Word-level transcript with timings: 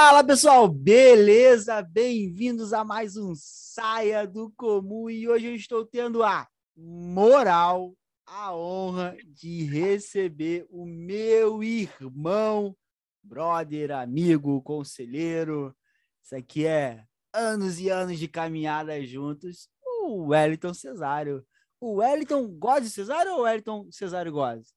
Fala 0.00 0.22
pessoal, 0.22 0.68
beleza? 0.68 1.82
Bem-vindos 1.82 2.72
a 2.72 2.84
mais 2.84 3.16
um 3.16 3.32
Saia 3.34 4.24
do 4.24 4.48
Comum 4.56 5.10
e 5.10 5.28
hoje 5.28 5.46
eu 5.46 5.56
estou 5.56 5.84
tendo 5.84 6.22
a 6.22 6.46
moral, 6.76 7.92
a 8.24 8.54
honra 8.54 9.16
de 9.26 9.64
receber 9.64 10.64
o 10.70 10.86
meu 10.86 11.64
irmão, 11.64 12.76
brother, 13.24 13.90
amigo, 13.90 14.62
conselheiro. 14.62 15.74
Isso 16.22 16.36
aqui 16.36 16.64
é 16.64 17.02
anos 17.34 17.80
e 17.80 17.88
anos 17.88 18.20
de 18.20 18.28
caminhada 18.28 19.04
juntos, 19.04 19.68
o 19.84 20.28
Wellington 20.28 20.74
Cesário. 20.74 21.44
O 21.80 21.94
Wellington 21.94 22.46
gosta 22.46 22.82
de 22.82 22.90
Cesário 22.90 23.32
ou 23.32 23.40
o 23.40 23.42
Wellington 23.42 23.88
Cesário 23.90 24.30
gosta? 24.30 24.72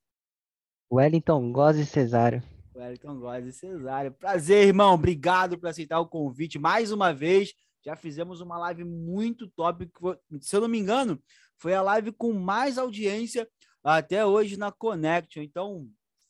Wellington 0.90 1.52
gosta 1.52 1.80
de 1.80 1.86
Cesário. 1.86 2.42
Wellington 2.74 3.18
Góes 3.18 3.46
e 3.46 3.52
Cesário. 3.52 4.12
Prazer, 4.12 4.68
irmão. 4.68 4.94
Obrigado 4.94 5.58
por 5.58 5.68
aceitar 5.68 6.00
o 6.00 6.08
convite 6.08 6.58
mais 6.58 6.90
uma 6.90 7.12
vez. 7.12 7.52
Já 7.84 7.96
fizemos 7.96 8.40
uma 8.40 8.58
live 8.58 8.84
muito 8.84 9.48
top. 9.48 9.90
Se 10.40 10.56
eu 10.56 10.60
não 10.60 10.68
me 10.68 10.78
engano, 10.78 11.20
foi 11.56 11.74
a 11.74 11.82
live 11.82 12.12
com 12.12 12.32
mais 12.32 12.78
audiência 12.78 13.48
até 13.82 14.24
hoje 14.24 14.56
na 14.56 14.70
Connection. 14.70 15.42
Então, 15.42 15.88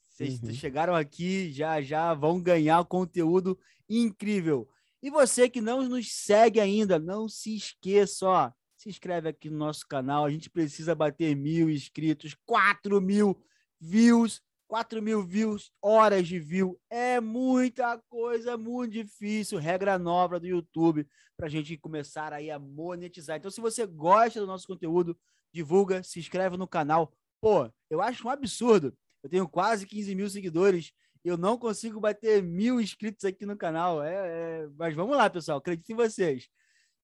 vocês 0.09 0.41
uhum. 0.43 0.53
chegaram 0.53 0.95
aqui, 0.95 1.53
já 1.53 1.81
já 1.81 2.15
vão 2.15 2.41
ganhar 2.41 2.85
conteúdo 2.85 3.59
incrível. 3.89 4.69
E 5.03 5.11
você 5.11 5.49
que 5.49 5.61
não 5.61 5.83
nos 5.89 6.13
segue 6.13 6.61
ainda, 6.61 6.99
não 6.99 7.29
se 7.29 7.57
esqueça, 7.57 8.27
ó, 8.27 8.53
se 8.77 8.89
inscreve 8.89 9.29
aqui 9.29 9.51
no 9.51 9.59
nosso 9.59 9.87
canal. 9.87 10.25
A 10.25 10.31
gente 10.31 10.49
precisa 10.49 10.95
bater 10.95 11.35
mil 11.35 11.69
inscritos, 11.69 12.37
quatro 12.47 13.01
mil 13.01 13.43
views 13.81 14.41
4 14.73 15.03
mil 15.03 15.23
views, 15.23 15.71
horas 15.83 16.27
de 16.27 16.41
view, 16.41 16.81
é 16.89 17.21
muita 17.21 17.99
coisa, 18.09 18.57
muito 18.57 18.93
difícil. 18.93 19.59
Regra 19.59 19.99
nova 19.99 20.41
do 20.41 20.47
YouTube 20.47 21.07
para 21.37 21.47
a 21.47 21.51
gente 21.51 21.77
começar 21.77 22.33
aí 22.33 22.51
a 22.51 22.59
monetizar. 22.59 23.37
Então, 23.37 23.51
se 23.51 23.61
você 23.61 23.85
gosta 23.85 24.41
do 24.41 24.47
nosso 24.47 24.67
conteúdo, 24.67 25.15
divulga, 25.53 26.03
se 26.03 26.19
inscreve 26.19 26.57
no 26.57 26.67
canal. 26.67 27.13
Pô, 27.39 27.71
eu 27.91 28.01
acho 28.01 28.27
um 28.27 28.31
absurdo. 28.31 28.97
Eu 29.23 29.29
tenho 29.29 29.47
quase 29.47 29.87
15 29.87 30.15
mil 30.15 30.31
seguidores 30.31 30.91
eu 31.23 31.37
não 31.37 31.59
consigo 31.59 32.01
bater 32.01 32.43
mil 32.43 32.81
inscritos 32.81 33.27
aqui 33.27 33.45
no 33.45 33.59
canal. 33.59 34.03
É, 34.03 34.15
é... 34.15 34.69
Mas 34.79 34.95
vamos 34.95 35.15
lá, 35.19 35.29
pessoal, 35.29 35.59
acredito 35.59 35.91
em 35.91 35.97
vocês. 35.97 36.49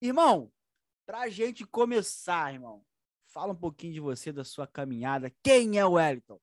Irmão, 0.01 0.51
para 1.07 1.21
a 1.21 1.29
gente 1.29 1.67
começar, 1.67 2.51
irmão, 2.51 2.83
fala 3.27 3.53
um 3.53 3.57
pouquinho 3.57 3.93
de 3.93 4.01
você, 4.01 4.33
da 4.33 4.43
sua 4.43 4.67
caminhada. 4.67 5.31
Quem 5.43 5.79
é 5.79 5.85
o 5.85 5.93
Wellington? 5.93 6.41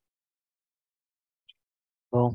Bom, 2.12 2.34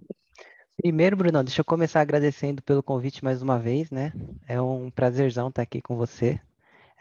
primeiro, 0.76 1.16
Bruno, 1.16 1.44
deixa 1.44 1.60
eu 1.62 1.66
começar 1.66 2.00
agradecendo 2.02 2.62
pelo 2.62 2.82
convite 2.82 3.24
mais 3.24 3.42
uma 3.42 3.58
vez, 3.58 3.90
né? 3.90 4.12
É 4.48 4.60
um 4.62 4.90
prazerzão 4.90 5.48
estar 5.50 5.62
aqui 5.62 5.82
com 5.82 5.96
você. 5.96 6.40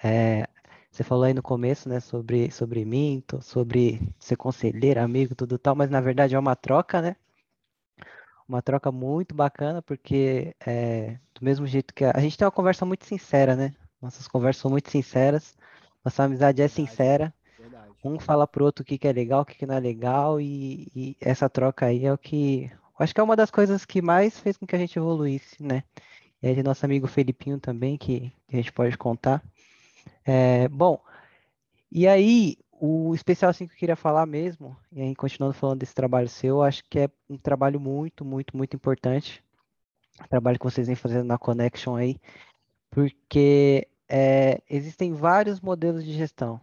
É, 0.03 0.47
você 0.91 1.03
falou 1.03 1.25
aí 1.25 1.33
no 1.33 1.43
começo, 1.43 1.89
né, 1.89 1.99
sobre, 2.01 2.51
sobre 2.51 2.85
mim, 2.85 3.23
sobre 3.41 4.01
ser 4.19 4.37
conselheiro, 4.37 5.01
amigo, 5.01 5.35
tudo 5.35 5.57
tal, 5.59 5.75
mas 5.75 5.89
na 5.91 6.01
verdade 6.01 6.35
é 6.35 6.39
uma 6.39 6.55
troca, 6.55 7.01
né? 7.01 7.15
Uma 8.47 8.61
troca 8.61 8.91
muito 8.91 9.35
bacana, 9.35 9.81
porque 9.81 10.55
é, 10.65 11.19
do 11.35 11.43
mesmo 11.45 11.67
jeito 11.67 11.93
que 11.93 12.03
a, 12.03 12.11
a 12.15 12.19
gente 12.19 12.37
tem 12.37 12.45
uma 12.45 12.51
conversa 12.51 12.85
muito 12.85 13.05
sincera, 13.05 13.55
né? 13.55 13.75
Nossas 14.01 14.27
conversas 14.27 14.61
são 14.61 14.71
muito 14.71 14.89
sinceras, 14.89 15.55
nossa 16.03 16.23
amizade 16.23 16.61
é 16.61 16.67
sincera. 16.67 17.33
Um 18.03 18.19
fala 18.19 18.47
pro 18.47 18.65
outro 18.65 18.83
o 18.83 18.85
que, 18.85 18.97
que 18.97 19.07
é 19.07 19.11
legal, 19.11 19.41
o 19.41 19.45
que, 19.45 19.55
que 19.55 19.65
não 19.65 19.75
é 19.75 19.79
legal, 19.79 20.39
e, 20.39 20.87
e 20.95 21.17
essa 21.19 21.49
troca 21.49 21.87
aí 21.87 22.05
é 22.05 22.13
o 22.13 22.17
que. 22.17 22.71
Acho 22.97 23.13
que 23.13 23.21
é 23.21 23.23
uma 23.23 23.35
das 23.35 23.51
coisas 23.51 23.85
que 23.85 24.01
mais 24.01 24.39
fez 24.39 24.57
com 24.57 24.65
que 24.65 24.75
a 24.75 24.79
gente 24.79 24.97
evoluísse, 24.97 25.61
né? 25.61 25.83
E 26.41 26.47
aí 26.47 26.63
nosso 26.63 26.85
amigo 26.85 27.07
Felipinho 27.07 27.59
também, 27.59 27.97
que, 27.97 28.31
que 28.47 28.55
a 28.55 28.57
gente 28.57 28.71
pode 28.71 28.97
contar. 28.97 29.43
É, 30.25 30.67
bom, 30.69 31.01
e 31.91 32.07
aí, 32.07 32.57
o 32.71 33.13
especial 33.15 33.49
assim 33.49 33.67
que 33.67 33.73
eu 33.73 33.77
queria 33.77 33.95
falar 33.95 34.25
mesmo, 34.25 34.77
e 34.91 35.01
aí 35.01 35.15
continuando 35.15 35.53
falando 35.55 35.79
desse 35.79 35.95
trabalho 35.95 36.29
seu, 36.29 36.61
acho 36.61 36.83
que 36.89 36.99
é 36.99 37.09
um 37.29 37.37
trabalho 37.37 37.79
muito, 37.79 38.23
muito, 38.23 38.55
muito 38.55 38.75
importante. 38.75 39.43
O 40.23 40.27
trabalho 40.27 40.59
que 40.59 40.65
vocês 40.65 40.87
vêm 40.87 40.95
fazendo 40.95 41.25
na 41.25 41.37
Connection 41.37 41.95
aí, 41.95 42.17
porque 42.91 43.87
é, 44.07 44.61
existem 44.69 45.13
vários 45.13 45.59
modelos 45.61 46.03
de 46.03 46.13
gestão, 46.13 46.61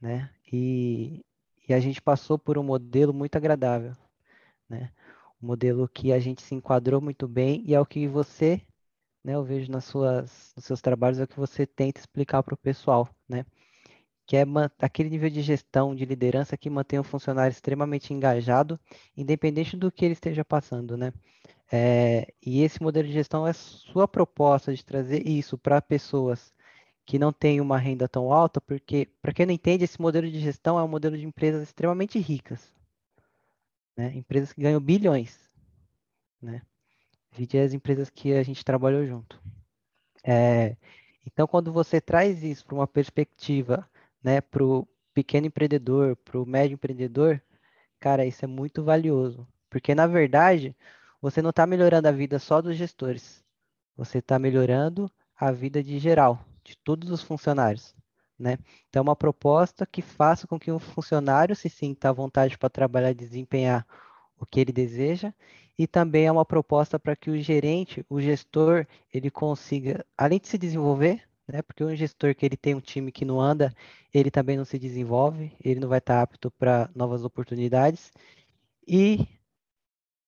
né? 0.00 0.30
E, 0.52 1.24
e 1.68 1.74
a 1.74 1.80
gente 1.80 2.00
passou 2.02 2.38
por 2.38 2.58
um 2.58 2.62
modelo 2.62 3.12
muito 3.12 3.36
agradável, 3.36 3.92
né? 4.68 4.92
Um 5.42 5.46
modelo 5.48 5.88
que 5.88 6.12
a 6.12 6.18
gente 6.18 6.42
se 6.42 6.54
enquadrou 6.54 7.00
muito 7.00 7.28
bem 7.28 7.62
e 7.66 7.74
é 7.74 7.80
o 7.80 7.86
que 7.86 8.08
você, 8.08 8.60
né, 9.24 9.34
eu 9.34 9.44
vejo 9.44 9.70
nas 9.70 9.84
suas, 9.84 10.52
nos 10.56 10.64
seus 10.64 10.80
trabalhos, 10.80 11.18
é 11.20 11.24
o 11.24 11.28
que 11.28 11.38
você 11.38 11.66
tenta 11.66 12.00
explicar 12.00 12.42
para 12.42 12.54
o 12.54 12.58
pessoal, 12.58 13.08
né? 13.28 13.44
Que 14.26 14.36
é 14.36 14.44
aquele 14.80 15.10
nível 15.10 15.30
de 15.30 15.42
gestão, 15.42 15.94
de 15.94 16.04
liderança 16.04 16.56
que 16.56 16.70
mantém 16.70 16.98
o 16.98 17.04
funcionário 17.04 17.52
extremamente 17.52 18.12
engajado, 18.12 18.78
independente 19.16 19.76
do 19.76 19.92
que 19.92 20.04
ele 20.04 20.14
esteja 20.14 20.44
passando, 20.44 20.96
né? 20.96 21.12
É, 21.70 22.32
e 22.44 22.62
esse 22.62 22.82
modelo 22.82 23.06
de 23.06 23.14
gestão 23.14 23.46
é 23.46 23.52
sua 23.52 24.08
proposta 24.08 24.74
de 24.74 24.84
trazer 24.84 25.26
isso 25.28 25.58
para 25.58 25.82
pessoas 25.82 26.52
que 27.08 27.18
não 27.18 27.32
tem 27.32 27.58
uma 27.58 27.78
renda 27.78 28.06
tão 28.06 28.30
alta, 28.30 28.60
porque, 28.60 29.08
para 29.22 29.32
quem 29.32 29.46
não 29.46 29.54
entende, 29.54 29.82
esse 29.82 29.98
modelo 29.98 30.30
de 30.30 30.38
gestão 30.38 30.78
é 30.78 30.84
um 30.84 30.88
modelo 30.88 31.16
de 31.16 31.24
empresas 31.24 31.62
extremamente 31.62 32.18
ricas. 32.18 32.70
Né? 33.96 34.14
Empresas 34.14 34.52
que 34.52 34.60
ganham 34.60 34.78
bilhões. 34.78 35.50
Né? 36.42 36.60
Vide 37.32 37.56
as 37.56 37.72
empresas 37.72 38.10
que 38.10 38.34
a 38.34 38.42
gente 38.42 38.62
trabalhou 38.62 39.06
junto. 39.06 39.40
É, 40.22 40.76
então, 41.26 41.46
quando 41.46 41.72
você 41.72 41.98
traz 41.98 42.42
isso 42.44 42.66
para 42.66 42.74
uma 42.74 42.86
perspectiva 42.86 43.88
né, 44.22 44.42
para 44.42 44.62
o 44.62 44.86
pequeno 45.14 45.46
empreendedor, 45.46 46.14
para 46.14 46.38
o 46.38 46.44
médio 46.44 46.74
empreendedor, 46.74 47.42
cara, 47.98 48.26
isso 48.26 48.44
é 48.44 48.48
muito 48.48 48.84
valioso. 48.84 49.48
Porque, 49.70 49.94
na 49.94 50.06
verdade, 50.06 50.76
você 51.22 51.40
não 51.40 51.50
está 51.50 51.66
melhorando 51.66 52.06
a 52.06 52.12
vida 52.12 52.38
só 52.38 52.60
dos 52.60 52.76
gestores. 52.76 53.42
Você 53.96 54.18
está 54.18 54.38
melhorando 54.38 55.10
a 55.34 55.50
vida 55.50 55.82
de 55.82 55.98
geral, 55.98 56.44
de 56.68 56.76
todos 56.76 57.10
os 57.10 57.22
funcionários. 57.22 57.94
Né? 58.38 58.58
Então, 58.88 59.00
é 59.00 59.02
uma 59.02 59.16
proposta 59.16 59.86
que 59.86 60.02
faça 60.02 60.46
com 60.46 60.58
que 60.58 60.70
o 60.70 60.78
funcionário 60.78 61.56
se 61.56 61.68
sinta 61.68 62.10
à 62.10 62.12
vontade 62.12 62.56
para 62.56 62.68
trabalhar 62.68 63.10
e 63.10 63.14
desempenhar 63.14 63.86
o 64.38 64.46
que 64.46 64.60
ele 64.60 64.72
deseja, 64.72 65.32
e 65.76 65.86
também 65.86 66.26
é 66.26 66.32
uma 66.32 66.44
proposta 66.44 66.98
para 66.98 67.16
que 67.16 67.30
o 67.30 67.40
gerente, 67.40 68.04
o 68.08 68.20
gestor, 68.20 68.86
ele 69.12 69.30
consiga, 69.30 70.04
além 70.16 70.38
de 70.38 70.46
se 70.48 70.58
desenvolver, 70.58 71.22
né? 71.48 71.62
Porque 71.62 71.82
um 71.82 71.96
gestor 71.96 72.34
que 72.34 72.44
ele 72.44 72.56
tem 72.56 72.74
um 72.74 72.80
time 72.80 73.10
que 73.10 73.24
não 73.24 73.40
anda, 73.40 73.74
ele 74.12 74.30
também 74.30 74.56
não 74.56 74.64
se 74.64 74.78
desenvolve, 74.78 75.52
ele 75.64 75.80
não 75.80 75.88
vai 75.88 75.98
estar 75.98 76.20
apto 76.20 76.50
para 76.50 76.90
novas 76.94 77.24
oportunidades. 77.24 78.12
E 78.86 79.26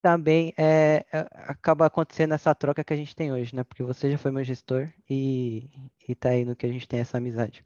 também 0.01 0.53
é, 0.57 1.05
é, 1.13 1.27
acaba 1.47 1.87
acontecendo 1.87 2.35
essa 2.35 2.55
troca 2.55 2.83
que 2.83 2.93
a 2.93 2.97
gente 2.97 3.15
tem 3.15 3.33
hoje, 3.33 3.55
né? 3.55 3.65
Porque 3.65 3.83
você 3.83 4.11
já 4.11 4.19
foi 4.19 4.31
meu 4.31 4.45
gestor 4.45 4.93
e, 5.09 5.71
e 6.09 6.15
tá 6.15 6.31
aí 6.31 6.45
no 6.45 6.57
que 6.57 6.67
a 6.67 6.73
gente 6.73 6.89
tem 6.89 7.01
essa 7.01 7.19
amizade. 7.19 7.65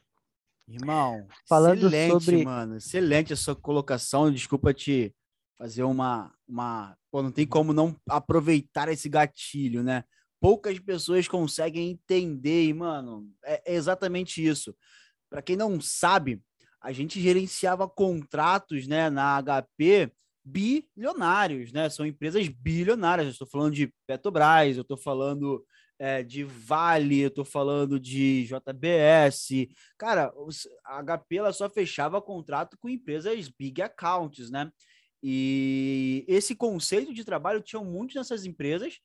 Irmão, 0.67 1.27
falando 1.49 1.87
excelente, 1.87 2.25
sobre... 2.25 2.45
mano. 2.45 2.77
Excelente 2.77 3.33
a 3.33 3.37
sua 3.37 3.55
colocação. 3.55 4.33
Desculpa 4.33 4.73
te 4.73 5.15
fazer 5.59 5.83
uma, 5.83 6.33
uma. 6.49 6.97
Pô, 7.11 7.23
não 7.23 7.31
tem 7.31 7.47
como 7.47 7.73
não 7.73 7.97
aproveitar 8.09 8.89
esse 8.89 9.09
gatilho, 9.09 9.83
né? 9.83 10.05
Poucas 10.41 10.79
pessoas 10.79 11.29
conseguem 11.29 11.91
entender, 11.91 12.65
e, 12.65 12.75
mano, 12.75 13.31
é, 13.45 13.73
é 13.73 13.75
exatamente 13.75 14.45
isso. 14.45 14.75
Para 15.31 15.43
quem 15.43 15.57
não 15.57 15.81
sabe, 15.81 16.43
a 16.81 16.93
gente 16.93 17.21
gerenciava 17.21 17.89
contratos, 17.89 18.87
né, 18.87 19.09
na 19.09 19.43
HP 19.43 20.13
bilionários, 20.45 21.73
né? 21.73 21.89
São 21.89 22.05
empresas 22.05 22.47
bilionárias. 22.49 23.29
Estou 23.29 23.47
falando 23.47 23.75
de 23.75 23.93
Petrobras, 24.07 24.77
eu 24.77 24.83
estou 24.83 24.97
falando 24.97 25.65
é, 25.99 26.23
de 26.23 26.45
Vale, 26.45 27.21
eu 27.21 27.29
estou 27.29 27.45
falando 27.45 27.99
de 27.99 28.45
JBS. 28.45 29.69
Cara, 29.97 30.33
a 30.85 31.03
HP 31.03 31.37
ela 31.37 31.53
só 31.53 31.69
fechava 31.71 32.21
contrato 32.21 32.77
com 32.79 32.89
empresas 32.89 33.49
big 33.49 33.81
accounts, 33.81 34.51
né? 34.51 34.71
E 35.23 36.25
esse 36.29 36.55
conceito 36.55 37.15
de 37.15 37.25
trabalho 37.25 37.63
tinha 37.63 37.83
muitos 37.83 38.15
nessas 38.15 38.45
empresas, 38.45 38.99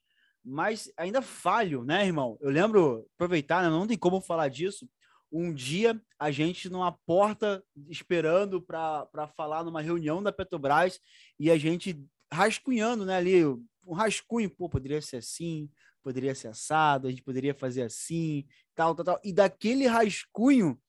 mas 0.44 0.92
ainda 0.98 1.22
falho, 1.22 1.86
né, 1.86 2.06
irmão? 2.06 2.38
Eu 2.42 2.50
lembro, 2.50 3.08
aproveitar, 3.16 3.64
né? 3.64 3.70
não 3.70 3.88
tem 3.88 3.98
como 3.98 4.20
falar 4.20 4.50
disso 4.50 4.90
um 5.32 5.54
dia 5.54 6.00
a 6.18 6.32
gente 6.32 6.70
numa 6.70 6.92
porta 6.92 7.64
esperando 7.88 8.62
para 8.62 9.28
falar 9.36 9.64
numa 9.64 9.82
reunião 9.82 10.22
da 10.24 10.32
Petrobras 10.32 11.00
e 11.40 11.50
a 11.52 11.58
gente 11.58 12.04
rascunhando, 12.32 13.06
né, 13.06 13.16
ali, 13.18 13.46
um 13.46 13.94
rascunho, 13.94 14.50
pô, 14.50 14.70
poderia 14.70 15.02
ser 15.02 15.18
assim, 15.18 15.70
poderia 16.04 16.36
ser 16.36 16.48
assado, 16.50 17.08
a 17.08 17.10
gente 17.10 17.24
poderia 17.24 17.54
fazer 17.54 17.84
assim, 17.84 18.46
tal, 18.76 18.94
tal, 18.96 19.06
tal. 19.06 19.20
E 19.24 19.34
daquele 19.34 19.88
rascunho, 19.88 20.80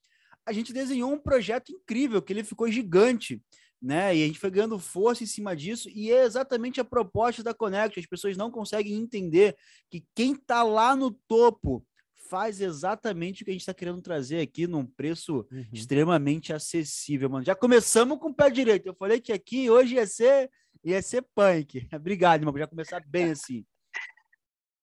a 0.47 0.53
gente 0.53 0.73
desenhou 0.73 1.13
um 1.13 1.19
projeto 1.19 1.71
incrível, 1.73 2.21
que 2.23 2.33
ele 2.33 2.45
ficou 2.45 2.71
gigante. 2.71 3.43
né? 3.81 4.15
E 4.15 4.23
a 4.23 4.27
gente 4.27 4.39
foi 4.39 4.51
ganhando 4.51 4.79
força 4.79 5.25
em 5.25 5.27
cima 5.27 5.57
disso, 5.57 5.89
e 5.89 6.11
é 6.13 6.25
exatamente 6.25 6.81
a 6.81 6.85
proposta 6.85 7.43
da 7.43 7.55
Connect. 7.55 7.99
As 7.99 8.07
pessoas 8.07 8.37
não 8.37 8.51
conseguem 8.51 8.95
entender 8.95 9.57
que 9.91 10.05
quem 10.15 10.33
está 10.33 10.63
lá 10.63 10.95
no 10.95 11.11
topo 11.27 11.85
faz 12.31 12.61
exatamente 12.61 13.43
o 13.43 13.45
que 13.45 13.51
a 13.51 13.53
gente 13.53 13.63
está 13.63 13.75
querendo 13.75 14.01
trazer 14.01 14.41
aqui 14.41 14.69
num 14.69 14.87
preço 14.87 15.45
uhum. 15.51 15.67
extremamente 15.73 16.53
acessível, 16.53 17.29
mano. 17.29 17.45
Já 17.45 17.57
começamos 17.57 18.19
com 18.19 18.29
o 18.29 18.35
pé 18.35 18.49
direito. 18.49 18.87
Eu 18.87 18.95
falei 18.95 19.21
que 19.21 19.33
aqui 19.33 19.69
hoje 19.69 19.97
ia 19.97 20.07
ser 20.07 20.49
ia 20.85 21.03
ser 21.03 21.23
punk. 21.35 21.89
Obrigado, 21.93 22.43
irmão. 22.43 22.57
Já 22.57 22.69
começar 22.69 23.03
bem 23.05 23.33
assim. 23.33 23.67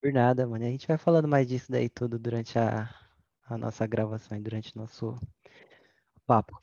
Por 0.01 0.11
nada, 0.11 0.45
mano. 0.45 0.65
A 0.65 0.67
gente 0.67 0.85
vai 0.85 0.97
falando 0.97 1.27
mais 1.27 1.47
disso 1.47 1.71
daí 1.71 1.87
tudo 1.87 2.19
durante 2.19 2.59
a, 2.59 2.93
a 3.45 3.57
nossa 3.57 3.87
gravação 3.87 4.37
e 4.37 4.41
durante 4.41 4.75
o 4.75 4.79
nosso 4.79 5.15
papo. 6.25 6.61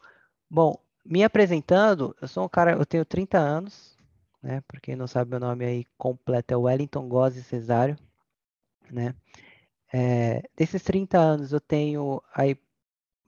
Bom, 0.51 0.79
me 1.03 1.25
apresentando, 1.25 2.15
eu 2.21 2.29
sou 2.29 2.45
um 2.45 2.49
cara, 2.49 2.73
eu 2.73 2.85
tenho 2.85 3.05
30 3.07 3.39
anos, 3.39 3.97
né? 4.43 4.61
Por 4.69 4.81
quem 4.81 4.95
não 4.95 5.07
sabe, 5.07 5.31
meu 5.31 5.41
nome 5.41 5.65
aí 5.65 5.87
completo 5.97 6.53
é 6.53 6.57
Wellington 6.57 7.09
Gozzi 7.09 7.43
Cesário, 7.43 7.97
né? 8.91 9.15
É, 9.97 10.43
desses 10.57 10.83
30 10.83 11.19
anos 11.21 11.53
eu 11.53 11.61
tenho 11.61 12.21
aí 12.35 12.59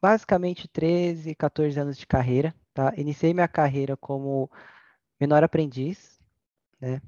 basicamente 0.02 0.66
13, 0.66 1.32
14 1.36 1.78
anos 1.78 1.96
de 1.96 2.06
carreira, 2.06 2.52
tá? 2.74 2.92
Iniciei 2.96 3.32
minha 3.32 3.46
carreira 3.46 3.96
como 3.96 4.50
menor 5.20 5.44
aprendiz, 5.44 6.20
né? 6.80 7.00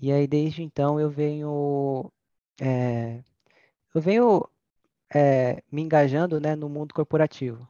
E 0.00 0.12
aí 0.12 0.26
desde 0.26 0.62
então 0.64 1.00
eu 1.00 1.10
venho 1.10 2.12
é, 2.60 3.22
eu 3.94 4.00
venho 4.02 4.48
é, 5.14 5.62
me 5.72 5.82
engajando, 5.82 6.40
né, 6.40 6.56
no 6.56 6.68
mundo 6.68 6.94
corporativo, 6.94 7.68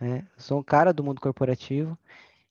né? 0.00 0.28
Sou 0.36 0.60
um 0.60 0.64
cara 0.64 0.92
do 0.92 1.04
mundo 1.04 1.20
corporativo, 1.20 1.98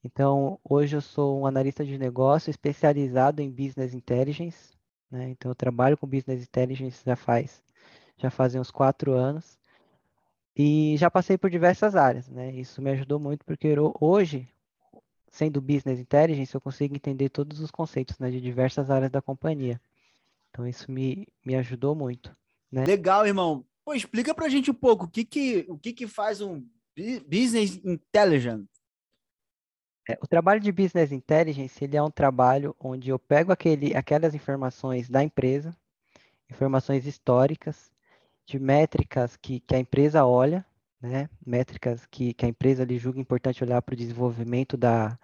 então 0.03 0.59
hoje 0.63 0.97
eu 0.97 1.01
sou 1.01 1.41
um 1.41 1.47
analista 1.47 1.85
de 1.85 1.97
negócio 1.97 2.49
especializado 2.51 3.41
em 3.41 3.51
business 3.51 3.93
intelligence, 3.93 4.73
né? 5.11 5.29
Então 5.29 5.51
eu 5.51 5.55
trabalho 5.55 5.97
com 5.97 6.07
business 6.07 6.43
intelligence 6.43 7.03
já 7.05 7.15
faz 7.15 7.66
já 8.17 8.29
fazem 8.29 8.59
uns 8.59 8.71
quatro 8.71 9.13
anos 9.13 9.57
e 10.55 10.95
já 10.97 11.09
passei 11.09 11.37
por 11.37 11.49
diversas 11.49 11.95
áreas, 11.95 12.27
né? 12.29 12.51
Isso 12.51 12.81
me 12.81 12.91
ajudou 12.91 13.19
muito 13.19 13.45
porque 13.45 13.75
hoje 13.99 14.47
sendo 15.37 15.61
business 15.61 15.99
intelligence, 15.99 16.53
eu 16.53 16.61
consigo 16.61 16.95
entender 16.95 17.29
todos 17.29 17.59
os 17.59 17.69
conceitos 17.69 18.17
né, 18.17 18.31
de 18.31 18.41
diversas 18.41 18.89
áreas 18.89 19.11
da 19.11 19.21
companhia. 19.21 19.79
Então, 20.49 20.67
isso 20.67 20.91
me, 20.91 21.27
me 21.45 21.55
ajudou 21.55 21.93
muito. 21.93 22.35
Né? 22.71 22.85
Legal, 22.85 23.25
irmão. 23.27 23.65
Pô, 23.85 23.93
explica 23.93 24.33
pra 24.33 24.49
gente 24.49 24.71
um 24.71 24.73
pouco 24.73 25.05
o 25.05 25.07
que, 25.07 25.23
que, 25.23 25.65
o 25.69 25.77
que, 25.77 25.93
que 25.93 26.07
faz 26.07 26.41
um 26.41 26.65
business 27.27 27.79
intelligence. 27.85 28.67
É, 30.09 30.17
o 30.21 30.27
trabalho 30.27 30.59
de 30.59 30.71
business 30.71 31.11
intelligence 31.11 31.83
ele 31.83 31.95
é 31.95 32.01
um 32.01 32.09
trabalho 32.09 32.75
onde 32.79 33.09
eu 33.09 33.19
pego 33.19 33.51
aquele, 33.51 33.95
aquelas 33.95 34.33
informações 34.33 35.09
da 35.09 35.23
empresa, 35.23 35.75
informações 36.49 37.05
históricas, 37.05 37.91
de 38.47 38.57
métricas 38.57 39.35
que, 39.35 39.59
que 39.59 39.75
a 39.75 39.79
empresa 39.79 40.25
olha, 40.25 40.65
né? 41.01 41.29
métricas 41.45 42.05
que, 42.07 42.33
que 42.33 42.45
a 42.45 42.49
empresa 42.49 42.85
lhe 42.85 42.97
julga 42.97 43.19
importante 43.19 43.63
olhar 43.63 43.81
para 43.81 43.93
o 43.93 43.97
desenvolvimento 43.97 44.77
da, 44.77 45.19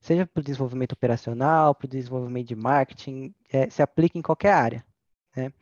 seja 0.00 0.26
para 0.26 0.40
o 0.40 0.44
desenvolvimento 0.44 0.92
operacional, 0.92 1.74
para 1.74 1.86
o 1.86 1.88
desenvolvimento 1.88 2.48
de 2.48 2.56
marketing, 2.56 3.32
é, 3.50 3.70
se 3.70 3.80
aplica 3.80 4.18
em 4.18 4.22
qualquer 4.22 4.52
área. 4.52 4.84
Né? 5.36 5.52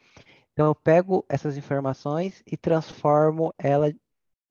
Então, 0.52 0.66
eu 0.66 0.74
pego 0.74 1.24
essas 1.28 1.56
informações 1.56 2.42
e 2.46 2.56
transformo 2.56 3.54
ela 3.58 3.92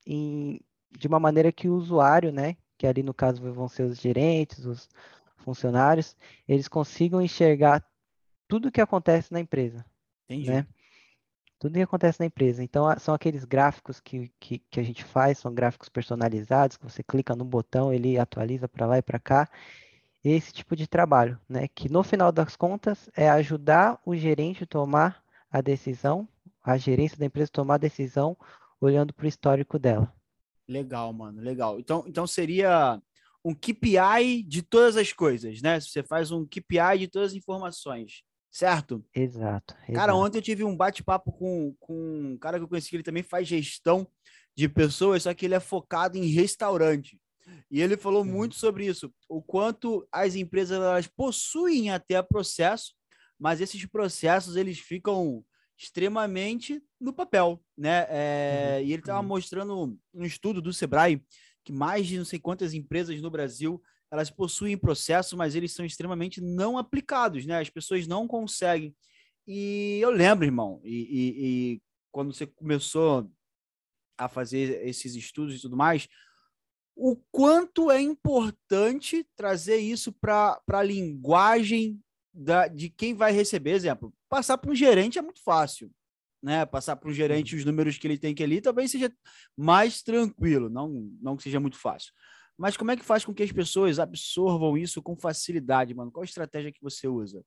em, 0.05 0.59
de 0.91 1.07
uma 1.07 1.19
maneira 1.19 1.51
que 1.51 1.67
o 1.67 1.75
usuário, 1.75 2.31
né, 2.31 2.55
que 2.77 2.85
ali 2.85 3.03
no 3.03 3.13
caso 3.13 3.41
vão 3.53 3.67
ser 3.67 3.83
os 3.83 3.99
gerentes, 3.99 4.65
os 4.65 4.87
funcionários, 5.37 6.15
eles 6.47 6.67
consigam 6.67 7.21
enxergar 7.21 7.83
tudo 8.47 8.67
o 8.67 8.71
que 8.71 8.81
acontece 8.81 9.31
na 9.31 9.39
empresa. 9.39 9.83
Entendi. 10.29 10.49
Né? 10.49 10.67
Tudo 11.61 11.75
que 11.75 11.81
acontece 11.81 12.19
na 12.19 12.25
empresa. 12.25 12.63
Então, 12.63 12.87
são 12.97 13.13
aqueles 13.13 13.45
gráficos 13.45 13.99
que, 13.99 14.31
que, 14.39 14.57
que, 14.57 14.79
a 14.79 14.83
gente 14.83 15.03
faz, 15.03 15.37
são 15.37 15.53
gráficos 15.53 15.89
personalizados, 15.89 16.75
que 16.75 16.83
você 16.83 17.03
clica 17.03 17.35
no 17.35 17.45
botão, 17.45 17.93
ele 17.93 18.17
atualiza 18.17 18.67
para 18.67 18.87
lá 18.87 18.97
e 18.97 19.01
para 19.03 19.19
cá. 19.19 19.47
Esse 20.23 20.51
tipo 20.51 20.75
de 20.75 20.87
trabalho, 20.87 21.39
né? 21.47 21.67
Que 21.67 21.87
no 21.87 22.01
final 22.01 22.31
das 22.31 22.55
contas 22.55 23.11
é 23.15 23.29
ajudar 23.29 24.01
o 24.03 24.15
gerente 24.15 24.63
a 24.63 24.67
tomar 24.67 25.23
a 25.51 25.61
decisão, 25.61 26.27
a 26.63 26.77
gerência 26.77 27.15
da 27.15 27.27
empresa 27.27 27.51
tomar 27.51 27.75
a 27.75 27.77
decisão 27.77 28.35
olhando 28.79 29.13
para 29.13 29.25
o 29.25 29.29
histórico 29.29 29.77
dela. 29.77 30.11
Legal, 30.67 31.13
mano, 31.13 31.39
legal. 31.41 31.79
Então, 31.79 32.05
então 32.07 32.25
seria 32.25 32.99
um 33.45 33.53
KPI 33.53 34.41
de 34.47 34.63
todas 34.63 34.97
as 34.97 35.13
coisas, 35.13 35.61
né? 35.61 35.79
Você 35.79 36.01
faz 36.01 36.31
um 36.31 36.43
KPI 36.43 36.97
de 37.01 37.07
todas 37.07 37.33
as 37.33 37.37
informações 37.37 38.23
certo? 38.51 39.03
Exato. 39.15 39.73
Cara, 39.93 40.11
exato. 40.11 40.17
ontem 40.17 40.37
eu 40.37 40.41
tive 40.41 40.63
um 40.63 40.75
bate-papo 40.75 41.31
com, 41.31 41.73
com 41.79 42.33
um 42.33 42.37
cara 42.37 42.57
que 42.57 42.63
eu 42.63 42.67
conheci, 42.67 42.89
que 42.89 42.97
ele 42.97 43.03
também 43.03 43.23
faz 43.23 43.47
gestão 43.47 44.05
de 44.55 44.67
pessoas, 44.67 45.23
só 45.23 45.33
que 45.33 45.45
ele 45.45 45.55
é 45.55 45.59
focado 45.59 46.17
em 46.17 46.25
restaurante. 46.25 47.19
E 47.71 47.81
ele 47.81 47.95
falou 47.95 48.23
uhum. 48.23 48.31
muito 48.31 48.55
sobre 48.55 48.85
isso, 48.85 49.11
o 49.29 49.41
quanto 49.41 50.05
as 50.11 50.35
empresas 50.35 50.77
elas 50.77 51.07
possuem 51.07 51.89
até 51.89 52.21
processo, 52.21 52.93
mas 53.39 53.61
esses 53.61 53.85
processos 53.85 54.55
eles 54.55 54.77
ficam 54.77 55.43
extremamente 55.77 56.83
no 56.99 57.11
papel, 57.11 57.63
né? 57.75 58.05
É, 58.09 58.75
uhum. 58.75 58.87
E 58.87 58.93
ele 58.93 59.01
estava 59.01 59.21
uhum. 59.21 59.27
mostrando 59.27 59.97
um 60.13 60.23
estudo 60.23 60.61
do 60.61 60.73
Sebrae 60.73 61.23
que 61.63 61.71
mais 61.71 62.07
de 62.07 62.17
não 62.17 62.25
sei 62.25 62.39
quantas 62.39 62.73
empresas 62.73 63.19
no 63.21 63.31
Brasil 63.31 63.81
elas 64.11 64.29
possuem 64.29 64.77
processo, 64.77 65.37
mas 65.37 65.55
eles 65.55 65.71
são 65.71 65.85
extremamente 65.85 66.41
não 66.41 66.77
aplicados, 66.77 67.45
né? 67.45 67.59
As 67.59 67.69
pessoas 67.69 68.05
não 68.05 68.27
conseguem. 68.27 68.93
E 69.47 69.99
eu 70.01 70.11
lembro, 70.11 70.45
irmão, 70.45 70.81
e, 70.83 70.97
e, 70.99 71.73
e 71.75 71.81
quando 72.11 72.33
você 72.33 72.45
começou 72.45 73.31
a 74.17 74.27
fazer 74.27 74.85
esses 74.85 75.15
estudos 75.15 75.55
e 75.55 75.61
tudo 75.61 75.77
mais, 75.77 76.07
o 76.95 77.15
quanto 77.31 77.89
é 77.89 77.99
importante 78.01 79.25
trazer 79.35 79.77
isso 79.77 80.11
para 80.11 80.61
a 80.67 80.83
linguagem 80.83 81.99
da, 82.33 82.67
de 82.67 82.89
quem 82.89 83.13
vai 83.13 83.31
receber, 83.31 83.71
exemplo. 83.71 84.13
Passar 84.29 84.57
para 84.57 84.71
um 84.71 84.75
gerente 84.75 85.17
é 85.17 85.21
muito 85.21 85.41
fácil, 85.41 85.89
né? 86.43 86.65
Passar 86.65 86.97
para 86.97 87.09
um 87.09 87.13
gerente 87.13 87.55
os 87.55 87.65
números 87.65 87.97
que 87.97 88.05
ele 88.05 88.17
tem 88.17 88.35
que 88.35 88.43
ali 88.43 88.61
talvez 88.61 88.91
seja 88.91 89.11
mais 89.57 90.01
tranquilo, 90.03 90.69
não, 90.69 91.09
não 91.21 91.37
que 91.37 91.43
seja 91.43 91.59
muito 91.59 91.77
fácil. 91.77 92.13
Mas 92.61 92.77
como 92.77 92.91
é 92.91 92.95
que 92.95 93.03
faz 93.03 93.25
com 93.25 93.33
que 93.33 93.41
as 93.41 93.51
pessoas 93.51 93.97
absorvam 93.97 94.77
isso 94.77 95.01
com 95.01 95.15
facilidade, 95.15 95.95
mano? 95.95 96.11
Qual 96.11 96.21
a 96.21 96.25
estratégia 96.25 96.71
que 96.71 96.79
você 96.79 97.07
usa? 97.07 97.43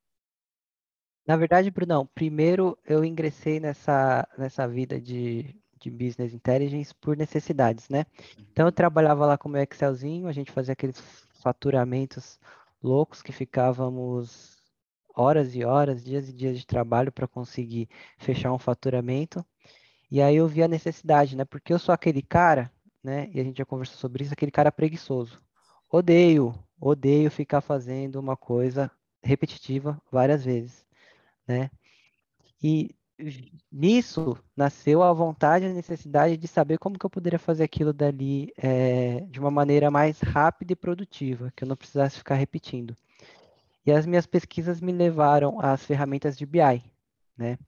Na 1.25 1.37
verdade, 1.37 1.71
Brunão, 1.71 2.05
primeiro 2.13 2.77
eu 2.85 3.05
ingressei 3.05 3.61
nessa, 3.61 4.27
nessa 4.37 4.67
vida 4.67 5.01
de, 5.01 5.55
de 5.79 5.89
business 5.89 6.35
intelligence 6.35 6.93
por 6.93 7.17
necessidades, 7.17 7.89
né? 7.89 8.07
Então 8.51 8.65
eu 8.65 8.71
uhum. 8.71 8.73
trabalhava 8.73 9.25
lá 9.25 9.39
como 9.39 9.57
Excelzinho, 9.57 10.27
a 10.27 10.33
gente 10.33 10.51
fazia 10.51 10.73
aqueles 10.73 10.99
faturamentos 11.41 12.41
loucos 12.83 13.23
que 13.23 13.31
ficávamos 13.31 14.57
horas 15.15 15.55
e 15.55 15.65
horas, 15.65 16.03
dias 16.03 16.29
e 16.29 16.33
dias 16.33 16.59
de 16.59 16.67
trabalho 16.67 17.13
para 17.13 17.29
conseguir 17.29 17.89
fechar 18.19 18.53
um 18.53 18.59
faturamento. 18.59 19.47
E 20.11 20.21
aí 20.21 20.35
eu 20.35 20.49
vi 20.49 20.65
a 20.65 20.67
necessidade, 20.67 21.37
né? 21.37 21.45
Porque 21.45 21.73
eu 21.73 21.79
sou 21.79 21.93
aquele 21.93 22.21
cara 22.21 22.74
né? 23.05 23.29
E 23.33 23.39
a 23.39 23.45
gente 23.45 23.59
já 23.59 23.65
conversou 23.67 23.99
sobre 23.99 24.25
isso, 24.25 24.33
aquele 24.33 24.51
cara 24.51 24.73
preguiçoso. 24.73 25.41
Odeio, 25.93 26.55
odeio 26.81 27.31
ficar 27.31 27.61
fazendo 27.61 28.17
uma 28.17 28.37
coisa 28.37 28.91
repetitiva 29.23 30.01
várias 30.11 30.45
vezes, 30.45 30.85
né? 31.47 31.71
E 32.63 32.95
nisso 33.71 34.37
nasceu 34.57 35.03
a 35.03 35.13
vontade 35.13 35.65
e 35.65 35.69
a 35.69 35.73
necessidade 35.73 36.37
de 36.37 36.49
saber 36.49 36.79
como 36.79 36.99
que 36.99 37.07
eu 37.07 37.11
poderia 37.11 37.39
fazer 37.39 37.63
aquilo 37.63 37.93
dali 37.93 38.53
é, 38.57 39.21
de 39.31 39.39
uma 39.39 39.51
maneira 39.51 39.91
mais 39.91 40.21
rápida 40.21 40.73
e 40.73 40.77
produtiva, 40.77 41.53
que 41.55 41.63
eu 41.63 41.69
não 41.69 41.77
precisasse 41.77 42.19
ficar 42.19 42.35
repetindo. 42.35 42.97
E 43.87 43.93
as 43.93 44.07
minhas 44.07 44.27
pesquisas 44.27 44.81
me 44.81 44.93
levaram 44.93 45.61
às 45.61 45.85
ferramentas 45.85 46.37
de 46.37 46.47
BI, 46.47 46.83
né? 47.37 47.59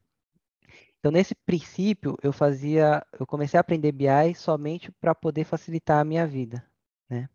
Então, 1.06 1.12
nesse 1.12 1.36
princípio, 1.36 2.18
eu 2.20 2.32
fazia, 2.32 3.06
eu 3.16 3.25
comecei 3.25 3.56
a 3.56 3.60
aprender 3.60 3.92
BI 3.92 4.34
somente 4.34 4.90
para 4.90 5.14
poder 5.14 5.44
facilitar 5.44 6.00
a 6.00 6.04
minha 6.04 6.26
vida, 6.26 6.66
né? 7.08 7.28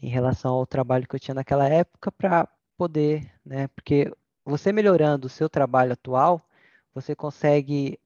Em 0.00 0.08
relação 0.08 0.54
ao 0.54 0.66
trabalho 0.66 1.06
que 1.06 1.14
eu 1.14 1.20
tinha 1.20 1.32
naquela 1.36 1.68
época, 1.68 2.10
para 2.10 2.48
poder, 2.76 3.32
né? 3.46 3.68
Porque 3.68 4.12
você 4.44 4.72
melhorando 4.72 5.28
o 5.28 5.30
seu 5.30 5.48
trabalho 5.48 5.92
atual, 5.92 6.44
você 6.92 7.14
consegue 7.14 8.00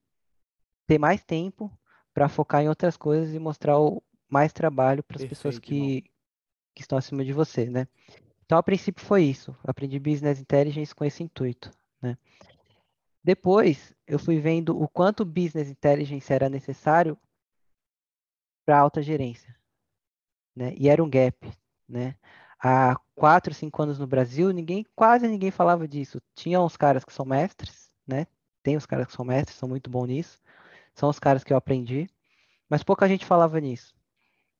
ter 0.86 0.98
mais 0.98 1.24
tempo 1.24 1.72
para 2.12 2.28
focar 2.28 2.62
em 2.62 2.68
outras 2.68 2.98
coisas 2.98 3.34
e 3.34 3.38
mostrar 3.38 3.80
o, 3.80 4.02
mais 4.28 4.52
trabalho 4.52 5.02
para 5.02 5.16
as 5.16 5.24
pessoas 5.24 5.58
que, 5.58 6.04
que 6.74 6.82
estão 6.82 6.98
acima 6.98 7.24
de 7.24 7.32
você, 7.32 7.64
né? 7.70 7.88
Então, 8.44 8.58
a 8.58 8.62
princípio 8.62 9.02
foi 9.02 9.24
isso. 9.24 9.56
Eu 9.64 9.70
aprendi 9.70 9.98
Business 9.98 10.38
Intelligence 10.38 10.94
com 10.94 11.02
esse 11.02 11.22
intuito, 11.22 11.70
né? 12.02 12.18
Depois, 13.26 13.92
eu 14.06 14.20
fui 14.20 14.38
vendo 14.38 14.80
o 14.80 14.88
quanto 14.88 15.24
business 15.24 15.68
intelligence 15.68 16.32
era 16.32 16.48
necessário 16.48 17.18
para 18.64 18.78
alta 18.78 19.02
gerência, 19.02 19.52
né? 20.54 20.72
E 20.78 20.88
era 20.88 21.02
um 21.02 21.10
gap, 21.10 21.36
né? 21.88 22.14
há 22.62 22.96
quatro, 23.16 23.52
cinco 23.52 23.82
anos 23.82 23.98
no 23.98 24.06
Brasil, 24.06 24.52
ninguém, 24.52 24.86
quase 24.94 25.26
ninguém 25.26 25.50
falava 25.50 25.88
disso. 25.88 26.22
Tinha 26.36 26.60
uns 26.60 26.76
caras 26.76 27.04
que 27.04 27.12
são 27.12 27.26
mestres, 27.26 27.90
né? 28.06 28.28
Tem 28.62 28.76
os 28.76 28.86
caras 28.86 29.08
que 29.08 29.12
são 29.12 29.24
mestres, 29.24 29.58
são 29.58 29.68
muito 29.68 29.90
bons 29.90 30.06
nisso. 30.06 30.38
São 30.94 31.08
os 31.08 31.18
caras 31.18 31.42
que 31.42 31.52
eu 31.52 31.56
aprendi, 31.56 32.08
mas 32.68 32.84
pouca 32.84 33.08
gente 33.08 33.26
falava 33.26 33.60
nisso, 33.60 33.92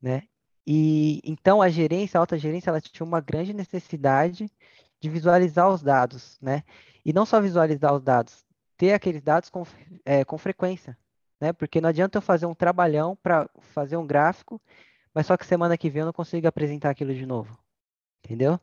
né? 0.02 0.25
E 0.66 1.20
então 1.25 1.62
a 1.62 1.68
gerência, 1.68 2.18
a 2.18 2.20
alta 2.20 2.37
gerência, 2.37 2.70
ela 2.70 2.80
tinha 2.80 3.06
uma 3.06 3.20
grande 3.20 3.54
necessidade 3.54 4.50
de 5.00 5.08
visualizar 5.08 5.70
os 5.70 5.82
dados, 5.85 6.37
né? 6.42 6.64
E 7.04 7.12
não 7.12 7.25
só 7.25 7.40
visualizar 7.40 7.94
os 7.94 8.02
dados, 8.02 8.45
ter 8.76 8.92
aqueles 8.92 9.23
dados 9.23 9.49
com, 9.49 9.64
é, 10.04 10.25
com 10.25 10.38
frequência, 10.38 10.97
né? 11.40 11.52
Porque 11.52 11.80
não 11.80 11.88
adianta 11.88 12.18
eu 12.18 12.23
fazer 12.23 12.47
um 12.47 12.54
trabalhão 12.54 13.16
para 13.16 13.49
fazer 13.61 13.97
um 13.97 14.06
gráfico, 14.06 14.61
mas 15.14 15.26
só 15.26 15.37
que 15.37 15.47
semana 15.47 15.78
que 15.78 15.90
vem 15.90 16.00
eu 16.00 16.06
não 16.06 16.12
consigo 16.12 16.47
apresentar 16.47 16.90
aquilo 16.90 17.14
de 17.14 17.26
novo, 17.26 17.59
entendeu? 18.25 18.61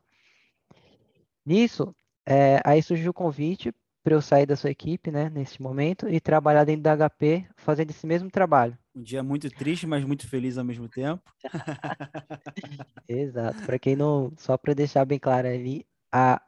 Nisso, 1.44 1.94
é, 2.26 2.60
aí 2.64 2.82
surgiu 2.82 3.10
o 3.10 3.14
convite 3.14 3.72
para 4.04 4.14
eu 4.14 4.20
sair 4.20 4.44
da 4.44 4.54
sua 4.54 4.70
equipe, 4.70 5.10
né, 5.10 5.30
nesse 5.30 5.62
momento, 5.62 6.06
e 6.08 6.20
trabalhar 6.20 6.64
dentro 6.64 6.82
da 6.82 7.08
HP, 7.08 7.46
fazendo 7.56 7.90
esse 7.90 8.06
mesmo 8.06 8.30
trabalho. 8.30 8.76
Um 8.94 9.02
dia 9.02 9.22
muito 9.22 9.50
triste, 9.50 9.86
mas 9.86 10.04
muito 10.04 10.28
feliz 10.28 10.58
ao 10.58 10.64
mesmo 10.64 10.88
tempo. 10.88 11.22
Exato. 13.08 13.62
Para 13.62 13.78
quem 13.78 13.96
não, 13.96 14.30
só 14.36 14.58
para 14.58 14.74
deixar 14.74 15.06
bem 15.06 15.18
claro 15.18 15.48
ali, 15.48 15.86
a, 16.12 16.40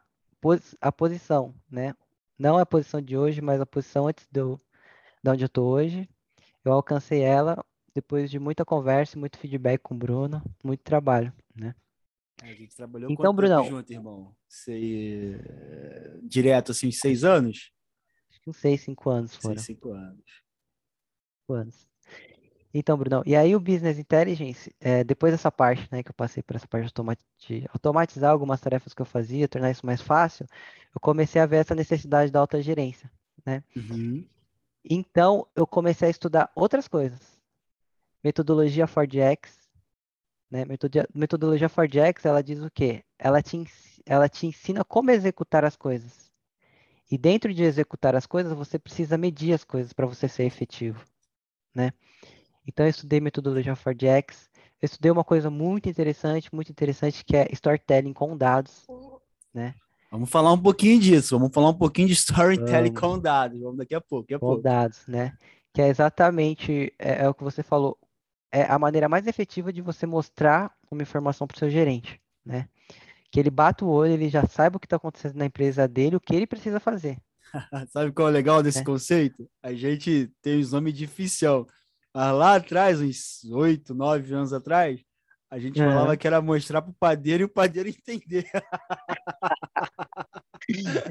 a 0.79 0.91
posição, 0.91 1.53
né, 1.69 1.95
não 2.37 2.57
a 2.57 2.65
posição 2.65 3.01
de 3.01 3.17
hoje, 3.17 3.41
mas 3.41 3.59
a 3.59 3.65
posição 3.65 4.07
antes 4.07 4.27
do, 4.31 4.59
de 5.23 5.29
onde 5.29 5.43
eu 5.43 5.47
estou 5.47 5.67
hoje, 5.67 6.09
eu 6.63 6.71
alcancei 6.73 7.21
ela 7.21 7.63
depois 7.93 8.29
de 8.29 8.37
muita 8.37 8.63
conversa, 8.63 9.17
muito 9.17 9.37
feedback 9.37 9.81
com 9.81 9.95
o 9.95 9.97
Bruno, 9.97 10.41
muito 10.63 10.81
trabalho, 10.83 11.33
né? 11.55 11.73
A 12.43 12.53
gente 12.53 12.75
trabalhou 12.75 13.09
então, 13.09 13.33
Bruno, 13.33 13.63
junto, 13.63 13.91
irmão? 13.91 14.35
Sei, 14.47 15.35
direto, 16.21 16.71
assim, 16.71 16.91
seis 16.91 17.23
anos? 17.23 17.71
Acho 18.29 18.41
que 18.41 18.49
uns 18.49 18.57
seis, 18.57 18.81
cinco 18.81 19.09
anos 19.09 19.35
foram. 19.35 19.55
Seis, 19.55 19.65
cinco 19.65 19.91
anos. 19.91 20.43
Cinco 21.39 21.53
anos. 21.53 21.89
Então, 22.73 22.97
Bruno, 22.97 23.23
e 23.25 23.35
aí 23.35 23.55
o 23.55 23.59
Business 23.59 23.97
Intelligence, 23.97 24.73
é, 24.79 25.03
depois 25.03 25.33
dessa 25.33 25.51
parte, 25.51 25.87
né, 25.91 26.03
que 26.03 26.09
eu 26.09 26.13
passei 26.13 26.43
por 26.43 26.55
essa 26.55 26.67
parte 26.67 26.93
de 27.39 27.65
automatizar 27.73 28.31
algumas 28.31 28.59
tarefas 28.59 28.93
que 28.93 29.01
eu 29.01 29.05
fazia, 29.05 29.47
tornar 29.47 29.71
isso 29.71 29.85
mais 29.85 30.01
fácil, 30.01 30.45
eu 30.93 30.99
comecei 30.99 31.41
a 31.41 31.45
ver 31.45 31.57
essa 31.57 31.73
necessidade 31.73 32.31
da 32.31 32.39
alta 32.39 32.61
gerência, 32.61 33.09
né? 33.45 33.63
Uhum. 33.75 34.25
Então, 34.83 35.47
eu 35.55 35.65
comecei 35.65 36.07
a 36.07 36.11
estudar 36.11 36.51
outras 36.55 36.87
coisas. 36.87 37.19
Metodologia 38.23 38.87
Ford 38.87 39.13
X, 39.13 39.67
né? 40.49 40.65
Metodologia 41.13 41.69
X, 41.69 42.25
ela 42.25 42.41
diz 42.41 42.61
o 42.61 42.69
quê? 42.69 43.03
Ela 43.17 43.41
te, 43.41 43.63
ela 44.05 44.29
te 44.29 44.47
ensina 44.47 44.83
como 44.83 45.11
executar 45.11 45.65
as 45.65 45.75
coisas. 45.75 46.31
E 47.09 47.17
dentro 47.17 47.53
de 47.53 47.63
executar 47.63 48.15
as 48.15 48.25
coisas, 48.25 48.53
você 48.53 48.77
precisa 48.77 49.17
medir 49.17 49.53
as 49.53 49.63
coisas 49.63 49.93
para 49.93 50.05
você 50.05 50.27
ser 50.27 50.43
efetivo, 50.43 51.03
né? 51.73 51.93
Então, 52.67 52.85
eu 52.85 52.89
estudei 52.89 53.19
metodologia 53.21 53.73
X. 53.75 54.49
Eu 54.81 54.85
estudei 54.85 55.09
uma 55.09 55.23
coisa 55.23 55.49
muito 55.49 55.89
interessante, 55.89 56.53
muito 56.53 56.71
interessante, 56.71 57.23
que 57.25 57.35
é 57.35 57.47
storytelling 57.51 58.13
com 58.13 58.37
dados, 58.37 58.85
né? 59.53 59.73
Vamos 60.11 60.29
falar 60.29 60.53
um 60.53 60.61
pouquinho 60.61 60.99
disso. 60.99 61.37
Vamos 61.37 61.53
falar 61.53 61.69
um 61.69 61.77
pouquinho 61.77 62.07
de 62.07 62.13
storytelling 62.13 62.93
vamos. 62.93 62.99
com 62.99 63.19
dados. 63.19 63.59
Vamos 63.59 63.77
daqui 63.77 63.95
a 63.95 64.01
pouco. 64.01 64.23
Daqui 64.23 64.35
a 64.35 64.39
com 64.39 64.45
pouco. 64.45 64.61
dados, 64.61 65.05
né? 65.07 65.35
Que 65.73 65.81
é 65.81 65.87
exatamente 65.87 66.93
é, 66.99 67.23
é 67.23 67.29
o 67.29 67.33
que 67.33 67.43
você 67.43 67.63
falou 67.63 67.97
é 68.51 68.63
a 68.63 68.79
maneira 68.79 69.09
mais 69.09 69.27
efetiva 69.27 69.71
de 69.73 69.81
você 69.81 70.05
mostrar 70.05 70.73
uma 70.89 71.01
informação 71.01 71.45
para 71.45 71.55
o 71.55 71.59
seu 71.59 71.69
gerente, 71.69 72.19
né? 72.45 72.67
Que 73.29 73.39
ele 73.39 73.49
bata 73.49 73.83
o 73.83 73.89
olho, 73.89 74.13
ele 74.13 74.29
já 74.29 74.45
saiba 74.47 74.77
o 74.77 74.79
que 74.79 74.85
está 74.85 74.95
acontecendo 74.95 75.35
na 75.35 75.45
empresa 75.45 75.87
dele, 75.87 76.15
o 76.15 76.19
que 76.19 76.33
ele 76.33 76.47
precisa 76.47 76.79
fazer. 76.79 77.17
Sabe 77.91 78.11
qual 78.11 78.29
é 78.29 78.31
o 78.31 78.33
legal 78.33 78.63
desse 78.63 78.79
é. 78.79 78.83
conceito? 78.83 79.49
A 79.61 79.73
gente 79.73 80.31
tem 80.41 80.59
os 80.59 80.71
nomes 80.71 80.93
difíceis. 80.93 81.65
Mas 82.17 82.33
lá 82.33 82.55
atrás, 82.55 82.99
uns 82.99 83.43
oito, 83.51 83.93
nove 83.93 84.33
anos 84.33 84.51
atrás, 84.51 84.99
a 85.51 85.59
gente 85.59 85.79
uhum. 85.79 85.87
falava 85.87 86.17
que 86.17 86.25
era 86.25 86.41
mostrar 86.41 86.81
para 86.81 86.89
o 86.89 86.95
padeiro 86.95 87.43
e 87.43 87.45
o 87.45 87.49
padeiro 87.49 87.89
entender. 87.93 88.49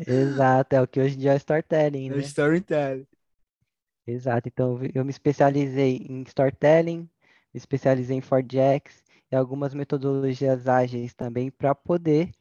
Exato, 0.05 0.75
é 0.75 0.83
o 0.83 0.89
que 0.89 0.99
hoje 0.99 1.15
em 1.15 1.19
dia 1.19 1.35
é 1.35 1.37
storytelling, 1.37 2.11
né? 2.11 2.17
É 2.17 2.21
storytelling. 2.23 3.07
Exato, 4.05 4.49
então 4.49 4.81
eu 4.93 5.05
me 5.05 5.13
especializei 5.13 6.05
em 6.11 6.23
storytelling, 6.23 6.99
me 6.99 7.59
especializei 7.59 8.17
em 8.17 8.21
FordX 8.21 9.05
e 9.31 9.37
algumas 9.37 9.75
metodologias 9.75 10.67
ágeis 10.67 11.15
também 11.15 11.53
para 11.53 11.73
poder 11.73 12.33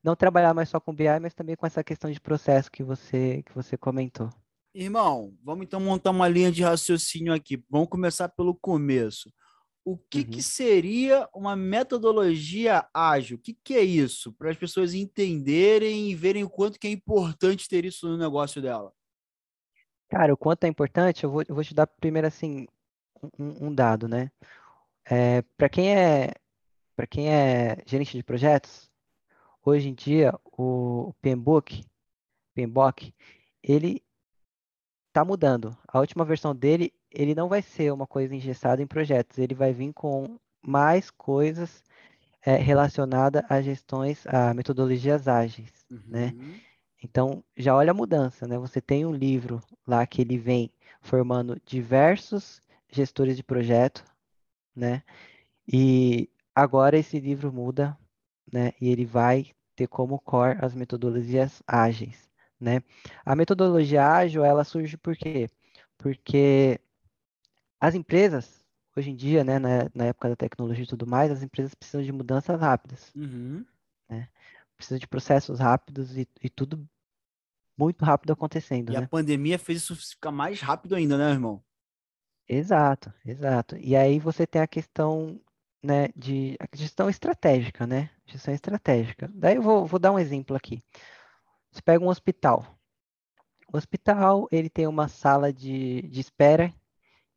não 0.00 0.14
trabalhar 0.14 0.54
mais 0.54 0.68
só 0.68 0.78
com 0.78 0.94
BI, 0.94 1.18
mas 1.20 1.34
também 1.34 1.56
com 1.56 1.66
essa 1.66 1.82
questão 1.82 2.08
de 2.08 2.20
processo 2.20 2.70
que 2.70 2.84
você 2.84 3.42
que 3.42 3.52
você 3.52 3.76
comentou. 3.76 4.30
Irmão, 4.74 5.36
vamos 5.42 5.66
então 5.66 5.78
montar 5.78 6.10
uma 6.10 6.28
linha 6.28 6.50
de 6.50 6.62
raciocínio 6.62 7.32
aqui. 7.32 7.62
Vamos 7.68 7.88
começar 7.88 8.28
pelo 8.30 8.54
começo. 8.54 9.30
O 9.84 9.98
que, 9.98 10.20
uhum. 10.20 10.30
que 10.30 10.42
seria 10.42 11.28
uma 11.34 11.54
metodologia 11.54 12.88
ágil? 12.94 13.36
O 13.36 13.40
que, 13.40 13.52
que 13.64 13.74
é 13.74 13.82
isso? 13.82 14.32
Para 14.32 14.50
as 14.50 14.56
pessoas 14.56 14.94
entenderem 14.94 16.10
e 16.10 16.14
verem 16.14 16.44
o 16.44 16.48
quanto 16.48 16.78
que 16.78 16.86
é 16.86 16.90
importante 16.90 17.68
ter 17.68 17.84
isso 17.84 18.08
no 18.08 18.16
negócio 18.16 18.62
dela. 18.62 18.92
Cara, 20.08 20.32
o 20.32 20.36
quanto 20.36 20.64
é 20.64 20.68
importante, 20.68 21.24
eu 21.24 21.30
vou, 21.30 21.42
eu 21.46 21.54
vou 21.54 21.64
te 21.64 21.74
dar 21.74 21.86
primeiro 21.86 22.28
assim 22.28 22.66
um, 23.38 23.66
um 23.66 23.74
dado, 23.74 24.06
né? 24.06 24.30
É, 25.04 25.42
para 25.56 25.68
quem 25.68 25.94
é 25.94 26.32
para 26.94 27.06
quem 27.06 27.28
é 27.28 27.82
gerente 27.86 28.16
de 28.16 28.22
projetos, 28.22 28.90
hoje 29.64 29.88
em 29.88 29.94
dia 29.94 30.32
o 30.44 31.12
PMBOK, 31.20 31.84
PMBOK, 32.54 33.14
ele 33.62 34.02
está 35.12 35.24
mudando. 35.24 35.76
A 35.86 36.00
última 36.00 36.24
versão 36.24 36.54
dele, 36.54 36.92
ele 37.10 37.34
não 37.34 37.48
vai 37.48 37.60
ser 37.60 37.92
uma 37.92 38.06
coisa 38.06 38.34
engessada 38.34 38.82
em 38.82 38.86
projetos, 38.86 39.38
ele 39.38 39.54
vai 39.54 39.72
vir 39.72 39.92
com 39.92 40.38
mais 40.62 41.10
coisas 41.10 41.84
é, 42.44 42.56
relacionadas 42.56 43.44
a 43.48 43.60
gestões, 43.60 44.26
a 44.26 44.54
metodologias 44.54 45.28
ágeis, 45.28 45.70
né? 45.90 46.32
uhum. 46.34 46.38
né? 46.38 46.60
Então, 47.04 47.42
já 47.56 47.74
olha 47.74 47.90
a 47.90 47.94
mudança, 47.94 48.46
né? 48.46 48.56
Você 48.58 48.80
tem 48.80 49.04
um 49.04 49.12
livro 49.12 49.60
lá 49.86 50.06
que 50.06 50.22
ele 50.22 50.38
vem 50.38 50.72
formando 51.00 51.60
diversos 51.66 52.60
gestores 52.88 53.36
de 53.36 53.42
projeto, 53.42 54.04
né? 54.74 55.02
E 55.66 56.30
agora 56.54 56.96
esse 56.96 57.18
livro 57.18 57.52
muda, 57.52 57.98
né? 58.52 58.72
E 58.80 58.88
ele 58.88 59.04
vai 59.04 59.50
ter 59.74 59.88
como 59.88 60.20
core 60.20 60.58
as 60.60 60.74
metodologias 60.74 61.60
ágeis, 61.66 62.30
né? 62.62 62.82
A 63.24 63.34
metodologia 63.34 64.06
ágil, 64.06 64.44
ela 64.44 64.64
surge 64.64 64.96
por 64.96 65.16
quê? 65.16 65.50
Porque 65.98 66.80
as 67.80 67.94
empresas, 67.94 68.64
hoje 68.96 69.10
em 69.10 69.16
dia, 69.16 69.42
né, 69.42 69.58
na, 69.58 69.90
na 69.94 70.04
época 70.06 70.28
da 70.28 70.36
tecnologia 70.36 70.84
e 70.84 70.86
tudo 70.86 71.06
mais, 71.06 71.30
as 71.30 71.42
empresas 71.42 71.74
precisam 71.74 72.02
de 72.02 72.12
mudanças 72.12 72.60
rápidas, 72.60 73.10
uhum. 73.14 73.64
né? 74.08 74.28
Precisam 74.76 74.98
de 74.98 75.06
processos 75.06 75.58
rápidos 75.58 76.16
e, 76.16 76.28
e 76.42 76.48
tudo 76.48 76.88
muito 77.76 78.04
rápido 78.04 78.32
acontecendo, 78.32 78.90
E 78.90 78.92
né? 78.92 79.00
a 79.00 79.08
pandemia 79.08 79.58
fez 79.58 79.78
isso 79.78 79.96
ficar 79.96 80.30
mais 80.30 80.60
rápido 80.60 80.94
ainda, 80.94 81.18
né, 81.18 81.30
irmão? 81.30 81.62
Exato, 82.48 83.12
exato. 83.24 83.76
E 83.76 83.96
aí 83.96 84.18
você 84.18 84.46
tem 84.46 84.60
a 84.60 84.66
questão, 84.66 85.40
né, 85.82 86.08
de 86.14 86.56
a 86.60 86.76
gestão 86.76 87.08
estratégica, 87.08 87.86
né? 87.86 88.10
Gestão 88.26 88.52
estratégica. 88.52 89.30
Daí 89.34 89.56
eu 89.56 89.62
vou, 89.62 89.86
vou 89.86 89.98
dar 89.98 90.12
um 90.12 90.18
exemplo 90.18 90.56
aqui. 90.56 90.80
Você 91.72 91.82
pega 91.82 92.04
um 92.04 92.08
hospital. 92.08 92.78
O 93.72 93.76
hospital, 93.76 94.46
ele 94.52 94.70
tem 94.70 94.86
uma 94.86 95.08
sala 95.08 95.52
de, 95.52 96.02
de 96.02 96.20
espera 96.20 96.72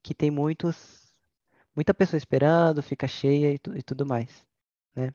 que 0.04 0.14
tem 0.14 0.30
muitos, 0.30 1.12
muita 1.76 1.94
pessoa 1.94 2.18
esperando, 2.18 2.84
fica 2.84 3.08
cheia 3.08 3.54
e, 3.54 3.58
tu, 3.60 3.76
e 3.76 3.82
tudo 3.82 4.06
mais, 4.06 4.46
né? 4.96 5.14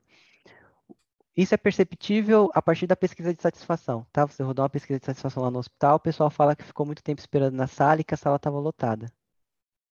Isso 1.36 1.54
é 1.54 1.56
perceptível 1.56 2.50
a 2.54 2.60
partir 2.60 2.86
da 2.86 2.96
pesquisa 2.96 3.32
de 3.32 3.40
satisfação, 3.40 4.04
tá? 4.12 4.26
Você 4.26 4.42
rodou 4.42 4.64
uma 4.64 4.70
pesquisa 4.70 4.98
de 4.98 5.06
satisfação 5.06 5.42
lá 5.44 5.50
no 5.50 5.60
hospital, 5.60 5.96
o 5.96 6.00
pessoal 6.00 6.30
fala 6.30 6.56
que 6.56 6.64
ficou 6.64 6.84
muito 6.84 7.02
tempo 7.02 7.20
esperando 7.20 7.54
na 7.54 7.66
sala 7.66 8.00
e 8.00 8.04
que 8.04 8.14
a 8.14 8.16
sala 8.16 8.36
estava 8.36 8.58
lotada 8.58 9.12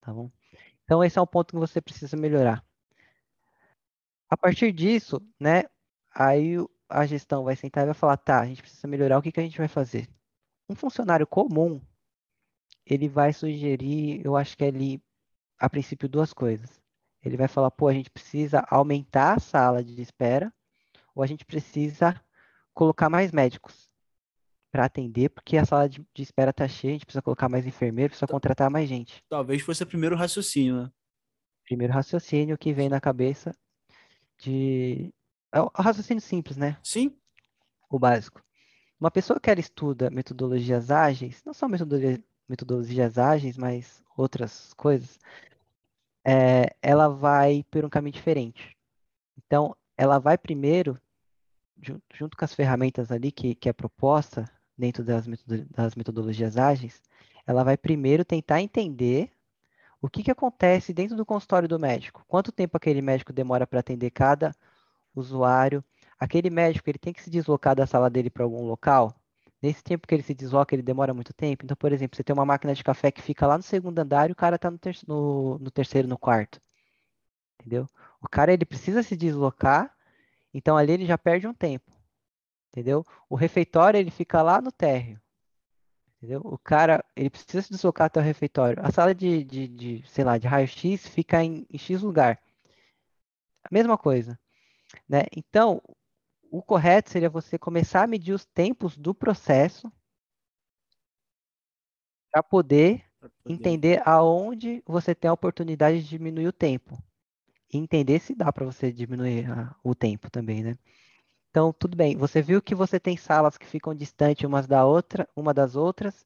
tá 0.10 0.14
bom? 0.14 0.32
Então 0.84 1.04
esse 1.04 1.20
é 1.20 1.22
um 1.22 1.28
ponto 1.28 1.54
que 1.54 1.60
você 1.60 1.82
precisa 1.82 2.18
melhorar. 2.18 2.64
A 4.30 4.38
partir 4.38 4.72
disso, 4.72 5.22
né, 5.40 5.64
aí 6.12 6.56
a 6.90 7.06
gestão 7.06 7.44
vai 7.44 7.56
sentar 7.56 7.84
e 7.84 7.86
vai 7.86 7.94
falar, 7.94 8.18
tá, 8.18 8.42
a 8.42 8.46
gente 8.46 8.62
precisa 8.62 8.88
melhorar, 8.88 9.20
o 9.20 9.22
que, 9.22 9.32
que 9.32 9.40
a 9.40 9.44
gente 9.44 9.58
vai 9.58 9.68
fazer? 9.68 10.10
Um 10.68 10.76
funcionário 10.76 11.28
comum, 11.28 11.80
ele 12.86 13.08
vai 13.08 13.32
sugerir, 13.32 14.26
eu 14.26 14.36
acho 14.36 14.58
que 14.58 14.66
é 14.66 14.68
ali, 14.68 15.02
a 15.60 15.70
princípio, 15.70 16.10
duas 16.10 16.34
coisas. 16.34 16.82
Ele 17.24 17.38
vai 17.38 17.48
falar, 17.48 17.70
pô, 17.70 17.88
a 17.88 17.94
gente 17.94 18.10
precisa 18.10 18.66
aumentar 18.70 19.38
a 19.38 19.40
sala 19.40 19.84
de 19.84 20.02
espera, 20.02 20.52
ou 21.14 21.22
a 21.22 21.28
gente 21.28 21.46
precisa 21.46 22.20
colocar 22.74 23.10
mais 23.10 23.32
médicos 23.32 23.90
para 24.72 24.86
atender, 24.86 25.30
porque 25.30 25.58
a 25.58 25.66
sala 25.66 25.90
de, 25.90 26.06
de 26.14 26.24
espera 26.24 26.54
tá 26.54 26.68
cheia, 26.68 26.92
a 26.92 26.96
gente 26.96 27.06
precisa 27.06 27.22
colocar 27.22 27.50
mais 27.50 27.66
enfermeiro, 27.66 28.12
precisa 28.12 28.28
contratar 28.28 28.70
mais 28.70 28.88
gente. 28.88 29.24
Talvez 29.28 29.62
fosse 29.62 29.84
o 29.84 29.88
primeiro 29.88 30.16
raciocínio, 30.16 30.84
né? 30.84 30.92
Primeiro 31.66 31.94
raciocínio 31.94 32.58
que 32.58 32.74
vem 32.74 32.90
na 32.90 33.02
cabeça 33.02 33.56
de, 34.40 35.14
É 35.52 35.62
o 35.62 35.72
raciocínio 35.76 36.22
simples, 36.22 36.58
né? 36.58 36.78
Sim. 36.84 37.16
O 37.90 37.98
básico. 37.98 38.42
Uma 39.00 39.10
pessoa 39.10 39.40
que 39.40 39.50
ela 39.50 39.60
estuda 39.60 40.10
metodologias 40.10 40.92
ágeis, 40.92 41.42
não 41.46 41.54
só 41.54 41.68
metodologia, 41.68 42.22
metodologias 42.48 43.18
ágeis, 43.18 43.58
mas 43.58 44.04
outras 44.16 44.74
coisas, 44.74 45.18
é, 46.24 46.76
ela 46.82 47.08
vai 47.08 47.64
por 47.72 47.86
um 47.86 47.90
caminho 47.90 48.14
diferente. 48.14 48.76
Então, 49.38 49.76
ela 49.98 50.20
vai 50.20 50.38
primeiro, 50.38 51.00
junto 52.14 52.38
com 52.38 52.46
as 52.46 52.54
ferramentas 52.54 53.12
ali 53.12 53.32
que, 53.32 53.56
que 53.56 53.70
é 53.70 53.74
proposta 53.74 54.50
dentro 54.78 55.04
das, 55.04 55.26
das 55.72 55.96
metodologias 55.96 56.58
ágeis, 56.58 57.02
ela 57.46 57.64
vai 57.64 57.78
primeiro 57.78 58.24
tentar 58.24 58.62
entender 58.62 59.32
o 60.02 60.10
que, 60.10 60.24
que 60.24 60.32
acontece 60.32 60.94
dentro 60.94 61.18
do 61.18 61.26
consultório 61.26 61.68
do 61.68 61.80
médico. 61.80 62.24
Quanto 62.28 62.52
tempo 62.52 62.78
aquele 62.78 63.02
médico 63.02 63.34
demora 63.34 63.68
para 63.68 63.80
atender 63.80 64.12
cada 64.12 64.56
usuário? 65.20 65.84
Aquele 66.20 66.50
médico 66.50 66.90
ele 66.90 66.98
tem 67.00 67.14
que 67.14 67.22
se 67.22 67.30
deslocar 67.30 67.76
da 67.76 67.88
sala 67.88 68.10
dele 68.10 68.30
para 68.30 68.44
algum 68.44 68.66
local? 68.66 69.16
Nesse 69.62 69.84
tempo 69.84 70.08
que 70.08 70.16
ele 70.16 70.24
se 70.24 70.34
desloca, 70.34 70.74
ele 70.74 70.82
demora 70.82 71.14
muito 71.14 71.34
tempo. 71.34 71.66
Então, 71.66 71.76
por 71.76 71.92
exemplo, 71.92 72.16
você 72.16 72.24
tem 72.24 72.34
uma 72.34 72.46
máquina 72.46 72.74
de 72.74 72.84
café 72.84 73.12
que 73.12 73.22
fica 73.22 73.46
lá 73.46 73.58
no 73.58 73.64
segundo 73.64 74.00
andar 74.00 74.30
e 74.30 74.34
o 74.34 74.36
cara 74.36 74.56
está 74.56 74.72
no, 74.72 74.78
ter 74.78 74.98
no, 75.08 75.60
no 75.60 75.70
terceiro, 75.70 76.08
no 76.08 76.18
quarto. 76.18 76.62
Entendeu? 77.60 77.88
O 78.22 78.28
cara 78.30 78.54
ele 78.54 78.66
precisa 78.66 79.04
se 79.04 79.18
deslocar, 79.18 79.94
então 80.54 80.78
ali 80.78 80.94
ele 80.94 81.06
já 81.06 81.18
perde 81.18 81.46
um 81.48 81.54
tempo. 81.54 81.92
Entendeu? 82.72 83.06
O 83.30 83.36
refeitório 83.36 83.98
ele 83.98 84.12
fica 84.12 84.42
lá 84.42 84.62
no 84.62 84.72
térreo. 84.72 85.20
Entendeu? 86.18 86.42
O 86.44 86.58
cara 86.58 87.04
ele 87.16 87.30
precisa 87.30 87.62
se 87.62 87.70
deslocar 87.70 88.08
até 88.08 88.20
o 88.20 88.24
refeitório. 88.24 88.82
A 88.86 88.92
sala 88.92 89.14
de, 89.14 89.44
de, 89.44 89.68
de 89.68 90.04
sei 90.08 90.24
lá, 90.24 90.38
de 90.38 90.48
raio-x 90.48 91.08
fica 91.08 91.44
em, 91.44 91.66
em 91.70 91.78
X 91.78 92.02
lugar. 92.02 92.40
A 93.64 93.70
mesma 93.72 93.98
coisa. 93.98 94.40
Né? 95.08 95.24
Então, 95.36 95.82
o 96.52 96.62
correto 96.62 97.10
seria 97.10 97.30
você 97.30 97.58
começar 97.58 98.04
a 98.04 98.08
medir 98.08 98.34
os 98.34 98.46
tempos 98.46 98.98
do 98.98 99.14
processo 99.14 99.92
para 102.32 102.44
poder, 102.44 103.04
poder, 103.20 103.34
entender 103.48 104.02
aonde 104.06 104.84
você 104.86 105.14
tem 105.16 105.30
a 105.30 105.34
oportunidade 105.34 106.02
de 106.02 106.10
diminuir 106.10 106.48
o 106.48 106.54
tempo. 106.54 107.02
E 107.72 107.78
entender 107.78 108.20
se 108.20 108.34
dá 108.34 108.52
para 108.52 108.66
você 108.66 108.92
diminuir 108.92 109.50
a, 109.52 109.76
o 109.84 109.94
tempo 109.94 110.30
também, 110.30 110.64
né? 110.64 110.78
Então, 111.50 111.74
tudo 111.74 111.98
bem. 111.98 112.16
Você 112.18 112.42
viu 112.42 112.62
que 112.62 112.76
você 112.76 113.00
tem 113.00 113.18
salas 113.18 113.58
que 113.58 113.66
ficam 113.66 113.94
distantes 113.96 114.44
umas 114.46 114.68
da 114.68 114.86
outra, 114.86 115.28
uma 115.36 115.54
das 115.54 115.76
outras, 115.76 116.26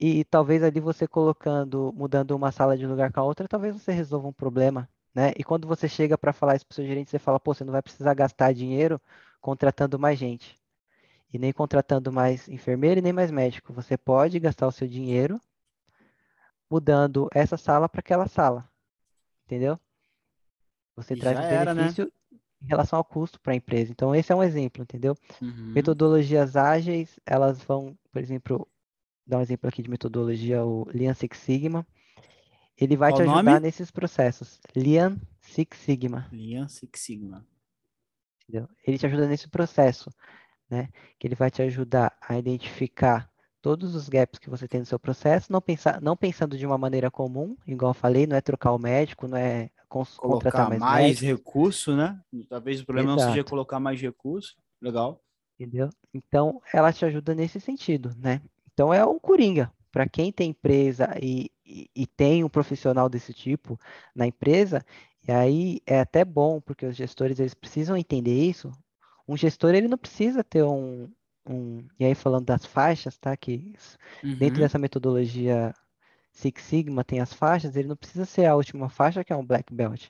e 0.00 0.24
talvez 0.24 0.62
ali 0.62 0.80
você 0.80 1.06
colocando, 1.06 1.92
mudando 1.94 2.32
uma 2.32 2.52
sala 2.52 2.76
de 2.76 2.86
lugar 2.86 3.12
com 3.12 3.20
a 3.20 3.24
outra, 3.24 3.48
talvez 3.48 3.74
você 3.74 3.92
resolva 3.92 4.28
um 4.28 4.32
problema, 4.32 4.88
né? 5.14 5.32
E 5.36 5.44
quando 5.44 5.68
você 5.68 5.88
chega 5.88 6.18
para 6.18 6.32
falar 6.32 6.56
isso 6.56 6.66
para 6.66 6.72
o 6.72 6.76
seu 6.76 6.86
gerente, 6.86 7.10
você 7.10 7.18
fala, 7.18 7.38
pô, 7.38 7.54
você 7.54 7.64
não 7.64 7.72
vai 7.72 7.82
precisar 7.82 8.12
gastar 8.14 8.52
dinheiro 8.52 9.00
contratando 9.40 9.98
mais 9.98 10.18
gente. 10.18 10.58
E 11.32 11.38
nem 11.38 11.52
contratando 11.52 12.12
mais 12.12 12.48
enfermeiro 12.48 12.98
e 12.98 13.02
nem 13.02 13.12
mais 13.12 13.30
médico. 13.30 13.72
Você 13.72 13.96
pode 13.96 14.38
gastar 14.40 14.66
o 14.66 14.72
seu 14.72 14.88
dinheiro 14.88 15.40
mudando 16.70 17.28
essa 17.32 17.56
sala 17.56 17.88
para 17.88 18.00
aquela 18.00 18.26
sala. 18.26 18.68
Entendeu? 19.46 19.78
Você 20.96 21.14
e 21.14 21.18
traz 21.18 21.38
um 21.38 21.42
era, 21.42 21.74
né? 21.74 21.82
benefício 21.82 22.04
né? 22.04 22.38
em 22.62 22.66
relação 22.66 22.98
ao 22.98 23.04
custo 23.04 23.40
para 23.40 23.52
a 23.52 23.56
empresa. 23.56 23.92
Então, 23.92 24.14
esse 24.14 24.32
é 24.32 24.34
um 24.34 24.42
exemplo, 24.42 24.82
entendeu? 24.82 25.16
Uhum. 25.40 25.72
Metodologias 25.72 26.56
ágeis, 26.56 27.20
elas 27.26 27.62
vão, 27.62 27.96
por 28.12 28.22
exemplo, 28.22 28.66
dar 29.26 29.38
um 29.38 29.42
exemplo 29.42 29.68
aqui 29.68 29.82
de 29.82 29.90
metodologia, 29.90 30.64
o 30.64 30.86
Lean 30.92 31.14
Six 31.14 31.36
Sigma. 31.38 31.86
Ele 32.76 32.96
vai 32.96 33.10
Qual 33.10 33.18
te 33.18 33.22
ajudar 33.22 33.42
nome? 33.42 33.60
nesses 33.60 33.90
processos. 33.90 34.60
Lean 34.74 35.16
Six 35.40 35.78
Sigma. 35.78 36.28
Lean 36.32 36.68
Six 36.68 37.00
Sigma. 37.00 37.46
Entendeu? 38.42 38.68
Ele 38.86 38.98
te 38.98 39.06
ajuda 39.06 39.26
nesse 39.26 39.48
processo, 39.48 40.10
né? 40.68 40.88
Que 41.18 41.26
ele 41.26 41.34
vai 41.34 41.50
te 41.50 41.62
ajudar 41.62 42.16
a 42.20 42.36
identificar 42.38 43.30
todos 43.62 43.94
os 43.94 44.10
gaps 44.10 44.38
que 44.38 44.50
você 44.50 44.68
tem 44.68 44.80
no 44.80 44.86
seu 44.86 44.98
processo, 44.98 45.50
não, 45.50 45.60
pensar, 45.60 45.98
não 46.02 46.14
pensando 46.14 46.58
de 46.58 46.66
uma 46.66 46.76
maneira 46.76 47.10
comum, 47.10 47.56
igual 47.66 47.90
eu 47.90 47.94
falei, 47.94 48.26
não 48.26 48.36
é 48.36 48.40
trocar 48.42 48.72
o 48.72 48.78
médico, 48.78 49.26
não 49.26 49.38
é 49.38 49.70
contratar 49.88 50.68
mais, 50.68 50.80
mais 50.80 51.20
recurso, 51.20 51.96
né? 51.96 52.20
Talvez 52.46 52.82
o 52.82 52.84
problema 52.84 53.12
Exato. 53.12 53.22
não 53.22 53.32
seja 53.32 53.44
colocar 53.44 53.80
mais 53.80 53.98
recurso. 53.98 54.54
Legal. 54.82 55.18
Entendeu? 55.58 55.88
Então, 56.12 56.60
ela 56.74 56.92
te 56.92 57.06
ajuda 57.06 57.34
nesse 57.34 57.58
sentido, 57.58 58.12
né? 58.18 58.42
Então, 58.72 58.92
é 58.92 59.02
um 59.06 59.18
coringa. 59.18 59.72
Para 59.94 60.08
quem 60.08 60.32
tem 60.32 60.50
empresa 60.50 61.16
e, 61.22 61.52
e, 61.64 61.88
e, 61.94 62.04
tem 62.04 62.42
um 62.42 62.48
profissional 62.48 63.08
desse 63.08 63.32
tipo 63.32 63.78
na 64.12 64.26
empresa, 64.26 64.84
e 65.26 65.30
aí 65.30 65.80
é 65.86 66.00
até 66.00 66.24
bom, 66.24 66.60
porque 66.60 66.84
os 66.84 66.96
gestores 66.96 67.38
eles 67.38 67.54
precisam 67.54 67.96
entender 67.96 68.42
isso. 68.42 68.72
Um 69.28 69.36
gestor 69.36 69.72
ele 69.72 69.86
não 69.86 69.96
precisa 69.96 70.42
ter 70.42 70.64
um, 70.64 71.08
um 71.48 71.86
e 71.96 72.04
aí 72.04 72.12
falando 72.16 72.44
das 72.44 72.66
faixas, 72.66 73.16
tá? 73.16 73.36
Que 73.36 73.76
uhum. 74.24 74.34
dentro 74.36 74.58
dessa 74.58 74.80
metodologia 74.80 75.72
Six 76.32 76.60
Sigma 76.64 77.04
tem 77.04 77.20
as 77.20 77.32
faixas, 77.32 77.76
ele 77.76 77.86
não 77.86 77.96
precisa 77.96 78.24
ser 78.24 78.46
a 78.46 78.56
última 78.56 78.88
faixa 78.88 79.22
que 79.22 79.32
é 79.32 79.36
um 79.36 79.46
black 79.46 79.72
belt, 79.72 80.08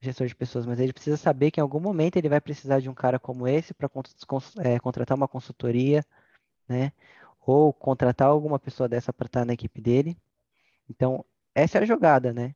gestor 0.00 0.26
de 0.26 0.34
pessoas, 0.34 0.64
mas 0.64 0.80
ele 0.80 0.94
precisa 0.94 1.18
saber 1.18 1.50
que 1.50 1.60
em 1.60 1.62
algum 1.62 1.80
momento 1.80 2.16
ele 2.16 2.30
vai 2.30 2.40
precisar 2.40 2.80
de 2.80 2.88
um 2.88 2.94
cara 2.94 3.18
como 3.18 3.46
esse 3.46 3.74
para 3.74 3.90
é, 4.64 4.78
contratar 4.78 5.18
uma 5.18 5.28
consultoria, 5.28 6.02
né? 6.66 6.92
Ou 7.48 7.72
contratar 7.72 8.28
alguma 8.28 8.58
pessoa 8.58 8.86
dessa 8.86 9.10
para 9.10 9.24
estar 9.24 9.42
na 9.46 9.54
equipe 9.54 9.80
dele. 9.80 10.18
Então, 10.90 11.24
essa 11.54 11.78
é 11.78 11.82
a 11.82 11.86
jogada, 11.86 12.30
né? 12.30 12.54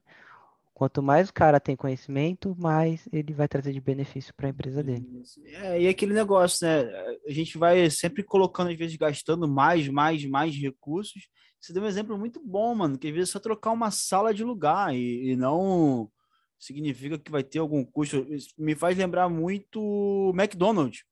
Quanto 0.75 1.03
mais 1.03 1.31
o 1.31 1.33
cara 1.33 1.59
tem 1.59 1.75
conhecimento, 1.75 2.55
mais 2.59 3.09
ele 3.11 3.33
vai 3.33 3.49
trazer 3.49 3.73
de 3.73 3.81
benefício 3.81 4.35
para 4.35 4.49
a 4.49 4.51
empresa 4.51 4.83
dele. 4.83 5.07
É, 5.47 5.81
e 5.81 5.89
aquele 5.89 6.13
negócio, 6.13 6.67
né? 6.67 6.83
A 7.27 7.33
gente 7.33 7.57
vai 7.57 7.89
sempre 7.89 8.23
colocando, 8.23 8.71
às 8.71 8.77
vezes, 8.77 8.97
gastando 8.97 9.49
mais, 9.49 9.89
mais, 9.89 10.27
mais 10.27 10.55
recursos. 10.55 11.23
Você 11.59 11.73
deu 11.73 11.85
um 11.85 11.87
exemplo 11.87 12.19
muito 12.19 12.39
bom, 12.45 12.75
mano, 12.75 12.99
que 12.99 13.09
às 13.09 13.15
vezes 13.15 13.31
é 13.31 13.33
só 13.33 13.41
trocar 13.41 13.71
uma 13.71 13.91
sala 13.91 14.35
de 14.35 14.45
lugar 14.45 14.95
e, 14.95 15.31
e 15.31 15.37
não 15.37 16.11
significa 16.59 17.19
que 17.19 17.31
vai 17.31 17.43
ter 17.43 17.61
algum 17.61 17.83
custo. 17.83 18.27
Isso 18.29 18.51
me 18.59 18.75
faz 18.75 18.99
lembrar 18.99 19.31
muito 19.31 20.33
McDonald's, 20.35 21.03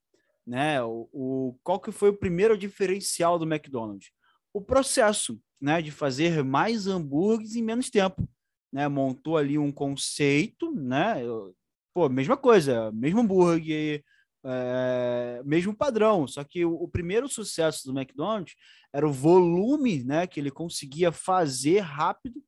né? 0.51 0.83
O, 0.83 1.09
o, 1.13 1.59
qual 1.63 1.79
que 1.79 1.93
foi 1.93 2.11
o 2.11 2.17
primeiro 2.17 2.59
diferencial 2.59 3.39
do 3.39 3.47
McDonald's? 3.47 4.11
O 4.53 4.61
processo, 4.61 5.41
né? 5.61 5.81
De 5.81 5.91
fazer 5.91 6.43
mais 6.43 6.87
hambúrgueres 6.87 7.55
em 7.55 7.63
menos 7.63 7.89
tempo 7.89 8.29
né, 8.73 8.89
montou 8.89 9.37
ali 9.37 9.59
um 9.59 9.73
conceito, 9.73 10.73
né? 10.73 11.17
Pô, 11.93 12.09
mesma 12.09 12.37
coisa, 12.37 12.93
mesmo 12.93 13.21
hambúrguer, 13.21 14.05
é, 14.45 15.43
mesmo 15.45 15.75
padrão. 15.75 16.27
Só 16.27 16.45
que 16.45 16.65
o, 16.65 16.75
o, 16.75 16.89
primeiro 16.89 17.29
sucesso 17.29 17.87
do 17.87 17.99
McDonald's 17.99 18.55
era 18.93 19.07
o 19.07 19.13
volume, 19.13 20.05
né, 20.05 20.27
que 20.27 20.39
ele 20.39 20.51
conseguia 20.51 21.11
fazer 21.11 21.81
rápido 21.81 22.41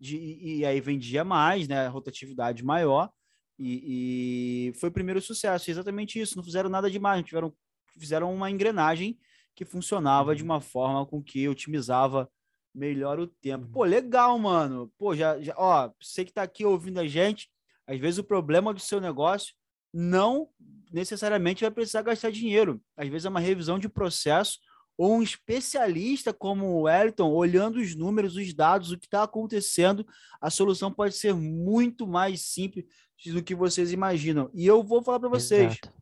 de, 0.00 0.16
e, 0.16 0.58
e 0.58 0.66
aí 0.66 0.80
vendia 0.80 1.24
mais, 1.24 1.68
né, 1.68 1.86
rotatividade 1.86 2.64
maior. 2.64 3.10
E, 3.58 4.68
e, 4.70 4.72
foi 4.74 4.88
o 4.88 4.92
primeiro 4.92 5.20
sucesso, 5.20 5.70
exatamente 5.70 6.20
isso. 6.20 6.36
Não 6.36 6.44
fizeram 6.44 6.70
nada 6.70 6.90
demais, 6.90 7.24
tiveram, 7.24 7.52
fizeram 7.98 8.32
uma 8.32 8.50
engrenagem 8.50 9.18
que 9.54 9.64
funcionava 9.64 10.34
de 10.36 10.42
uhum. 10.42 10.50
uma 10.50 10.60
forma 10.60 11.04
com 11.04 11.22
que 11.22 11.48
otimizava 11.48 12.30
melhora 12.72 13.22
o 13.22 13.26
tempo. 13.26 13.66
Pô, 13.72 13.84
legal, 13.84 14.38
mano. 14.38 14.92
Pô, 14.96 15.16
já, 15.16 15.40
já, 15.40 15.54
ó, 15.56 15.90
você 16.00 16.24
que 16.24 16.32
tá 16.32 16.42
aqui 16.42 16.64
ouvindo 16.64 17.00
a 17.00 17.08
gente, 17.08 17.50
às 17.86 17.98
vezes 17.98 18.18
o 18.18 18.24
problema 18.24 18.72
do 18.72 18.80
seu 18.80 19.00
negócio 19.00 19.54
não 19.92 20.48
necessariamente 20.92 21.62
vai 21.62 21.70
precisar 21.70 22.02
gastar 22.02 22.30
dinheiro. 22.30 22.80
Às 22.96 23.08
vezes 23.08 23.24
é 23.24 23.28
uma 23.28 23.40
revisão 23.40 23.78
de 23.78 23.88
processo 23.88 24.58
ou 24.96 25.14
um 25.14 25.22
especialista 25.22 26.32
como 26.32 26.66
o 26.66 26.82
Wellington, 26.82 27.30
olhando 27.30 27.78
os 27.78 27.94
números, 27.94 28.36
os 28.36 28.52
dados, 28.52 28.90
o 28.90 28.98
que 28.98 29.06
está 29.06 29.22
acontecendo, 29.22 30.04
a 30.40 30.50
solução 30.50 30.92
pode 30.92 31.14
ser 31.14 31.32
muito 31.34 32.06
mais 32.06 32.42
simples 32.42 32.84
do 33.26 33.42
que 33.42 33.54
vocês 33.54 33.92
imaginam. 33.92 34.50
E 34.54 34.66
eu 34.66 34.82
vou 34.82 35.02
falar 35.02 35.20
para 35.20 35.28
vocês, 35.28 35.72
Exato. 35.72 35.92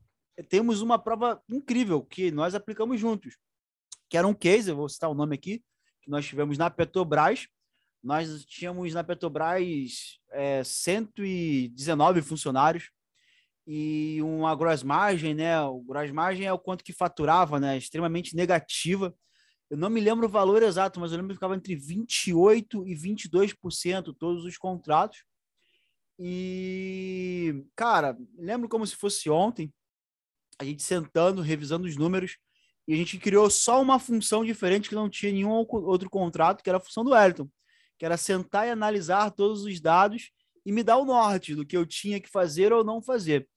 temos 0.48 0.82
uma 0.82 0.98
prova 0.98 1.42
incrível 1.48 2.02
que 2.02 2.30
nós 2.30 2.54
aplicamos 2.54 3.00
juntos, 3.00 3.36
que 4.08 4.16
era 4.16 4.26
um 4.26 4.34
case, 4.34 4.70
eu 4.70 4.76
vou 4.76 4.88
citar 4.88 5.10
o 5.10 5.14
nome 5.14 5.34
aqui, 5.34 5.62
que 6.02 6.10
nós 6.10 6.26
tivemos 6.26 6.56
na 6.58 6.70
Petrobras. 6.70 7.48
Nós 8.02 8.44
tínhamos 8.44 8.94
na 8.94 9.02
Petrobras 9.02 10.20
é, 10.30 10.62
119 10.62 12.22
funcionários 12.22 12.90
e 13.66 14.22
uma 14.22 14.54
gross 14.54 14.84
margem, 14.84 15.34
né? 15.34 15.60
O 15.62 15.80
gross 15.80 16.12
margem 16.12 16.46
é 16.46 16.52
o 16.52 16.58
quanto 16.58 16.84
que 16.84 16.92
faturava, 16.92 17.58
né? 17.58 17.76
Extremamente 17.76 18.36
negativa. 18.36 19.12
Eu 19.68 19.76
não 19.76 19.90
me 19.90 20.00
lembro 20.00 20.26
o 20.26 20.30
valor 20.30 20.62
exato, 20.62 21.00
mas 21.00 21.10
eu 21.10 21.16
lembro 21.16 21.30
que 21.30 21.38
ficava 21.38 21.56
entre 21.56 21.74
28% 21.74 22.86
e 22.86 22.94
22% 22.94 24.14
todos 24.16 24.44
os 24.44 24.56
contratos. 24.56 25.24
E, 26.18 27.64
cara, 27.74 28.16
lembro 28.38 28.68
como 28.68 28.86
se 28.86 28.96
fosse 28.96 29.28
ontem, 29.28 29.72
a 30.58 30.64
gente 30.64 30.82
sentando, 30.82 31.42
revisando 31.42 31.86
os 31.86 31.96
números, 31.96 32.38
e 32.88 32.94
a 32.94 32.96
gente 32.96 33.18
criou 33.18 33.50
só 33.50 33.82
uma 33.82 33.98
função 33.98 34.44
diferente 34.44 34.88
que 34.88 34.94
não 34.94 35.10
tinha 35.10 35.32
nenhum 35.32 35.50
outro 35.50 36.08
contrato, 36.08 36.62
que 36.62 36.70
era 36.70 36.78
a 36.78 36.80
função 36.80 37.04
do 37.04 37.14
Elton, 37.14 37.48
que 37.98 38.04
era 38.04 38.16
sentar 38.16 38.66
e 38.66 38.70
analisar 38.70 39.30
todos 39.30 39.64
os 39.64 39.80
dados 39.80 40.30
e 40.64 40.72
me 40.72 40.82
dar 40.82 40.96
o 40.96 41.04
norte 41.04 41.54
do 41.54 41.66
que 41.66 41.76
eu 41.76 41.84
tinha 41.84 42.20
que 42.20 42.28
fazer 42.28 42.72
ou 42.72 42.84
não 42.84 43.02
fazer. 43.02 43.48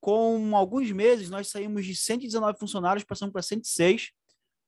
com 0.00 0.56
alguns 0.56 0.92
meses, 0.92 1.28
nós 1.28 1.48
saímos 1.48 1.84
de 1.84 1.94
119 1.94 2.56
funcionários, 2.58 3.04
passamos 3.04 3.32
para 3.32 3.42
106, 3.42 4.12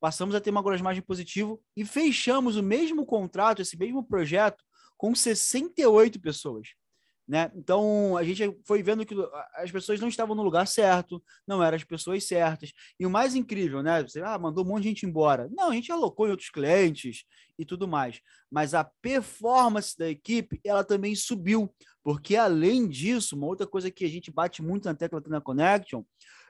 passamos 0.00 0.35
a 0.35 0.40
ter 0.40 0.50
uma 0.50 0.62
gross 0.62 0.81
margem 0.81 1.03
positivo 1.03 1.62
e 1.76 1.85
fechamos 1.85 2.57
o 2.57 2.62
mesmo 2.62 3.07
contrato, 3.07 3.62
esse 3.62 3.76
mesmo 3.76 4.03
projeto, 4.03 4.64
com 4.96 5.14
68 5.14 6.20
pessoas. 6.20 6.70
Né? 7.31 7.49
Então, 7.55 8.16
a 8.16 8.25
gente 8.25 8.59
foi 8.64 8.83
vendo 8.83 9.07
que 9.07 9.14
as 9.55 9.71
pessoas 9.71 10.01
não 10.01 10.09
estavam 10.09 10.35
no 10.35 10.43
lugar 10.43 10.66
certo, 10.66 11.23
não 11.47 11.62
eram 11.62 11.77
as 11.77 11.85
pessoas 11.85 12.25
certas. 12.25 12.73
E 12.99 13.07
o 13.07 13.11
mais 13.11 13.37
incrível, 13.37 13.85
né? 13.85 14.03
Você 14.03 14.21
ah, 14.21 14.37
mandou 14.37 14.64
um 14.64 14.66
monte 14.66 14.83
de 14.83 14.88
gente 14.88 15.07
embora. 15.07 15.49
Não, 15.53 15.71
a 15.71 15.75
gente 15.75 15.93
alocou 15.93 16.27
em 16.27 16.33
outros 16.33 16.51
clientes 16.51 17.23
e 17.57 17.64
tudo 17.64 17.87
mais. 17.87 18.21
Mas 18.51 18.75
a 18.75 18.83
performance 18.83 19.97
da 19.97 20.11
equipe, 20.11 20.61
ela 20.64 20.83
também 20.83 21.14
subiu. 21.14 21.73
Porque, 22.03 22.35
além 22.35 22.88
disso, 22.88 23.37
uma 23.37 23.47
outra 23.47 23.64
coisa 23.64 23.93
que 23.93 24.05
a 24.05 24.09
gente 24.09 24.29
bate 24.33 24.61
muito 24.61 24.87
na 24.87 24.95
tecla 24.97 25.23
na 25.29 25.40
Connection 25.40 26.03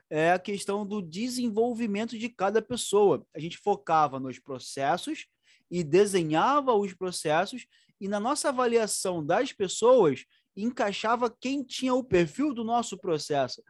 é 0.09 0.31
a 0.31 0.39
questão 0.39 0.83
do 0.83 0.99
desenvolvimento 0.99 2.17
de 2.17 2.27
cada 2.27 2.59
pessoa. 2.59 3.23
A 3.35 3.39
gente 3.39 3.59
focava 3.59 4.19
nos 4.19 4.39
processos 4.39 5.27
e 5.69 5.83
desenhava 5.83 6.73
os 6.73 6.91
processos, 6.95 7.67
e 7.99 8.07
na 8.07 8.19
nossa 8.19 8.49
avaliação 8.49 9.23
das 9.23 9.53
pessoas, 9.53 10.25
encaixava 10.55 11.29
quem 11.29 11.63
tinha 11.63 11.93
o 11.93 12.03
perfil 12.03 12.53
do 12.53 12.63
nosso 12.63 12.97
processo. 12.97 13.63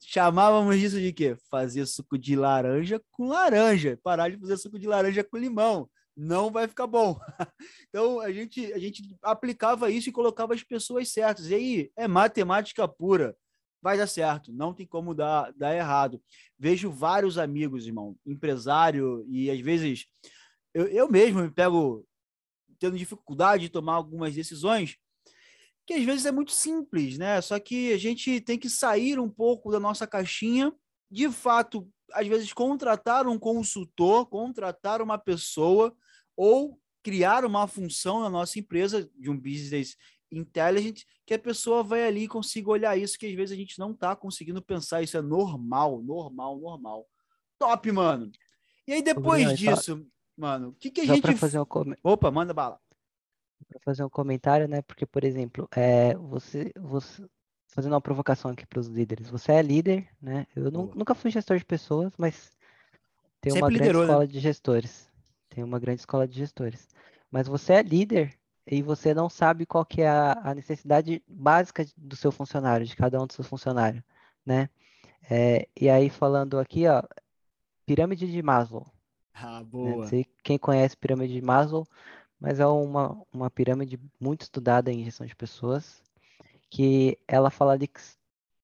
Chamávamos 0.00 0.76
isso 0.76 1.00
de 1.00 1.12
quê? 1.12 1.36
Fazer 1.50 1.86
suco 1.86 2.18
de 2.18 2.36
laranja 2.36 3.00
com 3.10 3.28
laranja, 3.28 3.98
parar 4.02 4.30
de 4.30 4.38
fazer 4.38 4.56
suco 4.56 4.78
de 4.78 4.86
laranja 4.86 5.24
com 5.24 5.36
limão. 5.36 5.88
Não 6.16 6.50
vai 6.50 6.66
ficar 6.66 6.86
bom. 6.86 7.18
Então 7.88 8.20
a 8.20 8.30
gente, 8.30 8.72
a 8.72 8.78
gente 8.78 9.02
aplicava 9.22 9.90
isso 9.90 10.08
e 10.08 10.12
colocava 10.12 10.54
as 10.54 10.62
pessoas 10.62 11.10
certas. 11.10 11.50
E 11.50 11.54
aí 11.54 11.90
é 11.96 12.06
matemática 12.06 12.86
pura. 12.86 13.36
Vai 13.82 13.96
dar 13.96 14.06
certo, 14.06 14.52
não 14.52 14.74
tem 14.74 14.86
como 14.86 15.14
dar, 15.14 15.52
dar 15.52 15.74
errado. 15.74 16.20
Vejo 16.58 16.90
vários 16.90 17.38
amigos, 17.38 17.86
irmão, 17.86 18.16
empresário, 18.26 19.24
e 19.28 19.50
às 19.50 19.60
vezes 19.60 20.06
eu, 20.74 20.88
eu 20.88 21.08
mesmo 21.08 21.40
me 21.40 21.50
pego 21.50 22.04
tendo 22.78 22.98
dificuldade 22.98 23.64
de 23.64 23.68
tomar 23.70 23.94
algumas 23.94 24.34
decisões 24.34 24.96
que 25.86 25.94
às 25.94 26.04
vezes 26.04 26.26
é 26.26 26.32
muito 26.32 26.50
simples, 26.50 27.16
né? 27.16 27.40
Só 27.40 27.58
que 27.60 27.92
a 27.92 27.98
gente 27.98 28.40
tem 28.40 28.58
que 28.58 28.68
sair 28.68 29.20
um 29.20 29.30
pouco 29.30 29.70
da 29.70 29.78
nossa 29.78 30.06
caixinha, 30.06 30.72
de 31.08 31.30
fato, 31.30 31.88
às 32.12 32.26
vezes 32.26 32.52
contratar 32.52 33.26
um 33.28 33.38
consultor, 33.38 34.26
contratar 34.26 35.00
uma 35.00 35.16
pessoa 35.16 35.94
ou 36.36 36.78
criar 37.04 37.44
uma 37.44 37.68
função 37.68 38.20
na 38.20 38.28
nossa 38.28 38.58
empresa 38.58 39.08
de 39.14 39.30
um 39.30 39.38
business 39.38 39.96
intelligent 40.32 41.02
que 41.24 41.34
a 41.34 41.38
pessoa 41.38 41.84
vai 41.84 42.04
ali 42.04 42.24
e 42.24 42.28
consiga 42.28 42.68
olhar 42.68 42.98
isso 42.98 43.16
que 43.16 43.26
às 43.26 43.34
vezes 43.34 43.52
a 43.52 43.56
gente 43.56 43.78
não 43.78 43.92
está 43.92 44.16
conseguindo 44.16 44.60
pensar, 44.60 45.02
isso 45.02 45.16
é 45.16 45.22
normal, 45.22 46.02
normal, 46.02 46.58
normal. 46.58 47.06
Top, 47.60 47.92
mano. 47.92 48.28
E 48.88 48.92
aí 48.92 49.02
depois 49.02 49.56
disso, 49.56 50.04
mano, 50.36 50.70
o 50.70 50.72
que 50.72 50.90
que 50.90 51.02
a 51.02 51.06
gente 51.06 51.36
fazer 51.36 51.60
um 51.60 51.66
Opa, 52.02 52.28
manda 52.32 52.52
bala 52.52 52.80
para 53.68 53.80
fazer 53.80 54.04
um 54.04 54.08
comentário, 54.08 54.68
né? 54.68 54.82
Porque, 54.82 55.06
por 55.06 55.24
exemplo, 55.24 55.68
é, 55.74 56.14
você, 56.14 56.72
você 56.78 57.24
fazendo 57.68 57.92
uma 57.92 58.00
provocação 58.00 58.50
aqui 58.50 58.66
para 58.66 58.80
os 58.80 58.86
líderes. 58.86 59.28
Você 59.28 59.52
é 59.52 59.62
líder, 59.62 60.08
né? 60.20 60.46
Eu 60.56 60.70
nunca 60.70 61.14
fui 61.14 61.30
gestor 61.30 61.58
de 61.58 61.64
pessoas, 61.64 62.14
mas 62.16 62.52
tem 63.40 63.52
uma 63.52 63.68
grande 63.68 63.82
liderou, 63.82 64.02
né? 64.02 64.08
escola 64.08 64.24
né? 64.24 64.32
de 64.32 64.40
gestores. 64.40 65.08
Tem 65.50 65.62
uma 65.62 65.78
grande 65.78 66.00
escola 66.00 66.26
de 66.26 66.36
gestores. 66.38 66.88
Mas 67.30 67.46
você 67.46 67.74
é 67.74 67.82
líder 67.82 68.34
e 68.66 68.82
você 68.82 69.12
não 69.12 69.28
sabe 69.28 69.66
qual 69.66 69.84
que 69.84 70.02
é 70.02 70.08
a, 70.08 70.40
a 70.42 70.54
necessidade 70.54 71.22
básica 71.28 71.84
do 71.96 72.16
seu 72.16 72.32
funcionário, 72.32 72.86
de 72.86 72.96
cada 72.96 73.20
um 73.22 73.26
dos 73.26 73.36
seus 73.36 73.46
funcionários, 73.46 74.02
né? 74.44 74.68
É, 75.30 75.68
e 75.78 75.88
aí 75.88 76.08
falando 76.08 76.58
aqui, 76.58 76.86
ó, 76.86 77.02
pirâmide 77.84 78.30
de 78.30 78.42
Maslow. 78.42 78.86
Ah, 79.34 79.60
né? 79.60 79.64
boa. 79.64 80.06
Né? 80.10 80.24
Quem 80.42 80.56
conhece 80.58 80.96
pirâmide 80.96 81.34
de 81.34 81.42
Maslow, 81.42 81.86
mas 82.40 82.60
é 82.60 82.66
uma, 82.66 83.20
uma 83.32 83.50
pirâmide 83.50 83.98
muito 84.20 84.42
estudada 84.42 84.92
em 84.92 85.04
gestão 85.04 85.26
de 85.26 85.34
pessoas, 85.34 86.02
que 86.70 87.18
ela 87.26 87.50
fala 87.50 87.78
de 87.78 87.86
que 87.86 88.00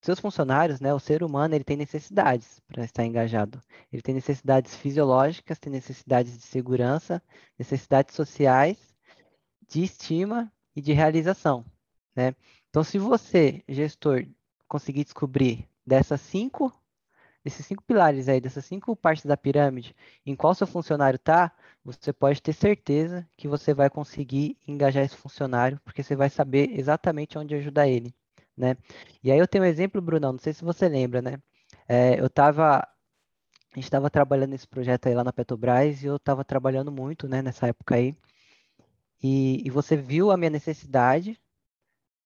seus 0.03 0.19
funcionários, 0.19 0.81
né, 0.81 0.93
o 0.93 0.99
ser 0.99 1.23
humano, 1.23 1.55
ele 1.55 1.63
tem 1.63 1.77
necessidades 1.77 2.61
para 2.67 2.85
estar 2.85 3.05
engajado. 3.05 3.63
Ele 3.93 4.03
tem 4.03 4.15
necessidades 4.15 4.75
fisiológicas, 4.75 5.61
tem 5.61 5.73
necessidades 5.73 6.37
de 6.37 6.45
segurança, 6.45 7.23
necessidades 7.57 8.15
sociais, 8.15 8.77
de 9.69 9.85
estima 9.85 10.53
e 10.75 10.81
de 10.83 10.93
realização, 10.93 11.65
né? 12.17 12.35
Então, 12.69 12.83
se 12.83 12.99
você, 12.99 13.63
gestor, 13.69 14.27
conseguir 14.67 15.05
descobrir 15.05 15.69
dessas 15.87 16.21
cinco, 16.21 16.73
desses 17.45 17.65
cinco 17.65 17.83
pilares 17.83 18.29
aí, 18.29 18.41
dessas 18.41 18.65
cinco 18.65 18.97
partes 18.97 19.27
da 19.27 19.37
pirâmide, 19.37 19.95
em 20.27 20.35
qual 20.35 20.55
seu 20.55 20.67
funcionário 20.67 21.17
está, 21.17 21.53
você 21.85 22.13
pode 22.13 22.41
ter 22.43 22.53
certeza 22.53 23.29
que 23.37 23.49
você 23.49 23.75
vai 23.75 23.91
conseguir 23.91 24.57
engajar 24.67 25.05
esse 25.05 25.17
funcionário, 25.17 25.81
porque 25.85 26.03
você 26.03 26.15
vai 26.17 26.31
saber 26.31 26.71
exatamente 26.79 27.37
onde 27.39 27.55
ajudar 27.55 27.89
ele, 27.89 28.15
né? 28.57 28.77
E 29.23 29.33
aí 29.33 29.39
eu 29.39 29.49
tenho 29.49 29.65
um 29.65 29.67
exemplo, 29.67 30.01
Brunão, 30.01 30.33
não 30.33 30.39
sei 30.39 30.53
se 30.53 30.65
você 30.65 30.89
lembra, 30.89 31.21
né? 31.23 31.39
É, 31.89 32.21
eu 32.21 32.27
estava, 32.27 32.79
a 32.79 32.89
gente 33.75 33.85
estava 33.85 34.11
trabalhando 34.11 34.51
nesse 34.51 34.69
projeto 34.69 35.07
aí 35.09 35.15
lá 35.15 35.25
na 35.25 35.33
Petrobras 35.33 36.03
e 36.03 36.07
eu 36.07 36.17
estava 36.17 36.45
trabalhando 36.45 36.93
muito, 36.93 37.29
né, 37.29 37.43
nessa 37.43 37.69
época 37.69 37.97
aí. 37.97 38.15
E, 39.23 39.67
e 39.67 39.71
você 39.71 39.97
viu 39.97 40.31
a 40.31 40.37
minha 40.37 40.51
necessidade, 40.51 41.41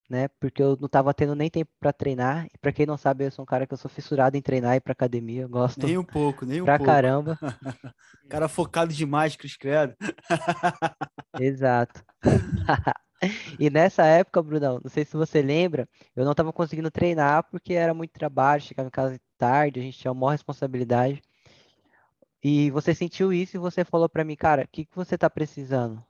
né? 0.08 0.28
Porque 0.40 0.62
eu 0.62 0.76
não 0.78 0.86
estava 0.86 1.12
tendo 1.12 1.34
nem 1.34 1.50
tempo 1.50 1.70
para 1.80 1.92
treinar. 1.92 2.46
E 2.46 2.58
para 2.58 2.72
quem 2.72 2.86
não 2.86 2.96
sabe, 2.96 3.24
eu 3.24 3.30
sou 3.30 3.42
um 3.42 3.46
cara 3.46 3.66
que 3.66 3.74
eu 3.74 3.78
sou 3.78 3.90
fissurado 3.90 4.36
em 4.36 4.42
treinar 4.42 4.76
e 4.76 4.80
para 4.80 4.92
academia. 4.92 5.42
Eu 5.42 5.48
gosto. 5.48 5.86
Nem 5.86 5.98
um 5.98 6.04
pouco, 6.04 6.44
nem 6.46 6.62
um 6.62 6.64
pra 6.64 6.78
pouco. 6.78 6.92
caramba. 6.92 7.38
cara 8.28 8.48
focado 8.48 8.92
demais, 8.92 9.36
Cris 9.36 9.56
Credo. 9.56 9.94
Exato. 11.40 12.04
e 13.58 13.70
nessa 13.70 14.04
época, 14.04 14.42
Brunão, 14.42 14.80
não 14.82 14.90
sei 14.90 15.04
se 15.04 15.16
você 15.16 15.42
lembra, 15.42 15.88
eu 16.14 16.24
não 16.24 16.32
estava 16.32 16.52
conseguindo 16.52 16.90
treinar 16.90 17.44
porque 17.50 17.74
era 17.74 17.94
muito 17.94 18.12
trabalho, 18.12 18.62
chegava 18.62 18.88
em 18.88 18.92
casa 18.92 19.18
tarde, 19.36 19.80
a 19.80 19.82
gente 19.82 19.98
tinha 19.98 20.12
uma 20.12 20.20
maior 20.20 20.32
responsabilidade. 20.32 21.22
E 22.42 22.70
você 22.70 22.94
sentiu 22.94 23.32
isso 23.32 23.56
e 23.56 23.60
você 23.60 23.84
falou 23.84 24.08
para 24.08 24.24
mim, 24.24 24.36
cara, 24.36 24.62
o 24.62 24.68
que, 24.68 24.84
que 24.84 24.94
você 24.94 25.16
está 25.16 25.28
precisando? 25.28 26.04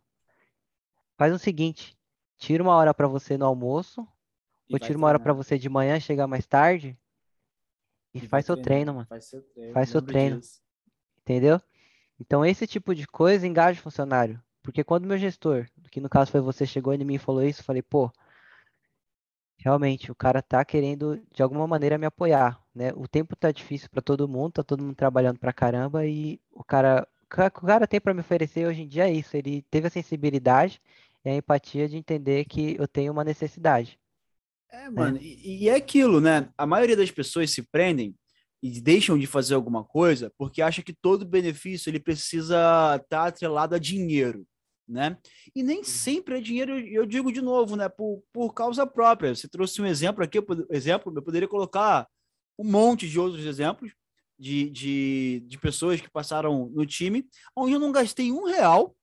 Faz 1.16 1.32
o 1.32 1.38
seguinte, 1.38 1.95
tira 2.38 2.62
uma 2.62 2.74
hora 2.74 2.92
para 2.92 3.06
você 3.06 3.36
no 3.36 3.46
almoço, 3.46 4.06
e 4.68 4.74
ou 4.74 4.78
tira 4.78 4.98
uma 4.98 5.08
hora 5.08 5.18
para 5.18 5.32
você 5.32 5.58
de 5.58 5.68
manhã, 5.68 5.98
chegar 6.00 6.26
mais 6.26 6.46
tarde, 6.46 6.98
e, 8.12 8.18
e 8.18 8.28
faz 8.28 8.46
seu 8.46 8.56
treino, 8.56 8.94
mano. 8.94 9.06
Faz 9.06 9.24
seu 9.26 9.42
treino. 9.42 9.72
Faz 9.72 9.88
seu 9.90 10.02
treino. 10.02 10.40
Entendeu? 11.20 11.60
Então, 12.18 12.44
esse 12.44 12.66
tipo 12.66 12.94
de 12.94 13.06
coisa 13.06 13.46
engaja 13.46 13.78
o 13.78 13.82
funcionário. 13.82 14.40
Porque 14.62 14.82
quando 14.82 15.06
meu 15.06 15.18
gestor, 15.18 15.68
que 15.90 16.00
no 16.00 16.08
caso 16.08 16.30
foi 16.30 16.40
você, 16.40 16.66
chegou 16.66 16.92
em 16.92 17.04
mim 17.04 17.14
e 17.14 17.18
falou 17.18 17.44
isso, 17.44 17.60
eu 17.60 17.64
falei, 17.64 17.82
pô, 17.82 18.10
realmente, 19.58 20.10
o 20.10 20.14
cara 20.14 20.42
tá 20.42 20.64
querendo, 20.64 21.22
de 21.32 21.42
alguma 21.42 21.66
maneira, 21.66 21.98
me 21.98 22.06
apoiar, 22.06 22.60
né? 22.74 22.92
O 22.94 23.06
tempo 23.06 23.36
tá 23.36 23.50
difícil 23.52 23.88
para 23.90 24.02
todo 24.02 24.28
mundo, 24.28 24.54
tá 24.54 24.64
todo 24.64 24.82
mundo 24.82 24.96
trabalhando 24.96 25.38
pra 25.38 25.52
caramba, 25.52 26.06
e 26.06 26.40
o 26.52 26.64
cara, 26.64 27.06
o 27.22 27.66
cara 27.66 27.86
tem 27.86 28.00
para 28.00 28.14
me 28.14 28.20
oferecer 28.20 28.66
hoje 28.66 28.82
em 28.82 28.88
dia 28.88 29.08
é 29.08 29.12
isso, 29.12 29.36
ele 29.36 29.62
teve 29.62 29.86
a 29.86 29.90
sensibilidade 29.90 30.80
e 31.26 31.30
a 31.30 31.36
empatia 31.36 31.88
de 31.88 31.96
entender 31.96 32.44
que 32.44 32.76
eu 32.78 32.86
tenho 32.86 33.12
uma 33.12 33.24
necessidade. 33.24 33.98
É, 34.70 34.84
né? 34.84 34.90
mano, 34.90 35.18
é. 35.18 35.22
E, 35.22 35.64
e, 35.64 35.68
é 35.68 35.74
aquilo, 35.74 36.20
né? 36.20 36.48
A 36.56 36.64
maioria 36.64 36.96
das 36.96 37.10
pessoas 37.10 37.50
se 37.50 37.62
prendem 37.62 38.14
e 38.62 38.80
deixam 38.80 39.18
de 39.18 39.26
fazer 39.26 39.54
alguma 39.54 39.84
coisa 39.84 40.32
porque 40.38 40.62
acha 40.62 40.82
que 40.82 40.94
todo 40.94 41.26
benefício 41.26 41.90
ele 41.90 42.00
precisa 42.00 42.56
estar 42.96 43.04
tá 43.08 43.26
atrelado 43.26 43.74
a 43.74 43.78
dinheiro, 43.78 44.46
né? 44.88 45.18
E 45.54 45.62
nem 45.62 45.82
sempre 45.82 46.38
é 46.38 46.40
dinheiro, 46.40 46.78
eu 46.78 47.04
digo 47.04 47.32
de 47.32 47.42
novo, 47.42 47.74
né? 47.74 47.88
Por, 47.88 48.22
por 48.32 48.54
causa 48.54 48.86
própria. 48.86 49.34
Você 49.34 49.48
trouxe 49.48 49.82
um 49.82 49.86
exemplo 49.86 50.22
aqui, 50.22 50.38
exemplo, 50.70 51.12
eu 51.14 51.22
poderia 51.22 51.48
colocar 51.48 52.06
um 52.56 52.64
monte 52.64 53.08
de 53.08 53.18
outros 53.18 53.44
exemplos 53.44 53.92
de, 54.38 54.70
de, 54.70 55.44
de 55.46 55.58
pessoas 55.58 56.00
que 56.00 56.10
passaram 56.10 56.70
no 56.72 56.86
time, 56.86 57.26
onde 57.54 57.72
eu 57.72 57.80
não 57.80 57.90
gastei 57.90 58.30
um 58.30 58.44
real 58.44 58.94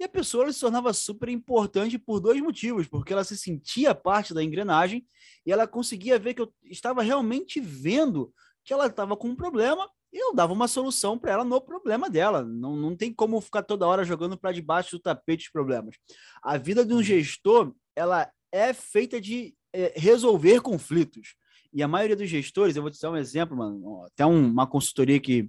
e 0.00 0.04
a 0.04 0.08
pessoa 0.08 0.50
se 0.50 0.58
tornava 0.58 0.94
super 0.94 1.28
importante 1.28 1.98
por 1.98 2.20
dois 2.20 2.40
motivos, 2.40 2.88
porque 2.88 3.12
ela 3.12 3.22
se 3.22 3.36
sentia 3.36 3.94
parte 3.94 4.32
da 4.32 4.42
engrenagem 4.42 5.06
e 5.44 5.52
ela 5.52 5.68
conseguia 5.68 6.18
ver 6.18 6.32
que 6.32 6.40
eu 6.40 6.50
estava 6.64 7.02
realmente 7.02 7.60
vendo 7.60 8.32
que 8.64 8.72
ela 8.72 8.86
estava 8.86 9.14
com 9.14 9.28
um 9.28 9.36
problema 9.36 9.86
e 10.10 10.18
eu 10.18 10.34
dava 10.34 10.54
uma 10.54 10.66
solução 10.66 11.18
para 11.18 11.32
ela 11.32 11.44
no 11.44 11.60
problema 11.60 12.08
dela. 12.08 12.42
Não, 12.42 12.74
não 12.74 12.96
tem 12.96 13.12
como 13.12 13.38
ficar 13.42 13.62
toda 13.62 13.86
hora 13.86 14.02
jogando 14.02 14.38
para 14.38 14.52
debaixo 14.52 14.96
do 14.96 15.02
tapete 15.02 15.44
os 15.44 15.52
problemas. 15.52 15.94
A 16.42 16.56
vida 16.56 16.82
de 16.82 16.94
um 16.94 17.02
gestor, 17.02 17.74
ela 17.94 18.30
é 18.50 18.72
feita 18.72 19.20
de 19.20 19.54
é, 19.70 19.92
resolver 19.96 20.62
conflitos. 20.62 21.34
E 21.74 21.82
a 21.82 21.88
maioria 21.88 22.16
dos 22.16 22.28
gestores, 22.28 22.74
eu 22.74 22.80
vou 22.80 22.90
te 22.90 22.98
dar 22.98 23.10
um 23.10 23.16
exemplo, 23.18 23.54
mano, 23.54 24.06
até 24.06 24.24
um, 24.24 24.50
uma 24.50 24.66
consultoria 24.66 25.20
que, 25.20 25.42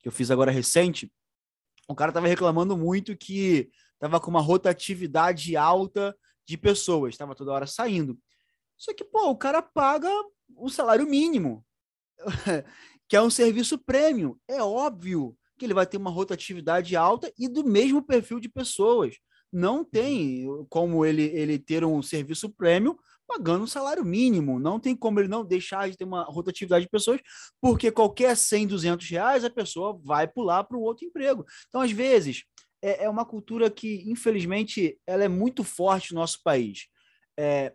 que 0.00 0.06
eu 0.06 0.12
fiz 0.12 0.30
agora 0.30 0.52
recente, 0.52 1.10
o 1.88 1.94
cara 1.94 2.10
estava 2.10 2.26
reclamando 2.26 2.76
muito 2.76 3.16
que 3.16 3.70
estava 3.96 4.20
com 4.20 4.30
uma 4.30 4.40
rotatividade 4.40 5.56
alta 5.56 6.16
de 6.46 6.56
pessoas, 6.56 7.14
estava 7.14 7.34
toda 7.34 7.52
hora 7.52 7.66
saindo. 7.66 8.18
Só 8.76 8.94
que, 8.94 9.04
pô, 9.04 9.30
o 9.30 9.36
cara 9.36 9.60
paga 9.60 10.10
o 10.56 10.68
salário 10.68 11.06
mínimo. 11.06 11.64
que 13.08 13.16
é 13.16 13.22
um 13.22 13.30
serviço 13.30 13.78
premium. 13.78 14.36
É 14.48 14.62
óbvio 14.62 15.36
que 15.58 15.64
ele 15.64 15.74
vai 15.74 15.86
ter 15.86 15.96
uma 15.96 16.10
rotatividade 16.10 16.96
alta 16.96 17.32
e 17.38 17.48
do 17.48 17.64
mesmo 17.64 18.02
perfil 18.02 18.40
de 18.40 18.48
pessoas. 18.48 19.16
Não 19.52 19.84
tem 19.84 20.46
como 20.68 21.04
ele, 21.04 21.22
ele 21.22 21.58
ter 21.58 21.84
um 21.84 22.02
serviço 22.02 22.50
premium 22.50 22.96
pagando 23.26 23.64
um 23.64 23.66
salário 23.66 24.04
mínimo. 24.04 24.58
Não 24.58 24.78
tem 24.78 24.94
como 24.94 25.18
ele 25.18 25.28
não 25.28 25.44
deixar 25.44 25.88
de 25.88 25.96
ter 25.96 26.04
uma 26.04 26.24
rotatividade 26.24 26.84
de 26.84 26.90
pessoas, 26.90 27.20
porque 27.60 27.90
qualquer 27.90 28.36
100, 28.36 28.66
200 28.66 29.08
reais 29.08 29.44
a 29.44 29.50
pessoa 29.50 29.98
vai 30.02 30.28
pular 30.28 30.64
para 30.64 30.76
o 30.76 30.82
outro 30.82 31.06
emprego. 31.06 31.44
Então, 31.68 31.80
às 31.80 31.90
vezes, 31.90 32.44
é, 32.86 33.04
é, 33.04 33.10
uma 33.10 33.24
cultura 33.24 33.68
que, 33.68 34.08
infelizmente, 34.08 34.96
ela 35.04 35.24
é 35.24 35.28
muito 35.28 35.64
forte 35.64 36.14
no 36.14 36.20
nosso 36.20 36.40
país. 36.44 36.86
É, 37.36 37.72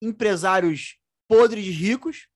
empresários 0.00 0.98
podres 1.28 1.64
de 1.64 1.72
ricos 1.72 2.28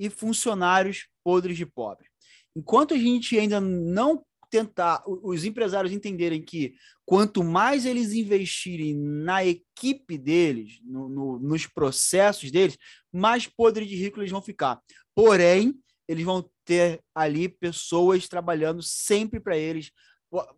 e 0.00 0.08
funcionários 0.08 1.06
podres 1.22 1.58
de 1.58 1.66
pobres. 1.66 2.08
Enquanto 2.56 2.94
a 2.94 2.96
gente 2.96 3.38
ainda 3.38 3.60
não 3.60 4.24
tentar 4.50 5.04
os 5.06 5.44
empresários 5.44 5.92
entenderem 5.92 6.42
que 6.42 6.74
quanto 7.04 7.44
mais 7.44 7.84
eles 7.84 8.12
investirem 8.12 8.96
na 8.96 9.44
equipe 9.44 10.16
deles, 10.16 10.80
no, 10.82 11.08
no, 11.08 11.38
nos 11.38 11.66
processos 11.66 12.50
deles, 12.50 12.76
mais 13.12 13.46
podre 13.46 13.86
de 13.86 13.94
rico 13.94 14.18
eles 14.18 14.30
vão 14.30 14.42
ficar. 14.42 14.80
Porém, 15.14 15.78
eles 16.08 16.24
vão 16.24 16.50
ter 16.64 17.00
ali 17.14 17.48
pessoas 17.48 18.26
trabalhando 18.26 18.82
sempre 18.82 19.38
para 19.38 19.56
eles, 19.56 19.92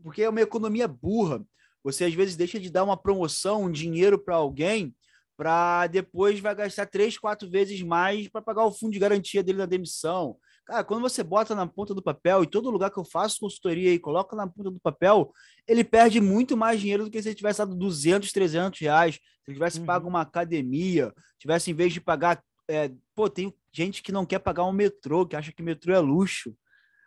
porque 0.03 0.23
é 0.23 0.29
uma 0.29 0.41
economia 0.41 0.87
burra. 0.87 1.45
Você 1.85 2.05
às 2.05 2.15
vezes 2.15 2.37
deixa 2.37 2.61
de 2.61 2.71
dar 2.71 2.85
uma 2.85 2.97
promoção, 2.97 3.65
um 3.65 3.71
dinheiro 3.71 4.19
para 4.19 4.37
alguém, 4.37 4.95
para 5.37 5.87
depois 5.89 6.39
vai 6.39 6.55
gastar 6.55 6.87
três, 6.87 7.19
quatro 7.19 7.51
vezes 7.51 7.83
mais 7.83 8.29
para 8.29 8.43
pagar 8.43 8.65
o 8.65 8.73
fundo 8.73 8.93
de 8.93 8.99
garantia 8.99 9.43
dele 9.43 9.59
na 9.59 9.67
demissão. 9.67 10.37
Cara, 10.65 10.85
quando 10.85 11.03
você 11.03 11.25
bota 11.25 11.55
na 11.55 11.67
ponta 11.67 11.93
do 11.93 12.03
papel, 12.03 12.45
e 12.45 12.47
todo 12.47 12.71
lugar 12.71 12.91
que 12.91 12.99
eu 12.99 13.05
faço 13.05 13.41
consultoria 13.41 13.93
e 13.93 13.99
coloca 13.99 14.37
na 14.37 14.47
ponta 14.47 14.71
do 14.71 14.79
papel, 14.79 15.33
ele 15.67 15.83
perde 15.83 16.21
muito 16.21 16.57
mais 16.57 16.81
dinheiro 16.81 17.05
do 17.05 17.11
que 17.11 17.21
se 17.21 17.29
ele 17.29 17.35
tivesse 17.35 17.59
dado 17.59 17.75
200, 17.75 18.31
300 18.31 18.81
reais, 18.81 19.15
se 19.17 19.21
ele 19.49 19.57
tivesse 19.57 19.81
uhum. 19.81 19.87
pago 19.87 20.09
uma 20.09 20.21
academia, 20.21 21.13
tivesse 21.39 21.71
em 21.71 21.75
vez 21.75 21.93
de 21.93 22.01
pagar. 22.01 22.43
É, 22.71 22.93
pô, 23.15 23.29
tem 23.29 23.53
gente 23.73 24.03
que 24.03 24.13
não 24.13 24.25
quer 24.25 24.39
pagar 24.39 24.65
um 24.65 24.73
metrô, 24.73 25.27
que 25.27 25.35
acha 25.35 25.53
que 25.53 25.63
metrô 25.63 25.93
é 25.93 25.99
luxo. 25.99 26.55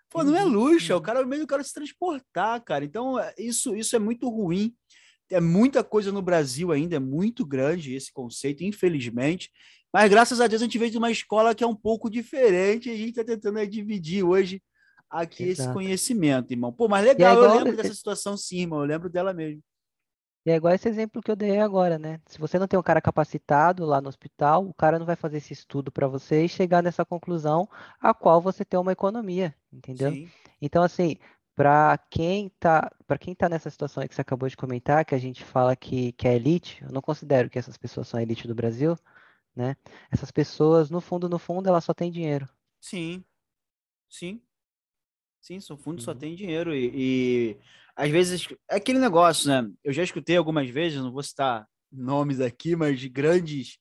Pô, 0.10 0.24
não 0.24 0.36
é 0.36 0.44
luxo, 0.44 0.92
é 0.92 0.96
o 0.96 1.02
cara 1.02 1.26
meio 1.26 1.42
do 1.42 1.48
cara 1.48 1.64
se 1.64 1.74
transportar, 1.74 2.62
cara. 2.64 2.86
Então, 2.86 3.20
é, 3.20 3.34
isso, 3.38 3.76
isso 3.76 3.96
é 3.96 4.00
muito 4.00 4.30
ruim. 4.30 4.74
É 5.30 5.42
muita 5.42 5.84
coisa 5.84 6.12
no 6.12 6.22
Brasil 6.22 6.72
ainda, 6.72 6.98
é 6.98 7.00
muito 7.00 7.46
grande 7.46 7.96
esse 7.96 8.14
conceito, 8.14 8.64
infelizmente. 8.64 9.52
Mas 9.92 10.10
graças 10.10 10.40
a 10.40 10.48
Deus 10.48 10.62
a 10.62 10.66
gente 10.66 10.78
veio 10.78 10.92
de 10.92 10.98
uma 10.98 11.10
escola 11.10 11.56
que 11.56 11.64
é 11.64 11.68
um 11.68 11.76
pouco 11.76 12.10
diferente 12.10 12.90
e 12.90 12.94
a 12.94 12.98
gente 12.98 13.10
está 13.10 13.24
tentando 13.24 13.58
é, 13.58 13.66
dividir 13.66 14.24
hoje 14.24 14.62
aqui 15.10 15.46
Exato. 15.46 15.70
esse 15.70 15.74
conhecimento, 15.74 16.52
irmão. 16.52 16.72
Pô, 16.72 16.88
mas 16.88 17.06
legal, 17.06 17.44
é 17.44 17.48
eu 17.48 17.58
lembro 17.58 17.78
dessa 17.78 17.94
situação 17.94 18.38
sim, 18.38 18.62
irmão. 18.62 18.80
Eu 18.82 18.86
lembro 18.86 19.10
dela 19.10 19.34
mesmo. 19.34 19.64
E 20.46 20.52
é 20.52 20.56
igual 20.56 20.74
esse 20.74 20.88
exemplo 20.88 21.22
que 21.22 21.32
eu 21.32 21.36
dei 21.36 21.60
agora, 21.60 21.98
né? 21.98 22.22
Se 22.28 22.38
você 22.40 22.60
não 22.60 22.68
tem 22.68 22.80
um 22.80 22.84
cara 22.84 23.02
capacitado 23.02 23.84
lá 23.86 24.00
no 24.00 24.08
hospital, 24.10 24.66
o 24.68 24.74
cara 24.74 25.00
não 25.00 25.06
vai 25.06 25.16
fazer 25.16 25.38
esse 25.38 25.54
estudo 25.54 25.92
para 25.92 26.08
você 26.08 26.46
e 26.46 26.50
chegar 26.50 26.84
nessa 26.84 27.04
conclusão 27.04 27.68
a 28.00 28.14
qual 28.14 28.40
você 28.42 28.64
tem 28.64 28.80
uma 28.80 28.92
economia, 28.92 29.56
entendeu? 29.74 30.12
Sim. 30.12 30.30
Então, 30.62 30.84
assim, 30.84 31.18
para 31.56 31.98
quem 32.12 32.50
tá, 32.60 32.92
para 33.08 33.18
quem 33.18 33.34
tá 33.34 33.50
nessa 33.50 33.70
situação 33.70 34.08
que 34.08 34.14
você 34.14 34.22
acabou 34.22 34.48
de 34.48 34.56
comentar, 34.58 35.04
que 35.04 35.16
a 35.16 35.18
gente 35.18 35.44
fala 35.44 35.76
que, 35.76 36.12
que 36.14 36.28
é 36.28 36.36
elite, 36.36 36.84
eu 36.84 36.92
não 36.92 37.02
considero 37.02 37.50
que 37.50 37.58
essas 37.58 37.78
pessoas 37.78 38.08
são 38.08 38.20
elite 38.20 38.48
do 38.48 38.54
Brasil, 38.56 38.96
né? 39.56 39.76
Essas 40.12 40.32
pessoas, 40.32 40.90
no 40.92 41.02
fundo, 41.02 41.30
no 41.30 41.40
fundo, 41.40 41.70
elas 41.70 41.84
só 41.86 41.94
têm 41.94 42.12
dinheiro. 42.12 42.48
Sim, 42.80 43.26
sim, 44.10 44.42
sim, 45.46 45.60
no 45.70 45.78
fundo 45.78 46.00
uhum. 46.00 46.04
só 46.04 46.14
tem 46.16 46.36
dinheiro 46.36 46.74
e, 46.74 46.92
e, 46.96 47.58
às 47.96 48.10
vezes 48.10 48.48
é 48.70 48.78
aquele 48.78 49.00
negócio, 49.00 49.48
né? 49.48 49.70
Eu 49.84 49.94
já 49.94 50.04
escutei 50.04 50.36
algumas 50.36 50.70
vezes, 50.70 51.00
não 51.00 51.12
vou 51.12 51.22
citar 51.22 51.68
nomes 51.92 52.42
aqui, 52.42 52.76
mas 52.76 53.00
de 53.00 53.08
grandes 53.08 53.78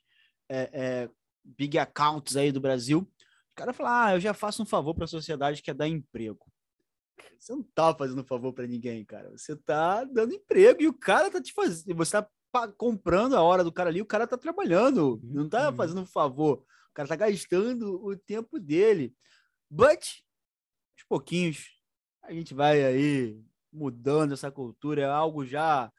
é, 0.48 0.70
é, 0.72 1.11
big 1.42 1.79
accounts 1.79 2.37
aí 2.37 2.53
do 2.53 2.61
Brasil, 2.61 3.00
o 3.00 3.55
cara 3.55 3.72
fala, 3.72 4.07
ah, 4.07 4.14
eu 4.14 4.20
já 4.20 4.35
faço 4.35 4.62
um 4.62 4.66
favor 4.66 4.94
para 4.94 5.05
a 5.05 5.09
sociedade 5.09 5.62
que 5.62 5.70
é 5.70 5.74
dar 5.74 5.88
emprego. 5.88 6.44
Você 7.38 7.53
não 7.53 7.62
tá 7.62 7.94
fazendo 7.94 8.24
favor 8.24 8.53
para 8.53 8.66
ninguém, 8.66 9.05
cara. 9.05 9.31
Você 9.31 9.57
tá 9.57 10.05
dando 10.05 10.35
emprego 10.35 10.83
e 10.83 10.88
o 10.88 10.92
cara 10.92 11.31
tá 11.31 11.40
te 11.40 11.53
fazendo, 11.53 11.94
você 11.96 12.12
tá 12.12 12.29
comprando 12.77 13.37
a 13.37 13.42
hora 13.42 13.64
do 13.64 13.72
cara 13.72 13.90
ali, 13.90 14.00
o 14.00 14.07
cara 14.07 14.27
tá 14.27 14.37
trabalhando, 14.37 15.20
não 15.24 15.48
tá 15.48 15.70
uhum. 15.70 15.77
fazendo 15.77 16.00
um 16.03 16.07
favor. 16.07 16.64
O 16.90 16.94
cara 16.94 17.09
tá 17.09 17.16
gastando 17.16 18.05
o 18.05 18.16
tempo 18.16 18.59
dele. 18.59 19.14
But, 19.70 20.23
aos 21.04 21.08
pouquinhos, 21.08 21.70
a 22.22 22.32
gente 22.32 22.54
vai 22.54 22.84
aí 22.84 23.40
mudando 23.72 24.32
essa 24.32 24.50
cultura, 24.50 25.02
é 25.02 25.04
algo 25.04 25.44
já 25.44 25.92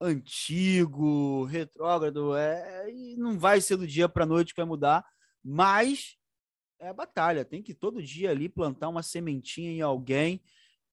antigo, 0.00 1.44
retrógrado, 1.44 2.36
é, 2.36 2.90
e 2.90 3.16
não 3.16 3.38
vai 3.38 3.60
ser 3.60 3.76
do 3.76 3.86
dia 3.86 4.08
para 4.08 4.24
noite 4.24 4.54
que 4.54 4.60
vai 4.60 4.68
mudar, 4.68 5.04
mas 5.44 6.16
é 6.80 6.88
a 6.88 6.94
batalha, 6.94 7.44
tem 7.44 7.62
que 7.62 7.74
todo 7.74 8.02
dia 8.02 8.30
ali 8.30 8.48
plantar 8.48 8.88
uma 8.88 9.02
sementinha 9.02 9.70
em 9.70 9.80
alguém. 9.80 10.40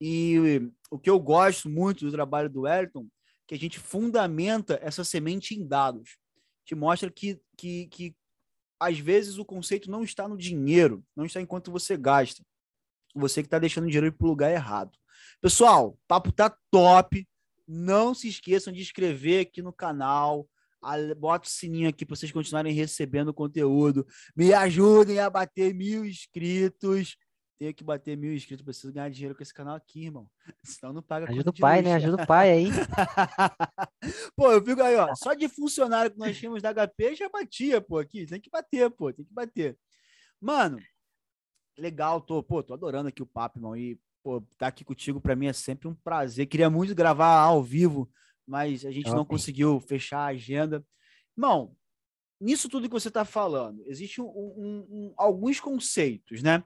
E 0.02 0.72
o 0.90 1.00
que 1.00 1.10
eu 1.10 1.20
gosto 1.20 1.70
muito 1.70 2.06
do 2.06 2.12
trabalho 2.12 2.50
do 2.50 2.62
Wellington 2.62 3.08
que 3.48 3.54
a 3.54 3.58
gente 3.58 3.80
fundamenta 3.80 4.80
essa 4.82 5.04
semente 5.04 5.54
em 5.54 5.66
dados. 5.66 6.18
Te 6.66 6.74
mostra 6.74 7.12
que, 7.12 7.40
que, 7.56 7.88
que 7.88 8.16
às 8.80 8.98
vezes 8.98 9.38
o 9.38 9.46
conceito 9.46 9.90
não 9.90 10.04
está 10.04 10.28
no 10.28 10.36
dinheiro, 10.36 11.06
não 11.16 11.26
está 11.26 11.40
em 11.40 11.46
quanto 11.46 11.72
você 11.72 11.96
gasta. 11.96 12.44
Você 13.16 13.42
que 13.42 13.48
está 13.48 13.60
deixando 13.60 13.86
o 13.86 13.88
dinheiro 13.88 14.12
para 14.12 14.26
o 14.26 14.30
lugar 14.30 14.52
errado. 14.52 14.98
Pessoal, 15.42 15.90
o 15.90 15.98
papo 16.08 16.32
tá 16.32 16.56
top. 16.70 17.28
Não 17.68 18.14
se 18.14 18.28
esqueçam 18.28 18.72
de 18.72 18.82
inscrever 18.82 19.42
aqui 19.42 19.62
no 19.62 19.74
canal. 19.74 20.48
Bota 21.18 21.48
o 21.48 21.52
sininho 21.52 21.90
aqui 21.90 22.06
para 22.06 22.16
vocês 22.16 22.32
continuarem 22.32 22.74
recebendo 22.74 23.34
conteúdo. 23.34 24.06
Me 24.36 24.54
ajudem 24.54 25.20
a 25.20 25.30
bater 25.30 25.74
mil 25.74 26.06
inscritos 26.06 27.18
tenho 27.58 27.74
que 27.74 27.84
bater 27.84 28.18
mil 28.18 28.34
inscritos, 28.34 28.64
preciso 28.64 28.92
ganhar 28.92 29.10
dinheiro 29.10 29.36
com 29.36 29.42
esse 29.42 29.54
canal 29.54 29.76
aqui, 29.76 30.06
irmão. 30.06 30.30
Senão 30.64 30.94
não 30.94 31.02
paga 31.02 31.30
Ajuda 31.30 31.52
o 31.52 31.54
pai, 31.54 31.82
né? 31.82 31.94
Ajuda 31.94 32.24
o 32.24 32.28
pai 32.28 32.52
aí. 32.52 32.68
pô, 34.36 34.52
eu 34.52 34.64
fico 34.64 34.82
aí, 34.82 34.96
ó. 34.98 35.16
Só 35.16 35.34
de 35.34 35.48
funcionário 35.48 36.12
que 36.12 36.18
nós 36.18 36.38
tínhamos 36.38 36.62
da 36.62 36.74
HP 36.74 37.16
já 37.16 37.30
batia, 37.30 37.80
pô, 37.80 37.98
aqui. 37.98 38.26
Tem 38.26 38.42
que 38.42 38.50
bater, 38.50 38.90
pô, 38.92 39.12
tem 39.14 39.26
que 39.26 39.34
bater. 39.34 39.78
Mano, 40.40 40.80
legal, 41.78 42.22
tô, 42.22 42.42
pô, 42.42 42.64
tô 42.64 42.74
adorando 42.74 43.10
aqui 43.10 43.22
o 43.22 43.28
papo, 43.28 43.58
irmão. 43.58 43.76
E, 43.76 44.00
pô, 44.24 44.42
tá 44.58 44.68
aqui 44.68 44.84
contigo 44.84 45.20
pra 45.22 45.36
mim 45.36 45.48
é 45.48 45.54
sempre 45.54 45.88
um 45.88 45.96
prazer. 45.96 46.48
Queria 46.48 46.70
muito 46.70 46.96
gravar 46.96 47.40
ao 47.40 47.64
vivo, 47.64 48.10
mas 48.48 48.86
a 48.86 48.92
gente 48.92 49.10
não 49.10 49.26
conseguiu 49.26 49.80
fechar 49.80 50.20
a 50.20 50.28
agenda. 50.28 50.86
Irmão, 51.38 51.76
nisso 52.40 52.70
tudo 52.70 52.88
que 52.88 52.94
você 52.94 53.12
tá 53.12 53.26
falando, 53.26 53.82
existem 53.86 54.24
um, 54.24 54.28
um, 54.28 54.88
um, 54.90 55.14
alguns 55.18 55.60
conceitos, 55.60 56.42
né? 56.42 56.64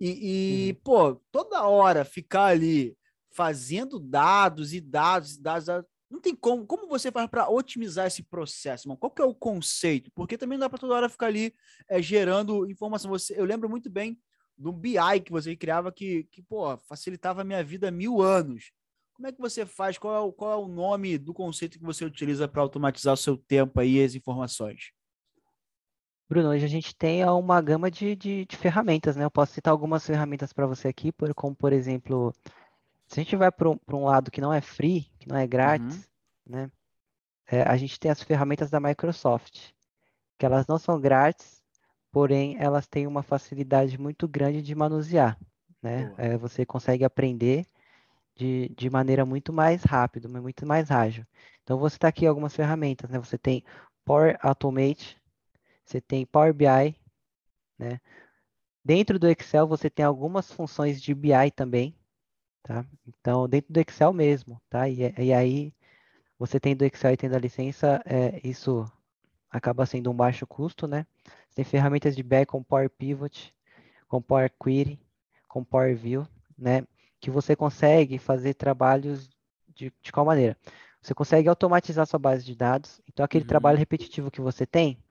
E, 0.00 0.68
e 0.68 0.72
uhum. 0.72 0.80
pô, 0.84 1.14
toda 1.32 1.66
hora 1.66 2.04
ficar 2.04 2.46
ali 2.46 2.96
fazendo 3.30 3.98
dados 3.98 4.72
e 4.72 4.80
dados 4.80 5.36
e 5.36 5.42
dados, 5.42 5.68
não 6.10 6.20
tem 6.20 6.34
como. 6.34 6.66
Como 6.66 6.88
você 6.88 7.10
faz 7.10 7.28
para 7.28 7.48
otimizar 7.48 8.06
esse 8.06 8.22
processo, 8.22 8.88
mano? 8.88 8.98
Qual 8.98 9.10
que 9.10 9.20
é 9.20 9.24
o 9.24 9.34
conceito? 9.34 10.10
Porque 10.14 10.38
também 10.38 10.56
não 10.56 10.64
dá 10.64 10.70
para 10.70 10.78
toda 10.78 10.94
hora 10.94 11.08
ficar 11.08 11.26
ali 11.26 11.54
é, 11.88 12.00
gerando 12.00 12.68
informação. 12.70 13.10
Você, 13.10 13.38
eu 13.38 13.44
lembro 13.44 13.68
muito 13.68 13.90
bem 13.90 14.18
do 14.58 14.72
BI 14.72 15.20
que 15.24 15.30
você 15.30 15.54
criava 15.54 15.92
que, 15.92 16.24
que 16.24 16.42
pô, 16.42 16.76
facilitava 16.78 17.42
a 17.42 17.44
minha 17.44 17.62
vida 17.62 17.90
mil 17.90 18.20
anos. 18.20 18.72
Como 19.14 19.28
é 19.28 19.32
que 19.32 19.40
você 19.40 19.64
faz? 19.64 19.96
Qual 19.96 20.14
é 20.14 20.20
o, 20.20 20.32
qual 20.32 20.52
é 20.52 20.56
o 20.56 20.68
nome 20.68 21.16
do 21.16 21.32
conceito 21.32 21.78
que 21.78 21.84
você 21.84 22.04
utiliza 22.04 22.48
para 22.48 22.62
automatizar 22.62 23.14
o 23.14 23.16
seu 23.16 23.36
tempo 23.36 23.80
aí 23.80 23.96
e 23.96 24.04
as 24.04 24.14
informações? 24.14 24.92
Bruno, 26.28 26.50
hoje 26.50 26.64
a 26.64 26.68
gente 26.68 26.94
tem 26.94 27.24
uma 27.24 27.60
gama 27.60 27.90
de, 27.90 28.14
de, 28.14 28.44
de 28.44 28.56
ferramentas, 28.56 29.16
né? 29.16 29.24
Eu 29.24 29.30
posso 29.30 29.54
citar 29.54 29.72
algumas 29.72 30.04
ferramentas 30.04 30.52
para 30.52 30.66
você 30.66 30.88
aqui, 30.88 31.10
como 31.34 31.56
por 31.56 31.72
exemplo, 31.72 32.34
se 33.06 33.18
a 33.18 33.22
gente 33.22 33.34
vai 33.34 33.50
para 33.50 33.70
um, 33.70 33.78
um, 33.90 34.04
lado 34.04 34.30
que 34.30 34.40
não 34.40 34.52
é 34.52 34.60
free, 34.60 35.10
que 35.18 35.26
não 35.26 35.36
é 35.36 35.46
grátis, 35.46 35.96
uhum. 36.46 36.56
né? 36.56 36.70
É, 37.50 37.62
a 37.62 37.76
gente 37.78 37.98
tem 37.98 38.10
as 38.10 38.22
ferramentas 38.22 38.68
da 38.68 38.78
Microsoft, 38.78 39.70
que 40.38 40.44
elas 40.44 40.66
não 40.66 40.78
são 40.78 41.00
grátis, 41.00 41.57
porém 42.10 42.56
elas 42.58 42.86
têm 42.86 43.06
uma 43.06 43.22
facilidade 43.22 43.98
muito 43.98 44.26
grande 44.28 44.62
de 44.62 44.74
manusear, 44.74 45.38
né? 45.82 46.12
É, 46.16 46.36
você 46.36 46.64
consegue 46.64 47.04
aprender 47.04 47.66
de, 48.34 48.68
de 48.76 48.88
maneira 48.88 49.26
muito 49.26 49.52
mais 49.52 49.82
rápida, 49.82 50.28
muito 50.28 50.64
mais 50.64 50.90
ágil. 50.90 51.26
Então, 51.62 51.78
você 51.78 51.96
está 51.96 52.08
aqui 52.08 52.26
algumas 52.26 52.54
ferramentas, 52.54 53.10
né? 53.10 53.18
Você 53.18 53.36
tem 53.36 53.64
Power 54.04 54.38
Automate, 54.40 55.20
você 55.84 56.00
tem 56.00 56.24
Power 56.24 56.54
BI, 56.54 56.96
né? 57.78 58.00
Dentro 58.84 59.18
do 59.18 59.28
Excel 59.28 59.66
você 59.66 59.90
tem 59.90 60.04
algumas 60.04 60.50
funções 60.50 61.02
de 61.02 61.14
BI 61.14 61.50
também, 61.54 61.94
tá? 62.62 62.86
Então, 63.06 63.48
dentro 63.48 63.72
do 63.72 63.80
Excel 63.80 64.12
mesmo, 64.12 64.60
tá? 64.70 64.88
E, 64.88 65.12
e 65.18 65.32
aí, 65.32 65.74
você 66.38 66.60
tem 66.60 66.76
do 66.76 66.84
Excel 66.84 67.12
e 67.12 67.16
tendo 67.16 67.34
a 67.34 67.38
licença, 67.38 68.00
é, 68.06 68.40
isso 68.42 68.90
acaba 69.50 69.84
sendo 69.84 70.10
um 70.10 70.14
baixo 70.14 70.46
custo, 70.46 70.86
né? 70.86 71.06
Tem 71.58 71.64
ferramentas 71.64 72.14
de 72.14 72.22
BI 72.22 72.46
com 72.46 72.62
Power 72.62 72.88
Pivot, 72.88 73.52
com 74.06 74.22
Power 74.22 74.48
Query, 74.62 74.96
com 75.48 75.64
Power 75.64 75.96
View, 75.96 76.24
né? 76.56 76.84
Que 77.18 77.32
você 77.32 77.56
consegue 77.56 78.16
fazer 78.16 78.54
trabalhos 78.54 79.28
de, 79.66 79.92
de 80.00 80.12
qual 80.12 80.24
maneira? 80.24 80.56
Você 81.02 81.12
consegue 81.12 81.48
automatizar 81.48 82.06
sua 82.06 82.20
base 82.20 82.44
de 82.44 82.54
dados. 82.54 83.00
Então, 83.08 83.24
aquele 83.24 83.42
uhum. 83.42 83.48
trabalho 83.48 83.76
repetitivo 83.76 84.30
que 84.30 84.40
você 84.40 84.64
tem, 84.64 85.02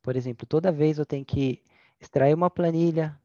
por 0.00 0.14
exemplo, 0.14 0.46
toda 0.46 0.70
vez 0.70 0.96
eu 0.96 1.04
tenho 1.04 1.24
que 1.24 1.60
extrair 2.00 2.34
uma 2.34 2.48
planilha, 2.48 3.18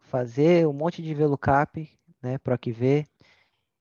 fazer 0.00 0.66
um 0.66 0.72
monte 0.72 1.00
de 1.00 1.14
VLOOKUP, 1.14 1.88
né, 2.20 2.36
PROC-V, 2.38 3.06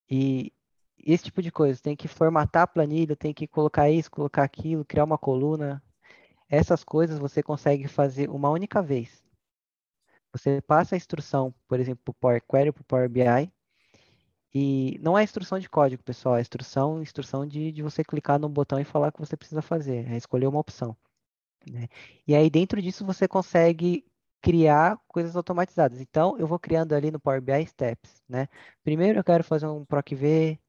e 0.08 0.54
esse 1.00 1.24
tipo 1.24 1.42
de 1.42 1.52
coisa. 1.52 1.82
Tem 1.82 1.96
que 1.96 2.08
formatar 2.08 2.62
a 2.62 2.68
planilha, 2.68 3.16
tem 3.16 3.34
que 3.34 3.48
colocar 3.48 3.90
isso, 3.90 4.12
colocar 4.12 4.44
aquilo, 4.44 4.86
criar 4.86 5.06
uma 5.06 5.18
coluna. 5.18 5.82
Essas 6.50 6.84
coisas 6.84 7.20
você 7.20 7.44
consegue 7.44 7.88
fazer 7.88 8.30
uma 8.30 8.50
única 8.50 8.82
vez. 8.82 9.24
Você 10.32 10.62
passa 10.62 10.96
a 10.96 10.98
instrução, 10.98 11.54
por 11.68 11.80
exemplo, 11.80 12.02
para 12.04 12.12
o 12.12 12.16
Power 12.16 12.44
Query, 12.48 12.72
para 12.72 12.82
o 12.82 12.86
Power 12.86 13.10
BI, 13.10 13.52
e 14.54 15.00
não 15.02 15.18
é 15.18 15.24
instrução 15.24 15.60
de 15.60 15.70
código, 15.70 16.04
pessoal, 16.04 16.38
é 16.38 16.42
instrução, 16.42 17.02
instrução 17.02 17.46
de, 17.46 17.72
de 17.72 17.82
você 17.82 18.04
clicar 18.04 18.40
no 18.40 18.50
botão 18.50 18.80
e 18.80 18.84
falar 18.84 19.10
o 19.10 19.12
que 19.12 19.20
você 19.20 19.36
precisa 19.36 19.62
fazer, 19.62 20.10
é 20.12 20.18
escolher 20.18 20.48
uma 20.48 20.60
opção. 20.60 20.96
Né? 21.70 21.88
E 22.26 22.36
aí 22.36 22.50
dentro 22.50 22.82
disso 22.82 23.06
você 23.06 23.28
consegue 23.28 24.06
criar 24.42 24.98
coisas 25.08 25.36
automatizadas. 25.36 26.00
Então 26.00 26.38
eu 26.38 26.48
vou 26.48 26.60
criando 26.60 26.94
ali 26.94 27.12
no 27.12 27.20
Power 27.20 27.42
BI 27.42 27.66
steps, 27.68 28.24
né? 28.30 28.48
Primeiro 28.84 29.20
eu 29.20 29.24
quero 29.24 29.44
fazer 29.44 29.68
um 29.68 29.84
PROC-V, 29.86 30.60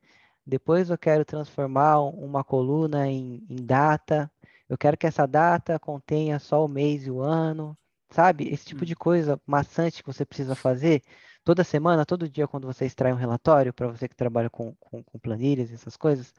depois 0.47 0.91
eu 0.91 0.99
quero 0.99 1.25
transformar 1.25 2.01
uma 2.01 2.43
coluna 2.43 3.07
em, 3.07 3.47
em 3.49 3.57
data, 3.65 4.31
eu 4.69 4.77
quero 4.77 4.97
que 4.97 5.07
essa 5.07 5.27
data 5.27 5.79
contenha 5.79 6.39
só 6.39 6.65
o 6.65 6.69
mês 6.69 7.07
e 7.07 7.11
o 7.11 7.21
ano, 7.21 7.77
sabe? 8.11 8.49
Esse 8.49 8.67
tipo 8.67 8.83
hum. 8.83 8.87
de 8.87 8.95
coisa 8.95 9.41
maçante 9.47 10.03
que 10.03 10.13
você 10.13 10.25
precisa 10.25 10.55
fazer 10.55 11.03
toda 11.45 11.65
semana, 11.65 12.05
todo 12.05 12.29
dia, 12.29 12.47
quando 12.47 12.67
você 12.67 12.85
extrai 12.85 13.13
um 13.13 13.17
relatório, 13.17 13.73
para 13.73 13.89
você 13.89 14.07
que 14.07 14.15
trabalha 14.15 14.51
com, 14.51 14.75
com, 14.79 15.03
com 15.03 15.19
planilhas 15.19 15.71
e 15.71 15.75
essas 15.75 15.97
coisas, 15.97 16.35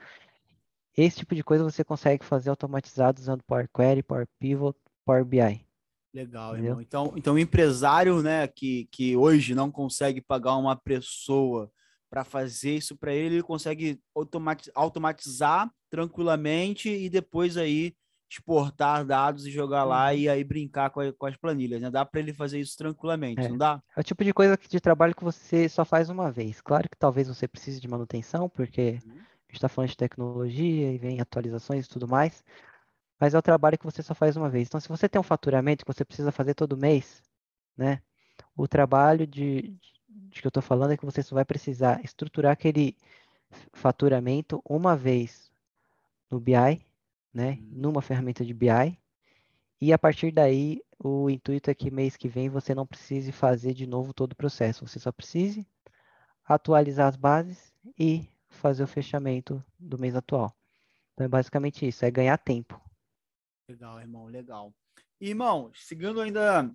esse 0.96 1.18
tipo 1.18 1.34
de 1.34 1.44
coisa 1.44 1.64
você 1.64 1.84
consegue 1.84 2.24
fazer 2.24 2.50
automatizado 2.50 3.20
usando 3.20 3.44
Power 3.44 3.68
Query, 3.74 4.04
Power 4.04 4.28
Pivot, 4.40 4.78
Power 5.06 5.26
BI. 5.26 5.66
Legal, 6.14 6.54
Entendeu? 6.54 6.72
irmão. 6.72 6.82
Então, 6.82 7.14
então 7.16 7.34
o 7.36 7.40
empresário, 7.40 8.22
né, 8.22 8.48
que, 8.48 8.88
que 8.92 9.16
hoje 9.16 9.56
não 9.56 9.72
consegue 9.72 10.22
pagar 10.22 10.56
uma 10.58 10.76
pessoa 10.76 11.72
para 12.10 12.24
fazer 12.24 12.76
isso 12.76 12.98
para 12.98 13.14
ele, 13.14 13.36
ele 13.36 13.44
consegue 13.44 14.02
automatizar 14.74 15.72
tranquilamente 15.90 16.90
e 16.90 17.10
depois 17.10 17.56
aí 17.56 17.96
exportar 18.30 19.04
dados 19.04 19.48
e 19.48 19.52
jogar 19.52 19.84
uhum. 19.84 19.90
lá 19.90 20.14
e 20.14 20.30
aí 20.30 20.44
brincar 20.44 20.92
com, 20.92 21.00
a, 21.00 21.12
com 21.12 21.26
as 21.26 21.36
planilhas, 21.36 21.82
né? 21.82 21.90
Dá 21.90 22.06
para 22.06 22.20
ele 22.20 22.32
fazer 22.32 22.60
isso 22.60 22.78
tranquilamente, 22.78 23.42
é. 23.42 23.50
não 23.50 23.58
dá? 23.58 23.82
É 23.98 24.00
o 24.00 24.04
tipo 24.04 24.24
de 24.24 24.32
coisa 24.34 24.58
de 24.58 24.80
trabalho 24.80 25.16
que 25.16 25.24
você 25.24 25.68
só 25.68 25.84
faz 25.84 26.10
uma 26.10 26.32
vez. 26.32 26.62
Claro 26.62 26.88
que 26.88 26.96
talvez 26.96 27.28
você 27.28 27.48
precise 27.48 27.82
de 27.82 27.88
manutenção, 27.88 28.48
porque 28.48 29.00
uhum. 29.04 29.14
a 29.14 29.16
gente 29.48 29.56
está 29.56 29.68
falando 29.68 29.90
de 29.90 29.98
tecnologia 29.98 30.94
e 30.94 30.98
vem 31.00 31.20
atualizações 31.20 31.86
e 31.86 31.90
tudo 31.90 32.08
mais, 32.08 32.44
mas 33.20 33.34
é 33.34 33.38
o 33.38 33.42
trabalho 33.42 33.80
que 33.80 33.86
você 33.86 34.04
só 34.04 34.14
faz 34.14 34.38
uma 34.38 34.50
vez. 34.50 34.68
Então, 34.68 34.80
se 34.80 34.88
você 34.88 35.10
tem 35.10 35.20
um 35.20 35.24
faturamento 35.24 35.84
que 35.84 35.92
você 35.92 36.06
precisa 36.06 36.32
fazer 36.32 36.54
todo 36.54 36.78
mês, 36.78 37.24
né? 37.76 38.00
O 38.56 38.68
trabalho 38.68 39.26
de, 39.26 39.76
de 40.08 40.42
que 40.42 40.46
eu 40.46 40.50
estou 40.50 40.64
falando 40.64 40.92
é 40.92 40.98
que 40.98 41.06
você 41.06 41.24
só 41.24 41.34
vai 41.34 41.46
precisar 41.46 42.00
estruturar 42.04 42.52
aquele 42.52 42.96
faturamento 43.74 44.62
uma 44.64 44.96
vez 44.96 45.52
no 46.30 46.40
BI 46.40 46.89
né, 47.34 47.52
uhum. 47.52 47.70
numa 47.72 48.02
ferramenta 48.02 48.46
de 48.46 48.54
BI. 48.54 48.98
E 49.82 49.94
a 49.94 49.98
partir 49.98 50.32
daí, 50.32 50.82
o 51.02 51.30
intuito 51.30 51.72
é 51.72 51.74
que 51.74 51.90
mês 51.90 52.18
que 52.18 52.28
vem 52.28 52.50
você 52.50 52.76
não 52.76 52.86
precise 52.86 53.32
fazer 53.32 53.74
de 53.74 53.88
novo 53.88 54.14
todo 54.14 54.34
o 54.34 54.36
processo. 54.36 54.86
Você 54.86 55.00
só 55.00 55.12
precise 55.12 55.66
atualizar 56.46 57.08
as 57.08 57.16
bases 57.16 57.74
e 57.98 58.28
fazer 58.50 58.84
o 58.84 58.88
fechamento 58.88 59.64
do 59.78 59.98
mês 59.98 60.16
atual. 60.16 60.54
Então 61.14 61.26
é 61.26 61.30
basicamente 61.30 61.88
isso, 61.88 62.04
é 62.04 62.12
ganhar 62.12 62.38
tempo. 62.38 62.82
Legal, 63.70 64.00
irmão, 64.00 64.26
legal. 64.26 64.74
E, 65.22 65.30
irmão, 65.30 65.72
seguindo 65.76 66.20
ainda 66.20 66.74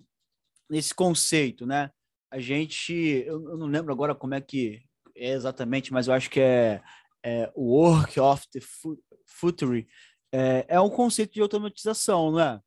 nesse 0.69 0.93
conceito, 0.93 1.65
né? 1.65 1.91
A 2.31 2.39
gente, 2.39 2.93
eu, 2.93 3.49
eu 3.49 3.57
não 3.57 3.67
lembro 3.67 3.91
agora 3.91 4.15
como 4.15 4.33
é 4.33 4.41
que 4.41 4.83
é 5.15 5.31
exatamente, 5.31 5.91
mas 5.91 6.07
eu 6.07 6.13
acho 6.13 6.29
que 6.29 6.39
é, 6.39 6.81
é 7.23 7.51
Work 7.55 8.19
of 8.19 8.47
the 8.51 8.59
Future 9.25 9.87
é, 10.31 10.65
é 10.67 10.81
um 10.81 10.89
conceito 10.89 11.33
de 11.33 11.41
automatização, 11.41 12.31
não 12.31 12.39
é? 12.39 12.61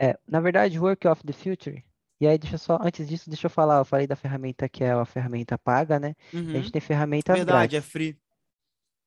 É, 0.00 0.18
na 0.26 0.40
verdade, 0.40 0.78
Work 0.78 1.06
of 1.06 1.22
the 1.24 1.32
Future. 1.32 1.84
E 2.20 2.26
aí, 2.26 2.38
deixa 2.38 2.58
só, 2.58 2.78
antes 2.80 3.08
disso, 3.08 3.28
deixa 3.28 3.46
eu 3.46 3.50
falar, 3.50 3.78
eu 3.78 3.84
falei 3.84 4.06
da 4.06 4.16
ferramenta 4.16 4.68
que 4.68 4.84
é 4.84 4.92
a 4.92 5.04
ferramenta 5.04 5.58
paga, 5.58 5.98
né? 5.98 6.14
Uhum. 6.32 6.50
A 6.50 6.52
gente 6.54 6.70
tem 6.72 6.80
ferramenta 6.80 7.34
Verdade, 7.34 7.72
grátis. 7.72 7.78
é 7.78 7.80
free. 7.80 8.18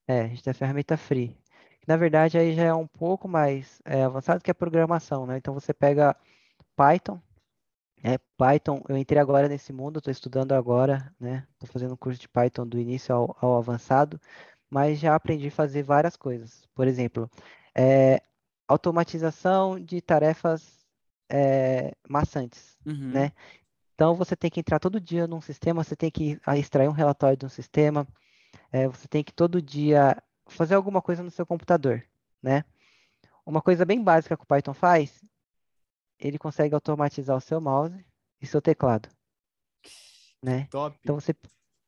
É, 0.08 0.22
a 0.22 0.28
gente 0.28 0.44
tem 0.44 0.52
a 0.52 0.54
ferramenta 0.54 0.98
free. 0.98 1.38
Na 1.88 1.98
verdade, 1.98 2.38
aí 2.38 2.54
já 2.54 2.64
é 2.64 2.74
um 2.74 2.88
pouco 2.88 3.28
mais 3.28 3.82
é, 3.86 4.04
avançado 4.04 4.44
que 4.44 4.52
a 4.52 4.56
programação, 4.56 5.26
né? 5.26 5.38
Então, 5.38 5.54
você 5.54 5.74
pega 5.74 6.16
Python, 6.76 7.22
é, 8.04 8.20
Python, 8.38 8.84
eu 8.88 8.96
entrei 8.96 9.20
agora 9.20 9.48
nesse 9.48 9.74
mundo, 9.74 9.98
estou 9.98 10.12
estudando 10.12 10.52
agora, 10.52 11.12
né? 11.20 11.48
Estou 11.54 11.68
fazendo 11.68 11.96
um 11.96 11.98
curso 11.98 12.20
de 12.20 12.30
Python 12.30 12.68
do 12.68 12.80
início 12.80 13.16
ao, 13.16 13.36
ao 13.42 13.58
avançado, 13.58 14.22
mas 14.76 15.00
já 15.00 15.16
aprendi 15.16 15.48
a 15.48 15.52
fazer 15.52 15.84
várias 15.84 16.18
coisas. 16.18 16.68
Por 16.76 16.86
exemplo, 16.86 17.32
é, 17.74 18.22
automatização 18.68 19.80
de 19.80 20.02
tarefas 20.02 20.86
é, 21.32 21.96
maçantes, 22.10 22.78
uhum. 22.86 23.12
né? 23.14 23.32
Então 23.94 24.16
você 24.16 24.36
tem 24.36 24.52
que 24.52 24.60
entrar 24.60 24.78
todo 24.78 25.00
dia 25.00 25.28
num 25.28 25.40
sistema, 25.40 25.82
você 25.82 25.96
tem 25.96 26.12
que 26.12 26.38
extrair 26.58 26.90
um 26.90 26.92
relatório 26.92 27.38
de 27.38 27.46
um 27.46 27.50
sistema, 27.50 28.06
é, 28.70 28.86
você 28.86 29.08
tem 29.08 29.24
que 29.24 29.32
todo 29.32 29.62
dia 29.62 30.22
fazer 30.46 30.76
alguma 30.76 31.02
coisa 31.02 31.24
no 31.24 31.32
seu 31.32 31.46
computador, 31.46 32.04
né? 32.44 32.66
Uma 33.46 33.62
coisa 33.62 33.86
bem 33.86 34.04
básica 34.04 34.36
que 34.36 34.44
o 34.44 34.46
Python 34.46 34.74
faz, 34.74 35.24
ele 36.20 36.38
consegue 36.38 36.76
automatizar 36.76 37.38
o 37.38 37.40
seu 37.40 37.62
mouse 37.62 38.06
e 38.42 38.46
seu 38.46 38.62
teclado, 38.62 39.08
né? 40.44 40.68
Top. 40.70 41.00
Então 41.02 41.18
você 41.18 41.34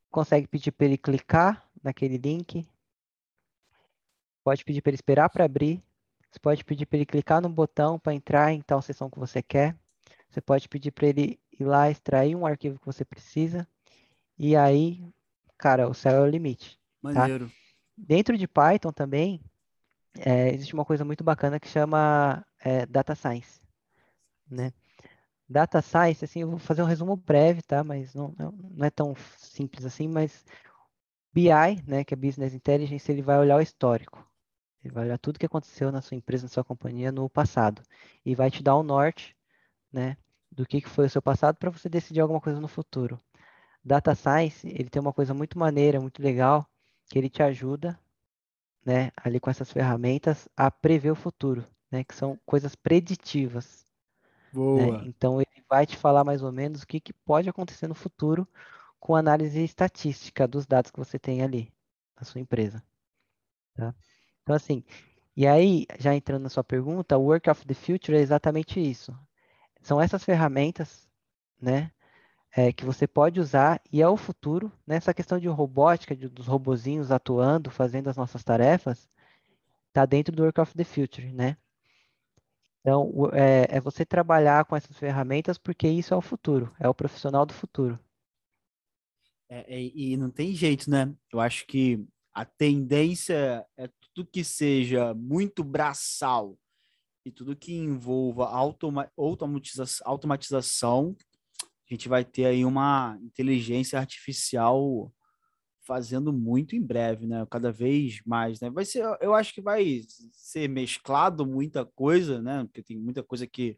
consegue 0.10 0.47
pedir 0.47 0.71
para 0.71 0.86
ele 0.86 0.97
clicar 0.97 1.69
naquele 1.84 2.17
link, 2.17 2.65
pode 4.48 4.64
pedir 4.64 4.82
para 4.82 4.92
ele 4.92 4.96
esperar 4.96 5.30
para 5.30 5.44
abrir, 5.44 5.84
você 6.32 6.40
pode 6.40 6.64
pedir 6.64 6.86
para 6.86 6.96
ele 7.00 7.06
clicar 7.06 7.42
no 7.42 7.50
botão 7.50 8.00
para 8.00 8.14
entrar 8.14 8.54
em 8.54 8.62
tal 8.62 8.82
sessão 8.82 9.10
que 9.10 9.20
você 9.20 9.42
quer, 9.42 9.76
você 10.30 10.40
pode 10.40 10.70
pedir 10.70 10.92
para 10.92 11.06
ele 11.06 11.38
ir 11.60 11.66
lá 11.66 11.92
extrair 11.92 12.34
um 12.34 12.46
arquivo 12.46 12.80
que 12.80 12.86
você 12.86 13.04
precisa, 13.04 13.68
e 14.40 14.56
aí, 14.56 15.04
cara, 15.58 15.90
o 15.90 15.94
céu 15.94 16.14
é 16.16 16.22
o 16.22 16.30
limite. 16.30 16.80
Tá? 17.04 17.12
Maneiro. 17.12 17.48
Tá? 17.48 17.54
Dentro 17.98 18.38
de 18.38 18.48
Python 18.48 18.94
também, 18.94 19.42
é, 20.18 20.54
existe 20.54 20.74
uma 20.74 20.86
coisa 20.86 21.04
muito 21.04 21.26
bacana 21.26 21.60
que 21.60 21.68
chama 21.68 22.42
é, 22.62 22.86
Data 22.86 23.16
Science, 23.16 23.60
né? 24.50 24.72
Data 25.50 25.82
Science, 25.82 26.24
assim, 26.24 26.40
eu 26.40 26.50
vou 26.50 26.58
fazer 26.58 26.82
um 26.82 26.86
resumo 26.86 27.18
breve, 27.18 27.62
tá? 27.62 27.84
Mas 27.84 28.14
não, 28.14 28.34
não 28.38 28.86
é 28.86 28.90
tão 28.90 29.14
simples 29.40 29.84
assim, 29.84 30.08
mas 30.08 30.46
BI, 31.34 31.84
né, 31.86 32.06
que 32.06 32.14
é 32.14 32.18
Business 32.18 32.54
Intelligence, 32.54 33.12
ele 33.12 33.22
vai 33.22 33.38
olhar 33.38 33.58
o 33.58 33.62
histórico. 33.62 34.26
Ele 34.84 34.94
vai 34.94 35.06
olhar 35.06 35.18
tudo 35.18 35.40
que 35.40 35.46
aconteceu 35.46 35.92
na 35.92 36.02
sua 36.02 36.16
empresa, 36.16 36.44
na 36.44 36.50
sua 36.50 36.63
companhia 36.63 37.12
no 37.12 37.30
passado. 37.30 37.82
E 38.26 38.36
vai 38.36 38.50
te 38.52 38.63
dar 38.63 38.76
o 38.76 38.82
um 38.82 38.84
norte, 38.84 39.36
né, 39.92 40.18
do 40.52 40.66
que, 40.66 40.82
que 40.82 40.90
foi 40.90 41.06
o 41.08 41.10
seu 41.10 41.22
passado 41.22 41.56
para 41.58 41.70
você 41.70 41.90
decidir 41.90 42.22
alguma 42.22 42.42
coisa 42.42 42.60
no 42.60 42.68
futuro. 42.68 43.20
Data 43.84 44.13
Science, 44.16 44.68
ele 44.68 44.90
tem 44.90 45.02
uma 45.02 45.13
coisa 45.13 45.34
muito 45.34 45.58
maneira, 45.58 46.00
muito 46.00 46.22
legal, 46.22 46.68
que 47.10 47.18
ele 47.18 47.30
te 47.30 47.42
ajuda, 47.42 48.00
né, 48.86 49.12
ali 49.18 49.40
com 49.40 49.50
essas 49.50 49.71
ferramentas 49.71 50.48
a 50.56 50.69
prever 50.71 51.12
o 51.12 51.15
futuro, 51.15 51.65
né, 51.92 52.04
que 52.04 52.15
são 52.15 52.40
coisas 52.46 52.75
preditivas. 52.75 53.86
Né. 54.52 54.54
Boa. 54.54 54.98
Né? 55.00 55.06
Então 55.08 55.42
ele 55.42 55.63
vai 55.69 55.86
te 55.86 55.98
falar 55.98 56.23
mais 56.23 56.42
ou 56.42 56.52
menos 56.52 56.84
o 56.84 56.88
que, 56.88 57.00
que 57.00 57.13
pode 57.13 57.50
acontecer 57.50 57.88
no 57.88 57.96
futuro 57.96 58.48
com 59.00 59.15
análise 59.15 59.63
estatística 59.63 60.48
dos 60.48 60.65
dados 60.65 60.92
que 60.92 61.00
você 61.00 61.19
tem 61.19 61.42
ali 61.42 61.71
na 62.15 62.25
sua 62.25 62.42
empresa. 62.42 62.84
Tá? 63.75 63.94
Então, 64.48 64.56
assim, 64.56 64.81
e 65.35 65.45
aí, 65.45 65.85
já 66.00 66.15
entrando 66.15 66.43
na 66.43 66.50
sua 66.50 66.63
pergunta, 66.63 67.17
o 67.17 67.23
Work 67.23 67.50
of 67.50 67.67
the 67.67 67.73
Future 67.73 68.17
é 68.17 68.21
exatamente 68.21 68.79
isso. 68.79 69.13
São 69.81 70.00
essas 70.00 70.23
ferramentas, 70.23 71.06
né, 71.60 71.91
é, 72.56 72.71
que 72.71 72.85
você 72.85 73.06
pode 73.06 73.41
usar 73.41 73.81
e 73.91 74.02
é 74.02 74.08
o 74.08 74.15
futuro, 74.15 74.71
nessa 74.87 75.10
né, 75.10 75.13
questão 75.13 75.37
de 75.37 75.50
robótica, 75.50 76.15
de, 76.15 76.29
dos 76.29 76.48
robozinhos 76.48 77.12
atuando, 77.12 77.69
fazendo 77.69 78.10
as 78.10 78.15
nossas 78.15 78.41
tarefas, 78.41 79.10
está 79.89 80.06
dentro 80.06 80.33
do 80.33 80.43
Work 80.43 80.62
of 80.62 80.73
the 80.75 80.85
Future, 80.85 81.33
né? 81.33 81.58
Então, 82.79 83.12
é, 83.33 83.67
é 83.77 83.81
você 83.81 84.06
trabalhar 84.06 84.63
com 84.63 84.77
essas 84.77 84.98
ferramentas 84.98 85.58
porque 85.58 85.89
isso 85.89 86.13
é 86.13 86.17
o 86.17 86.21
futuro, 86.21 86.73
é 86.79 86.87
o 86.87 86.95
profissional 86.95 87.45
do 87.45 87.54
futuro. 87.54 88.00
É, 89.50 89.75
é, 89.75 89.91
e 89.93 90.15
não 90.15 90.31
tem 90.31 90.54
jeito, 90.54 90.89
né? 90.89 91.13
Eu 91.33 91.41
acho 91.41 91.67
que 91.67 92.08
a 92.37 92.45
tendência 92.45 93.65
é 93.75 93.89
tudo 94.18 94.30
que 94.32 94.44
seja 94.44 95.13
muito 95.13 95.63
braçal 95.63 96.58
e 97.24 97.32
tudo 97.32 97.56
que 97.56 97.76
envolva 97.76 98.48
automa 98.48 99.12
automatiza 99.15 99.84
automatização 100.04 101.15
a 101.88 101.94
gente 101.94 102.10
vai 102.10 102.26
ter 102.26 102.46
aí 102.46 102.65
uma 102.65 103.15
inteligência 103.22 104.00
artificial 104.00 105.13
fazendo 105.82 106.34
muito 106.34 106.76
em 106.76 106.82
breve, 106.82 107.28
né? 107.28 107.46
Cada 107.50 107.72
vez 107.72 108.20
mais, 108.26 108.60
né? 108.60 108.70
Vai 108.72 108.84
ser, 108.84 109.06
eu 109.22 109.34
acho 109.36 109.54
que 109.54 109.62
vai 109.62 110.02
ser 110.34 110.68
mesclado 110.68 111.46
muita 111.46 111.86
coisa, 111.86 112.42
né? 112.42 112.63
Porque 112.65 112.84
tem 112.84 112.98
muita 112.98 113.24
coisa 113.24 113.46
que 113.46 113.78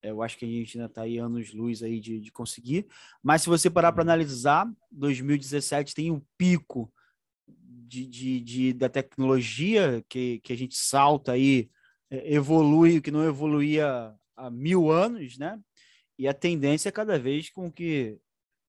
eu 0.00 0.22
acho 0.22 0.38
que 0.38 0.44
a 0.44 0.48
gente 0.48 0.78
ainda 0.78 0.86
está 0.86 1.02
aí 1.02 1.18
anos-luz 1.18 1.82
aí 1.82 1.98
de, 1.98 2.20
de 2.20 2.30
conseguir. 2.30 2.86
Mas 3.22 3.42
se 3.42 3.48
você 3.48 3.68
parar 3.68 3.92
para 3.92 4.02
analisar, 4.02 4.72
2017 4.92 5.94
tem 5.94 6.10
um 6.10 6.22
pico 6.38 6.90
de, 7.94 8.06
de, 8.06 8.40
de, 8.40 8.72
da 8.72 8.88
tecnologia 8.88 10.04
que, 10.08 10.40
que 10.40 10.52
a 10.52 10.56
gente 10.56 10.76
salta 10.76 11.32
aí, 11.32 11.70
é, 12.10 12.34
evolui, 12.34 13.00
que 13.00 13.10
não 13.10 13.24
evoluía 13.24 14.12
há 14.36 14.50
mil 14.50 14.90
anos, 14.90 15.38
né? 15.38 15.60
E 16.18 16.26
a 16.26 16.34
tendência 16.34 16.88
é 16.88 16.92
cada 16.92 17.18
vez 17.18 17.50
com 17.50 17.70
que 17.70 18.18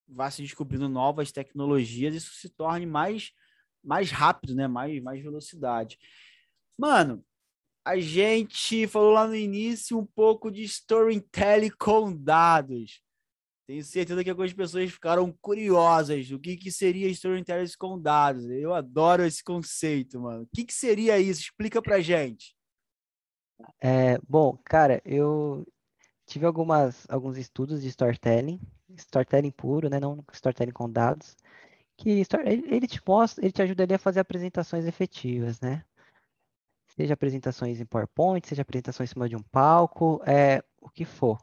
vá 0.07 0.29
se 0.29 0.43
descobrindo 0.43 0.87
novas 0.87 1.31
tecnologias, 1.31 2.13
isso 2.15 2.35
se 2.35 2.49
torne 2.49 2.85
mais, 2.85 3.31
mais 3.83 4.11
rápido, 4.11 4.53
né? 4.53 4.67
Mais, 4.67 5.01
mais 5.01 5.23
velocidade. 5.23 5.97
Mano, 6.77 7.25
a 7.83 7.97
gente 7.97 8.87
falou 8.87 9.11
lá 9.11 9.27
no 9.27 9.35
início 9.35 9.97
um 9.97 10.05
pouco 10.05 10.51
de 10.51 10.63
storytelling 10.63 11.71
com 11.79 12.15
dados. 12.15 13.01
Tenho 13.67 13.83
certeza 13.83 14.23
que 14.23 14.29
algumas 14.29 14.53
pessoas 14.53 14.91
ficaram 14.91 15.31
curiosas 15.41 16.27
do 16.29 16.39
que, 16.39 16.55
que 16.55 16.71
seria 16.71 17.09
storytelling 17.09 17.65
com 17.79 17.99
dados. 17.99 18.47
Eu 18.49 18.73
adoro 18.73 19.23
esse 19.23 19.43
conceito, 19.43 20.19
mano. 20.19 20.43
O 20.43 20.47
que, 20.53 20.65
que 20.65 20.73
seria 20.73 21.19
isso? 21.19 21.41
Explica 21.41 21.81
pra 21.81 21.99
gente. 21.99 22.55
É, 23.81 24.19
bom, 24.27 24.57
cara, 24.63 25.01
eu 25.03 25.65
tive 26.27 26.45
algumas, 26.45 27.05
alguns 27.09 27.37
estudos 27.37 27.81
de 27.81 27.87
storytelling 27.87 28.59
storytelling 28.97 29.51
puro, 29.51 29.89
né? 29.89 29.99
Não 29.99 30.23
storytelling 30.31 30.71
com 30.71 30.89
dados, 30.89 31.35
que 31.97 32.23
ele 32.45 32.87
te 32.87 33.01
mostra, 33.05 33.43
ele 33.43 33.51
te 33.51 33.61
ajudaria 33.61 33.95
a 33.95 33.99
fazer 33.99 34.19
apresentações 34.19 34.85
efetivas, 34.85 35.59
né? 35.59 35.83
Seja 36.87 37.13
apresentações 37.13 37.79
em 37.79 37.85
PowerPoint, 37.85 38.47
seja 38.47 38.61
apresentações 38.61 39.09
em 39.09 39.13
cima 39.13 39.27
de 39.27 39.35
um 39.35 39.41
palco, 39.41 40.21
é, 40.25 40.63
o 40.81 40.89
que 40.89 41.03
for. 41.03 41.37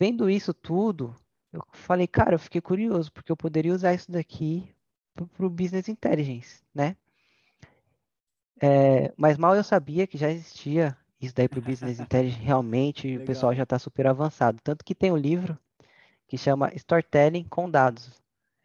Vendo 0.00 0.30
isso 0.30 0.54
tudo, 0.54 1.14
eu 1.52 1.62
falei, 1.74 2.06
cara, 2.06 2.34
eu 2.34 2.38
fiquei 2.38 2.62
curioso, 2.62 3.12
porque 3.12 3.30
eu 3.30 3.36
poderia 3.36 3.74
usar 3.74 3.92
isso 3.92 4.10
daqui 4.10 4.74
para 5.14 5.44
o 5.44 5.50
Business 5.50 5.90
Intelligence, 5.90 6.62
né? 6.74 6.96
É, 8.62 9.12
mas 9.14 9.36
mal 9.36 9.54
eu 9.54 9.62
sabia 9.62 10.06
que 10.06 10.16
já 10.16 10.30
existia 10.30 10.96
isso 11.20 11.34
daí 11.34 11.46
para 11.46 11.58
o 11.58 11.62
Business 11.62 12.00
Intelligence, 12.00 12.42
realmente 12.42 13.18
o 13.18 13.26
pessoal 13.26 13.54
já 13.54 13.64
está 13.64 13.78
super 13.78 14.06
avançado. 14.06 14.58
Tanto 14.64 14.86
que 14.86 14.94
tem 14.94 15.12
um 15.12 15.18
livro 15.18 15.58
que 16.26 16.38
chama 16.38 16.72
Storytelling 16.74 17.44
com 17.44 17.68
Dados. 17.68 18.10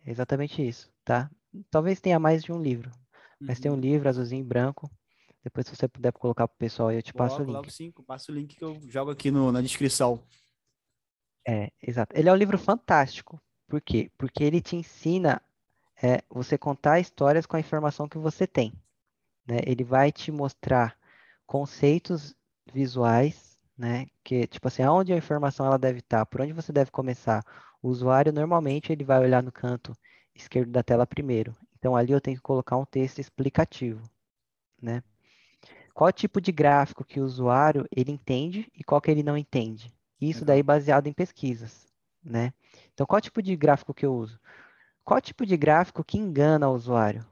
É 0.05 0.11
exatamente 0.11 0.65
isso, 0.65 0.89
tá? 1.03 1.29
Talvez 1.69 1.99
tenha 1.99 2.17
mais 2.17 2.43
de 2.43 2.53
um 2.53 2.61
livro, 2.61 2.89
mas 3.41 3.59
tem 3.59 3.69
um 3.69 3.73
uhum. 3.73 3.81
livro 3.81 4.07
azulzinho 4.07 4.39
e 4.39 4.47
branco. 4.47 4.89
Depois, 5.43 5.67
se 5.67 5.75
você 5.75 5.85
puder 5.85 6.13
colocar 6.13 6.47
para 6.47 6.55
o 6.55 6.57
pessoal, 6.57 6.93
eu 6.93 7.03
te 7.03 7.13
passo 7.13 7.41
o 7.41 7.43
link. 7.43 7.53
Logo 7.53 7.69
sim, 7.69 7.91
passo 8.07 8.31
o 8.31 8.35
link 8.35 8.55
que 8.55 8.63
eu 8.63 8.79
jogo 8.87 9.11
aqui 9.11 9.29
no, 9.29 9.51
na 9.51 9.61
descrição. 9.61 10.23
É, 11.47 11.71
exato. 11.81 12.15
Ele 12.17 12.29
é 12.29 12.31
um 12.33 12.35
livro 12.35 12.57
fantástico. 12.57 13.39
Por 13.67 13.81
quê? 13.81 14.11
Porque 14.17 14.43
ele 14.43 14.61
te 14.61 14.75
ensina 14.75 15.41
é, 16.01 16.21
você 16.29 16.57
contar 16.57 16.99
histórias 16.99 17.45
com 17.45 17.55
a 17.57 17.59
informação 17.59 18.07
que 18.07 18.17
você 18.17 18.47
tem. 18.47 18.73
Né? 19.47 19.59
Ele 19.65 19.83
vai 19.83 20.11
te 20.11 20.31
mostrar 20.31 20.97
conceitos 21.45 22.35
visuais 22.73 23.55
né? 23.77 24.07
Que, 24.23 24.47
tipo 24.47 24.67
assim, 24.67 24.83
aonde 24.83 25.13
a 25.13 25.17
informação 25.17 25.65
ela 25.65 25.77
deve 25.77 25.99
estar, 25.99 26.25
por 26.25 26.41
onde 26.41 26.53
você 26.53 26.71
deve 26.71 26.91
começar. 26.91 27.43
O 27.81 27.89
usuário, 27.89 28.31
normalmente, 28.31 28.91
ele 28.91 29.03
vai 29.03 29.19
olhar 29.19 29.43
no 29.43 29.51
canto 29.51 29.95
esquerdo 30.33 30.71
da 30.71 30.83
tela 30.83 31.05
primeiro. 31.05 31.55
Então, 31.77 31.95
ali 31.95 32.11
eu 32.11 32.21
tenho 32.21 32.37
que 32.37 32.43
colocar 32.43 32.77
um 32.77 32.85
texto 32.85 33.19
explicativo, 33.19 34.01
né? 34.81 35.03
Qual 35.93 36.11
tipo 36.13 36.41
de 36.41 36.51
gráfico 36.51 37.05
que 37.05 37.21
o 37.21 37.25
usuário, 37.25 37.87
ele 37.95 38.11
entende 38.11 38.71
e 38.75 38.83
qual 38.83 39.01
que 39.01 39.11
ele 39.11 39.23
não 39.23 39.37
entende. 39.37 39.93
Isso 40.19 40.45
daí 40.45 40.63
baseado 40.63 41.07
em 41.07 41.13
pesquisas, 41.13 41.87
né? 42.23 42.53
Então, 42.93 43.05
qual 43.05 43.21
tipo 43.21 43.41
de 43.41 43.55
gráfico 43.55 43.93
que 43.93 44.05
eu 44.05 44.13
uso? 44.13 44.39
Qual 45.03 45.21
tipo 45.21 45.45
de 45.45 45.55
gráfico 45.55 46.03
que 46.03 46.17
engana 46.17 46.69
o 46.69 46.73
usuário? 46.73 47.25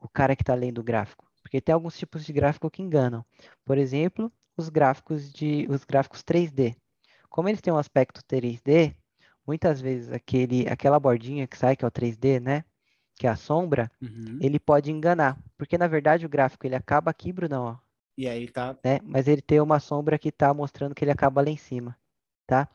O 0.00 0.08
cara 0.08 0.36
que 0.36 0.42
está 0.42 0.54
lendo 0.54 0.78
o 0.78 0.84
gráfico. 0.84 1.24
Porque 1.42 1.60
tem 1.60 1.72
alguns 1.72 1.96
tipos 1.96 2.24
de 2.24 2.32
gráfico 2.32 2.70
que 2.70 2.82
enganam. 2.82 3.24
Por 3.64 3.78
exemplo, 3.78 4.30
os 4.56 4.68
gráficos 4.68 5.32
de 5.32 5.66
os 5.68 5.84
gráficos 5.84 6.22
3D. 6.22 6.76
Como 7.28 7.48
eles 7.48 7.60
têm 7.60 7.72
um 7.72 7.78
aspecto 7.78 8.20
3D, 8.22 8.94
muitas 9.46 9.80
vezes 9.80 10.12
aquele 10.12 10.68
aquela 10.68 10.98
bordinha 10.98 11.46
que 11.46 11.56
sai 11.56 11.76
que 11.76 11.84
é 11.84 11.88
o 11.88 11.90
3D, 11.90 12.40
né? 12.40 12.64
Que 13.16 13.26
é 13.26 13.30
a 13.30 13.36
sombra, 13.36 13.90
uhum. 14.02 14.38
ele 14.40 14.58
pode 14.58 14.90
enganar, 14.90 15.38
porque 15.56 15.78
na 15.78 15.86
verdade 15.86 16.26
o 16.26 16.28
gráfico 16.28 16.66
ele 16.66 16.74
acaba 16.74 17.10
aqui, 17.10 17.32
Brunão, 17.32 17.64
ó. 17.64 17.76
E 18.18 18.28
aí 18.28 18.48
tá. 18.48 18.76
Né? 18.84 18.98
Mas 19.04 19.28
ele 19.28 19.42
tem 19.42 19.60
uma 19.60 19.78
sombra 19.78 20.18
que 20.18 20.28
está 20.30 20.52
mostrando 20.52 20.94
que 20.94 21.04
ele 21.04 21.12
acaba 21.12 21.40
lá 21.40 21.48
em 21.48 21.56
cima, 21.56 21.96
tá? 22.46 22.68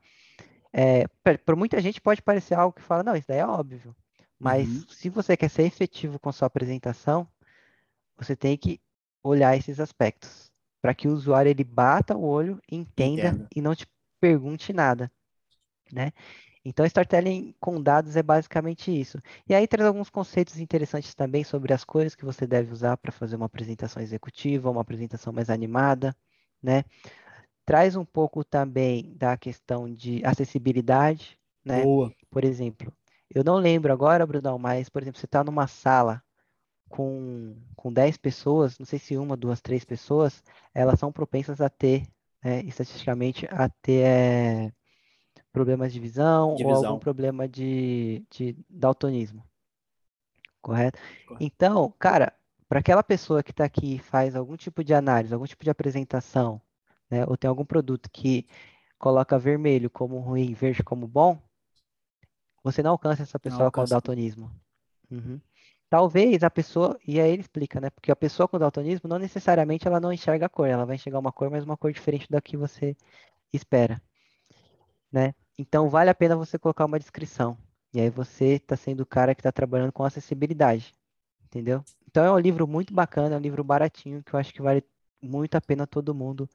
É, 0.72 1.08
para 1.24 1.56
muita 1.56 1.82
gente 1.82 2.00
pode 2.00 2.22
parecer 2.22 2.54
algo 2.54 2.76
que 2.76 2.82
fala, 2.82 3.04
não, 3.04 3.16
isso 3.16 3.28
daí 3.28 3.40
é 3.40 3.46
óbvio. 3.46 3.96
Mas 4.40 4.68
uhum. 4.68 4.86
se 4.90 5.10
você 5.10 5.36
quer 5.36 5.50
ser 5.50 5.64
efetivo 5.64 6.20
com 6.20 6.32
sua 6.32 6.48
apresentação, 6.48 7.28
você 8.18 8.36
tem 8.36 8.56
que 8.58 8.80
olhar 9.24 9.58
esses 9.58 9.80
aspectos 9.80 10.50
para 10.82 10.94
que 10.94 11.08
o 11.08 11.14
usuário 11.14 11.50
ele 11.50 11.64
bata 11.64 12.16
o 12.16 12.24
olho, 12.24 12.62
entenda 12.72 13.48
e 13.54 13.62
não 13.62 13.76
te 13.76 13.86
pergunte 14.20 14.72
nada, 14.72 15.12
né? 15.92 16.14
Então, 16.64 16.86
storytelling 16.86 17.56
com 17.60 17.82
dados 17.82 18.16
é 18.16 18.24
basicamente 18.24 18.92
isso. 18.92 19.18
E 19.48 19.56
aí 19.56 19.66
traz 19.66 19.88
alguns 19.88 20.10
conceitos 20.10 20.60
interessantes 20.60 21.16
também 21.16 21.44
sobre 21.44 21.74
as 21.74 21.84
cores 21.84 22.16
que 22.16 22.26
você 22.26 22.46
deve 22.46 22.72
usar 22.72 22.98
para 22.98 23.12
fazer 23.12 23.38
uma 23.38 23.46
apresentação 23.46 24.02
executiva, 24.02 24.70
uma 24.70 24.82
apresentação 24.82 25.32
mais 25.32 25.50
animada, 25.50 26.16
né? 26.62 26.84
Traz 27.70 27.96
um 27.96 28.04
pouco 28.04 28.44
também 28.44 29.14
da 29.16 29.38
questão 29.38 29.88
de 29.94 30.26
acessibilidade, 30.26 31.38
né? 31.64 31.84
Boa. 31.84 32.12
Por 32.32 32.44
exemplo, 32.44 32.92
eu 33.30 33.44
não 33.44 33.58
lembro 33.58 33.94
agora, 33.94 34.26
Brunão, 34.26 34.58
mas, 34.58 34.90
por 34.90 35.04
exemplo, 35.04 35.20
você 35.20 35.28
está 35.28 35.44
numa 35.44 35.68
sala 35.68 36.20
com, 36.90 37.56
com 37.76 37.94
10 37.94 38.18
pessoas, 38.18 38.80
não 38.80 38.88
sei 38.88 38.98
se 38.98 39.16
uma, 39.18 39.38
duas, 39.38 39.62
três 39.62 39.86
pessoas, 39.86 40.44
elas 40.74 41.00
são 41.00 41.12
propensas 41.12 41.62
a 41.62 41.70
ter, 41.70 42.08
né, 42.44 42.64
estatisticamente, 42.64 43.48
a 43.52 43.70
ter 43.70 44.04
é, 44.04 44.74
problemas 45.52 45.94
de 45.94 46.00
visão, 46.00 46.56
de 46.56 46.66
ou 46.66 46.74
visão. 46.74 46.90
algum 46.90 47.00
problema 47.00 47.48
de, 47.48 48.26
de 48.32 48.58
daltonismo. 48.68 49.44
Correto? 50.60 50.98
Correto. 51.28 51.46
Então, 51.46 51.94
cara, 52.00 52.34
para 52.68 52.80
aquela 52.80 53.04
pessoa 53.04 53.44
que 53.44 53.52
está 53.52 53.66
aqui 53.66 53.98
e 53.98 54.00
faz 54.00 54.36
algum 54.36 54.58
tipo 54.58 54.84
de 54.84 54.96
análise, 54.96 55.36
algum 55.36 55.46
tipo 55.46 55.64
de 55.64 55.70
apresentação, 55.70 56.60
né, 57.10 57.26
ou 57.28 57.36
tem 57.38 57.48
algum 57.48 57.66
produto 57.66 58.10
que 58.12 58.48
coloca 58.98 59.40
vermelho 59.40 59.90
como 59.90 60.20
ruim, 60.20 60.54
verde 60.54 60.84
como 60.84 61.08
bom, 61.08 61.42
você 62.64 62.84
não 62.84 62.92
alcança 62.92 63.24
essa 63.24 63.40
pessoa 63.40 63.72
com 63.72 63.86
daltonismo. 63.86 64.52
Uhum. 65.10 65.40
Talvez 65.90 66.44
a 66.44 66.52
pessoa, 66.52 67.00
e 67.08 67.20
aí 67.20 67.32
ele 67.32 67.42
explica, 67.42 67.82
né? 67.82 67.90
Porque 67.90 68.12
a 68.12 68.16
pessoa 68.16 68.48
com 68.48 68.60
daltonismo 68.60 69.10
não 69.10 69.18
necessariamente 69.18 69.88
ela 69.88 70.00
não 70.00 70.14
enxerga 70.14 70.46
a 70.46 70.50
cor, 70.50 70.68
ela 70.68 70.86
vai 70.86 70.96
enxergar 70.96 71.18
uma 71.18 71.32
cor, 71.32 71.50
mas 71.50 71.64
uma 71.64 71.78
cor 71.78 71.92
diferente 71.92 72.28
da 72.30 72.40
que 72.40 72.56
você 72.56 72.96
espera, 73.52 74.00
né? 75.12 75.34
Então 75.58 75.90
vale 75.90 76.10
a 76.10 76.16
pena 76.16 76.36
você 76.36 76.60
colocar 76.60 76.86
uma 76.86 77.00
descrição. 77.00 77.58
E 77.92 78.00
aí 78.00 78.10
você 78.10 78.56
está 78.56 78.76
sendo 78.78 79.02
o 79.02 79.06
cara 79.06 79.34
que 79.34 79.42
está 79.42 79.52
trabalhando 79.52 79.92
com 79.92 80.04
acessibilidade, 80.04 80.94
entendeu? 81.46 81.84
Então 82.08 82.24
é 82.24 82.32
um 82.32 82.38
livro 82.38 82.68
muito 82.68 82.94
bacana, 82.94 83.34
é 83.34 83.38
um 83.38 83.42
livro 83.42 83.64
baratinho 83.64 84.22
que 84.24 84.34
eu 84.34 84.40
acho 84.40 84.54
que 84.54 84.62
vale 84.62 84.84
muito 85.22 85.56
a 85.56 85.62
pena 85.62 85.88
todo 85.88 86.14
mundo 86.14 86.48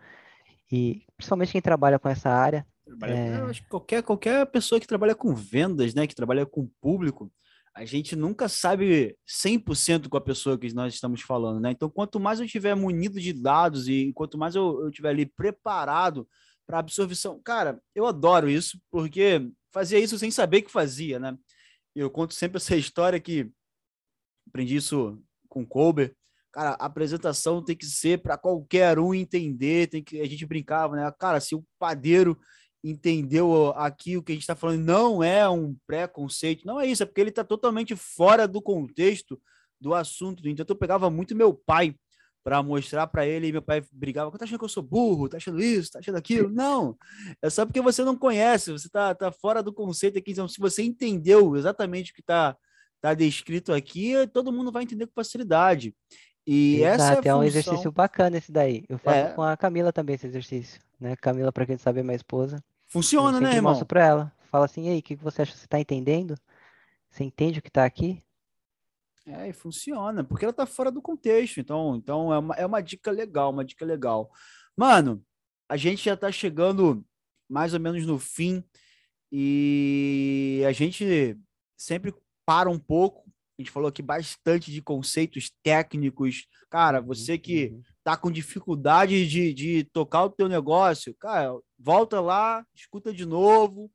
e 0.70 1.04
principalmente 1.16 1.52
quem 1.52 1.62
trabalha 1.62 1.98
com 1.98 2.08
essa 2.08 2.30
área. 2.30 2.66
É... 3.02 3.38
Eu 3.38 3.46
acho 3.46 3.62
que 3.62 3.68
qualquer, 3.68 4.02
qualquer 4.02 4.46
pessoa 4.46 4.80
que 4.80 4.86
trabalha 4.86 5.14
com 5.14 5.34
vendas, 5.34 5.94
né, 5.94 6.06
que 6.06 6.14
trabalha 6.14 6.44
com 6.44 6.70
público, 6.80 7.32
a 7.74 7.84
gente 7.84 8.14
nunca 8.14 8.48
sabe 8.48 9.16
100% 9.28 10.08
com 10.08 10.16
a 10.16 10.20
pessoa 10.20 10.56
que 10.56 10.72
nós 10.72 10.94
estamos 10.94 11.22
falando, 11.22 11.58
né? 11.58 11.72
Então, 11.72 11.90
quanto 11.90 12.20
mais 12.20 12.38
eu 12.38 12.46
tiver 12.46 12.74
munido 12.76 13.20
de 13.20 13.32
dados 13.32 13.88
e 13.88 14.12
quanto 14.14 14.38
mais 14.38 14.54
eu, 14.54 14.84
eu 14.84 14.90
tiver 14.92 15.08
ali 15.08 15.26
preparado 15.26 16.28
para 16.64 16.78
absorção, 16.78 17.40
cara, 17.42 17.82
eu 17.92 18.06
adoro 18.06 18.48
isso, 18.48 18.80
porque 18.90 19.50
fazia 19.72 19.98
isso 19.98 20.16
sem 20.18 20.30
saber 20.30 20.62
que 20.62 20.70
fazia, 20.70 21.18
né? 21.18 21.36
Eu 21.96 22.08
conto 22.08 22.32
sempre 22.32 22.58
essa 22.58 22.76
história 22.76 23.18
que 23.18 23.50
aprendi 24.48 24.76
isso 24.76 25.20
com 25.48 25.62
o 25.62 25.66
Colber. 25.66 26.14
Cara, 26.54 26.70
a 26.78 26.86
apresentação 26.86 27.62
tem 27.62 27.76
que 27.76 27.84
ser 27.84 28.22
para 28.22 28.38
qualquer 28.38 28.98
um 28.98 29.12
entender, 29.12 29.88
tem 29.88 30.02
que 30.02 30.20
a 30.20 30.26
gente 30.26 30.46
brincava, 30.46 30.94
né? 30.94 31.12
Cara, 31.18 31.40
se 31.40 31.54
o 31.54 31.64
padeiro 31.80 32.38
entendeu 32.82 33.72
aqui 33.76 34.16
o 34.16 34.22
que 34.22 34.30
a 34.30 34.34
gente 34.36 34.44
está 34.44 34.54
falando, 34.54 34.84
não 34.84 35.22
é 35.22 35.48
um 35.48 35.76
preconceito, 35.86 36.64
não 36.64 36.80
é 36.80 36.86
isso, 36.86 37.02
é 37.02 37.06
porque 37.06 37.20
ele 37.20 37.30
está 37.30 37.42
totalmente 37.42 37.96
fora 37.96 38.46
do 38.46 38.62
contexto 38.62 39.40
do 39.80 39.92
assunto. 39.92 40.46
Então, 40.48 40.64
eu 40.68 40.76
pegava 40.76 41.10
muito 41.10 41.34
meu 41.34 41.52
pai, 41.52 41.96
para 42.44 42.62
mostrar 42.62 43.06
para 43.06 43.26
ele. 43.26 43.48
E 43.48 43.52
meu 43.52 43.62
pai 43.62 43.82
brigava: 43.90 44.30
tá 44.38 44.44
achando 44.44 44.58
que 44.58 44.64
eu 44.64 44.68
sou 44.68 44.82
burro? 44.82 45.28
Tá 45.28 45.38
achando 45.38 45.60
isso? 45.60 45.92
Tá 45.92 45.98
achando 45.98 46.18
aquilo? 46.18 46.50
Não, 46.50 46.96
é 47.42 47.48
só 47.48 47.64
porque 47.64 47.80
você 47.80 48.04
não 48.04 48.14
conhece, 48.14 48.70
você 48.70 48.88
tá, 48.88 49.14
tá 49.14 49.32
fora 49.32 49.62
do 49.62 49.72
conceito 49.72 50.18
aqui. 50.18 50.32
Então, 50.32 50.46
se 50.46 50.60
você 50.60 50.82
entendeu 50.82 51.56
exatamente 51.56 52.12
o 52.12 52.14
que 52.14 52.22
tá, 52.22 52.54
tá 53.00 53.14
descrito 53.14 53.72
aqui, 53.72 54.14
todo 54.32 54.52
mundo 54.52 54.70
vai 54.70 54.82
entender 54.82 55.06
com 55.06 55.12
facilidade. 55.14 55.96
E 56.46 56.82
Exato, 56.82 56.94
essa 56.94 57.12
é, 57.12 57.16
função... 57.16 57.30
é 57.30 57.34
um 57.36 57.44
exercício 57.44 57.92
bacana 57.92 58.36
esse 58.36 58.52
daí. 58.52 58.84
Eu 58.88 58.98
faço 58.98 59.18
é... 59.18 59.32
com 59.32 59.42
a 59.42 59.56
Camila 59.56 59.92
também 59.92 60.14
esse 60.14 60.26
exercício, 60.26 60.80
né? 61.00 61.16
Camila, 61.16 61.50
para 61.50 61.66
quem 61.66 61.78
sabe, 61.78 62.00
é 62.00 62.02
minha 62.02 62.16
esposa. 62.16 62.62
Funciona, 62.86 63.40
né, 63.40 63.54
irmão? 63.54 63.72
mostro 63.72 63.86
para 63.86 64.04
ela. 64.04 64.32
Fala 64.50 64.66
assim, 64.66 64.86
e 64.86 64.90
aí, 64.90 64.98
o 64.98 65.02
que 65.02 65.16
você 65.16 65.42
acha? 65.42 65.56
Você 65.56 65.66
tá 65.66 65.80
entendendo? 65.80 66.36
Você 67.10 67.24
entende 67.24 67.58
o 67.58 67.62
que 67.62 67.70
tá 67.70 67.84
aqui? 67.84 68.22
É, 69.26 69.48
e 69.48 69.52
funciona, 69.52 70.22
porque 70.22 70.44
ela 70.44 70.52
tá 70.52 70.66
fora 70.66 70.90
do 70.90 71.00
contexto. 71.00 71.58
Então, 71.58 71.96
então 71.96 72.32
é, 72.32 72.38
uma, 72.38 72.54
é 72.56 72.66
uma 72.66 72.82
dica 72.82 73.10
legal, 73.10 73.50
uma 73.50 73.64
dica 73.64 73.84
legal. 73.84 74.30
Mano, 74.76 75.24
a 75.68 75.76
gente 75.76 76.04
já 76.04 76.16
tá 76.16 76.30
chegando 76.30 77.04
mais 77.48 77.72
ou 77.72 77.80
menos 77.80 78.04
no 78.06 78.18
fim 78.18 78.62
e 79.32 80.62
a 80.66 80.72
gente 80.72 81.38
sempre 81.76 82.14
para 82.44 82.68
um 82.68 82.78
pouco. 82.78 83.23
A 83.56 83.62
gente 83.62 83.70
falou 83.70 83.88
aqui 83.88 84.02
bastante 84.02 84.72
de 84.72 84.82
conceitos 84.82 85.50
técnicos. 85.62 86.46
Cara, 86.68 87.00
uhum, 87.00 87.06
você 87.06 87.38
que 87.38 87.66
uhum. 87.66 87.82
tá 88.02 88.16
com 88.16 88.30
dificuldade 88.30 89.26
de, 89.28 89.54
de 89.54 89.84
tocar 89.84 90.24
o 90.24 90.30
teu 90.30 90.48
negócio, 90.48 91.14
cara, 91.14 91.54
volta 91.78 92.20
lá, 92.20 92.66
escuta 92.74 93.12
de 93.12 93.24
novo, 93.24 93.90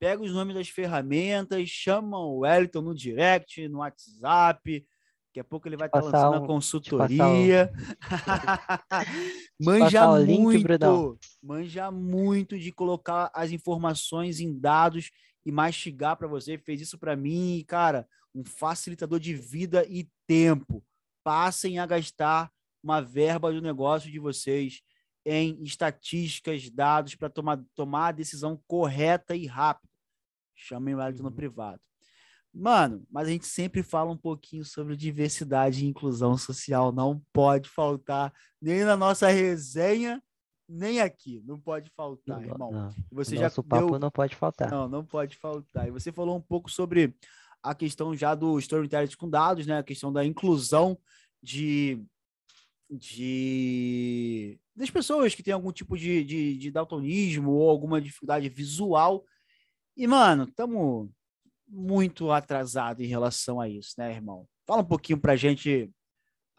pega 0.00 0.22
os 0.22 0.32
nomes 0.32 0.54
das 0.54 0.68
ferramentas, 0.68 1.68
chama 1.68 2.18
o 2.18 2.38
Wellington 2.38 2.80
no 2.80 2.94
direct, 2.94 3.68
no 3.68 3.78
WhatsApp. 3.78 4.86
Daqui 5.28 5.40
a 5.40 5.44
pouco 5.44 5.68
ele 5.68 5.76
vai 5.76 5.88
estar 5.88 6.00
tá 6.00 6.04
lançando 6.04 6.40
um, 6.40 6.44
a 6.44 6.46
consultoria. 6.46 7.72
Um... 9.60 9.64
manja 9.64 10.08
muito, 10.24 11.18
manja 11.42 11.90
muito 11.90 12.58
de 12.58 12.72
colocar 12.72 13.30
as 13.34 13.50
informações 13.50 14.40
em 14.40 14.58
dados 14.58 15.10
e 15.44 15.52
mastigar 15.52 16.16
para 16.16 16.28
você. 16.28 16.56
Fez 16.58 16.80
isso 16.80 16.98
para 16.98 17.14
mim, 17.14 17.62
cara, 17.66 18.06
um 18.34 18.44
facilitador 18.44 19.18
de 19.18 19.34
vida 19.34 19.84
e 19.88 20.08
tempo. 20.26 20.84
Passem 21.24 21.78
a 21.78 21.86
gastar 21.86 22.50
uma 22.82 23.00
verba 23.00 23.52
do 23.52 23.60
negócio 23.60 24.10
de 24.10 24.18
vocês 24.18 24.82
em 25.24 25.62
estatísticas, 25.62 26.68
dados 26.68 27.14
para 27.14 27.30
tomar, 27.30 27.62
tomar 27.74 28.08
a 28.08 28.12
decisão 28.12 28.60
correta 28.66 29.36
e 29.36 29.46
rápida. 29.46 29.92
Chamem 30.54 30.94
o 30.94 30.98
Wellington 30.98 31.22
uhum. 31.22 31.30
no 31.30 31.36
privado. 31.36 31.80
Mano, 32.54 33.06
mas 33.10 33.28
a 33.28 33.30
gente 33.30 33.46
sempre 33.46 33.82
fala 33.82 34.10
um 34.10 34.16
pouquinho 34.16 34.64
sobre 34.64 34.94
diversidade 34.94 35.84
e 35.84 35.88
inclusão 35.88 36.36
social. 36.36 36.92
Não 36.92 37.22
pode 37.32 37.68
faltar 37.68 38.32
nem 38.60 38.84
na 38.84 38.96
nossa 38.96 39.28
resenha, 39.28 40.22
nem 40.68 41.00
aqui. 41.00 41.42
Não 41.46 41.58
pode 41.58 41.90
faltar, 41.96 42.40
não, 42.40 42.44
irmão. 42.44 42.70
Não. 42.70 42.90
Você 43.10 43.36
já 43.36 43.44
nosso 43.44 43.62
papo 43.62 43.92
deu... 43.92 43.98
não 43.98 44.10
pode 44.10 44.36
faltar. 44.36 44.70
Não, 44.70 44.86
não 44.86 45.04
pode 45.04 45.36
faltar. 45.36 45.88
E 45.88 45.90
você 45.90 46.12
falou 46.12 46.36
um 46.36 46.42
pouco 46.42 46.70
sobre 46.70 47.14
a 47.62 47.74
questão 47.74 48.16
já 48.16 48.34
do 48.34 48.58
storytelling 48.58 49.16
com 49.16 49.28
dados, 49.28 49.66
né? 49.66 49.78
A 49.78 49.82
questão 49.82 50.12
da 50.12 50.24
inclusão 50.24 50.98
de 51.42 52.02
de 52.90 54.58
das 54.76 54.90
pessoas 54.90 55.34
que 55.34 55.42
têm 55.42 55.54
algum 55.54 55.72
tipo 55.72 55.96
de, 55.96 56.24
de, 56.24 56.56
de 56.58 56.70
daltonismo 56.70 57.50
ou 57.50 57.70
alguma 57.70 58.00
dificuldade 58.00 58.48
visual 58.48 59.24
e, 59.96 60.06
mano, 60.06 60.44
estamos 60.44 61.10
muito 61.68 62.30
atrasado 62.30 63.02
em 63.02 63.06
relação 63.06 63.60
a 63.60 63.68
isso, 63.68 63.94
né, 63.98 64.12
irmão? 64.12 64.46
Fala 64.66 64.82
um 64.82 64.86
pouquinho 64.86 65.18
pra 65.18 65.36
gente. 65.36 65.90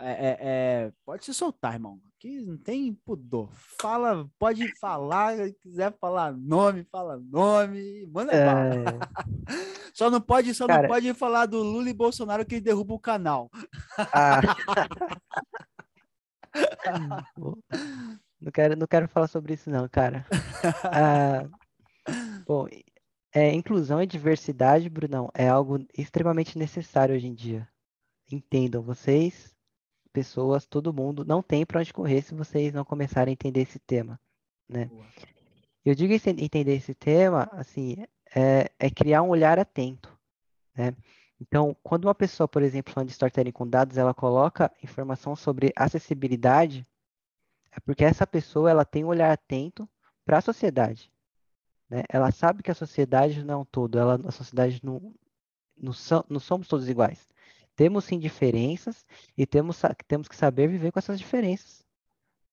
É, 0.04 0.12
é, 0.12 0.38
é... 0.42 0.92
Pode 1.06 1.24
se 1.24 1.34
soltar, 1.34 1.74
irmão. 1.74 2.02
Aqui 2.18 2.42
não 2.42 2.58
tem 2.58 2.94
pudor. 2.94 3.50
Fala, 3.82 4.30
pode 4.38 4.68
falar, 4.80 5.38
se 5.38 5.54
quiser 5.62 5.94
falar 5.98 6.34
nome, 6.34 6.84
fala 6.92 7.18
nome, 7.18 8.06
manda 8.08 8.34
é... 8.34 8.84
Só 9.94 10.10
não 10.10 10.20
pode, 10.20 10.54
só 10.56 10.66
Cara... 10.66 10.82
não 10.82 10.90
pode 10.90 11.14
falar 11.14 11.46
do 11.46 11.62
Lula 11.62 11.90
e 11.90 11.94
Bolsonaro 11.94 12.46
que 12.46 12.60
derruba 12.60 12.96
o 12.96 13.00
canal. 13.00 13.50
Ah. 14.12 14.42
não 18.42 18.52
quero, 18.52 18.76
não 18.76 18.88
quero 18.88 19.08
falar 19.08 19.28
sobre 19.28 19.54
isso 19.54 19.70
não, 19.70 19.88
cara. 19.88 20.26
Ah, 20.84 21.48
bom, 22.48 22.68
é, 23.32 23.54
inclusão 23.54 24.02
e 24.02 24.08
diversidade, 24.08 24.90
Brunão, 24.90 25.30
é 25.34 25.48
algo 25.48 25.86
extremamente 25.98 26.58
necessário 26.58 27.16
hoje 27.16 27.28
em 27.28 27.34
dia. 27.34 27.68
Entendam, 28.32 28.82
vocês, 28.82 29.54
pessoas, 30.14 30.66
todo 30.66 30.94
mundo, 30.94 31.26
não 31.26 31.42
tem 31.42 31.66
para 31.66 31.80
onde 31.80 31.92
correr 31.92 32.22
se 32.22 32.36
vocês 32.36 32.72
não 32.72 32.86
começarem 32.86 33.32
a 33.32 33.34
entender 33.34 33.62
esse 33.62 33.80
tema, 33.80 34.20
né? 34.70 34.90
Eu 35.84 35.96
digo 35.96 36.14
entender 36.14 36.76
esse 36.76 36.94
tema, 36.94 37.50
assim, 37.52 37.98
é, 38.34 38.70
é 38.80 38.90
criar 38.90 39.22
um 39.24 39.30
olhar 39.30 39.60
atento, 39.60 40.18
né? 40.76 40.96
Então, 41.42 41.76
quando 41.84 42.06
uma 42.06 42.16
pessoa, 42.16 42.48
por 42.48 42.62
exemplo, 42.62 42.94
falando 42.94 43.10
de 43.10 43.14
storytelling 43.14 43.52
com 43.52 43.68
dados, 43.68 43.98
ela 43.98 44.14
coloca 44.14 44.72
informação 44.82 45.36
sobre 45.36 45.74
acessibilidade, 45.76 46.88
é 47.72 47.80
porque 47.82 48.06
essa 48.06 48.26
pessoa 48.26 48.70
ela 48.70 48.86
tem 48.86 49.04
um 49.04 49.08
olhar 49.08 49.32
atento 49.32 49.90
para 50.24 50.38
a 50.38 50.42
sociedade. 50.42 51.12
Né? 51.90 52.04
Ela 52.08 52.32
sabe 52.32 52.64
que 52.64 52.72
a 52.72 52.76
sociedade 52.76 53.44
não 53.44 53.54
é 53.54 53.58
um 53.58 53.66
todo, 53.66 54.00
ela, 54.00 54.22
a 54.26 54.32
sociedade 54.32 54.80
não, 54.84 55.14
não, 55.78 55.92
não 56.30 56.40
somos 56.40 56.68
todos 56.68 56.88
iguais. 56.88 57.28
Temos 57.76 58.06
sim 58.06 58.20
diferenças 58.20 59.06
e 59.38 59.46
temos, 59.46 59.82
temos 60.08 60.28
que 60.28 60.36
saber 60.36 60.68
viver 60.68 60.92
com 60.92 61.00
essas 61.00 61.20
diferenças. 61.20 61.84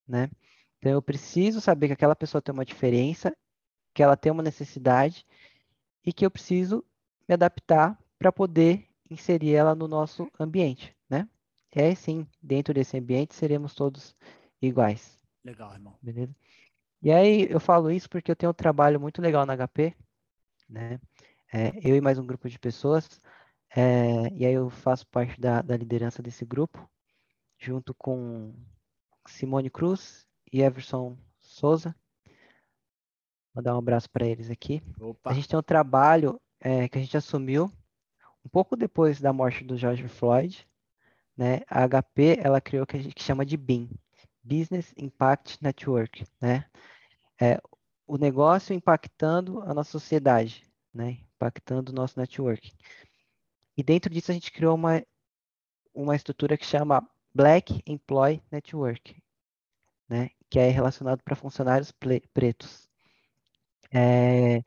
Né? 0.07 0.31
Então 0.79 0.93
eu 0.93 1.03
preciso 1.03 1.61
saber 1.61 1.89
que 1.89 1.93
aquela 1.93 2.17
pessoa 2.17 2.41
tem 2.41 2.53
uma 2.53 2.65
diferença, 2.65 3.37
que 3.93 4.03
ela 4.03 4.17
tem 4.17 4.33
uma 4.33 4.43
necessidade 4.43 5.27
e 6.05 6.13
que 6.13 6.25
eu 6.25 6.31
preciso 6.31 6.85
me 7.29 7.35
adaptar 7.35 7.99
para 8.19 8.33
poder 8.33 8.89
inserir 9.11 9.55
ela 9.55 9.75
no 9.75 9.87
nosso 9.87 10.31
ambiente, 10.39 10.97
né? 11.09 11.29
Aí 11.75 11.95
sim, 11.95 12.27
dentro 12.43 12.73
desse 12.73 12.97
ambiente 12.97 13.35
seremos 13.35 13.75
todos 13.75 14.17
iguais. 14.61 15.21
Legal, 15.45 15.73
irmão. 15.73 15.97
Beleza? 16.03 16.35
E 17.03 17.11
aí 17.11 17.47
eu 17.51 17.61
falo 17.61 17.91
isso 17.91 18.09
porque 18.09 18.31
eu 18.31 18.37
tenho 18.37 18.51
um 18.51 18.55
trabalho 18.55 19.01
muito 19.01 19.23
legal 19.23 19.47
na 19.47 19.57
HP, 19.57 19.95
né? 20.69 21.01
É, 21.53 21.73
eu 21.83 21.97
e 21.97 22.01
mais 22.01 22.19
um 22.19 22.27
grupo 22.27 22.49
de 22.49 22.59
pessoas, 22.59 23.21
é, 23.77 24.29
e 24.35 24.45
aí 24.45 24.55
eu 24.55 24.69
faço 24.69 25.07
parte 25.07 25.41
da, 25.41 25.63
da 25.63 25.77
liderança 25.77 26.23
desse 26.23 26.45
grupo, 26.45 26.89
junto 27.59 27.95
com 27.95 28.55
Simone 29.27 29.71
Cruz 29.71 30.27
e 30.53 30.63
Everson 30.63 31.17
Souza. 31.39 31.95
Vou 33.55 33.63
dar 33.63 33.75
um 33.75 33.79
abraço 33.79 34.09
para 34.11 34.27
eles 34.27 34.51
aqui. 34.51 34.83
Opa. 35.01 35.31
A 35.31 35.35
gente 35.35 35.49
tem 35.49 35.59
um 35.59 35.63
trabalho 35.63 36.41
é, 36.61 36.89
que 36.89 36.99
a 36.99 37.01
gente 37.01 37.17
assumiu 37.17 37.73
um 38.45 38.49
pouco 38.49 38.77
depois 38.77 39.21
da 39.21 39.33
morte 39.33 39.65
do 39.65 39.77
George 39.77 40.07
Floyd, 40.09 40.67
né? 41.37 41.61
A 41.69 41.87
HP 41.87 42.39
ela 42.43 42.61
criou 42.61 42.85
o 42.85 42.87
que 42.87 42.97
a 42.97 43.03
gente 43.03 43.23
chama 43.23 43.45
de 43.45 43.57
BIM, 43.57 43.91
Business 44.43 44.93
Impact 44.97 45.59
Network, 45.63 46.25
né? 46.41 46.65
É, 47.41 47.61
o 48.07 48.17
negócio 48.17 48.75
impactando 48.75 49.63
a 49.63 49.73
nossa 49.75 49.91
sociedade, 49.91 50.65
né? 50.93 51.19
Impactando 51.35 51.93
o 51.93 51.95
nosso 51.95 52.19
network. 52.19 52.73
E 53.77 53.83
dentro 53.83 54.13
disso 54.13 54.31
a 54.31 54.35
gente 54.35 54.53
criou 54.53 54.75
uma, 54.75 55.03
uma 55.95 56.17
estrutura 56.17 56.57
que 56.57 56.67
chama 56.67 57.07
Black 57.35 57.83
Employee 57.87 58.43
Network, 58.51 59.23
né? 60.09 60.31
Que 60.49 60.59
é 60.59 60.69
relacionado 60.69 61.23
para 61.23 61.37
funcionários 61.37 61.93
pretos. 62.33 62.89
É, 63.93 64.63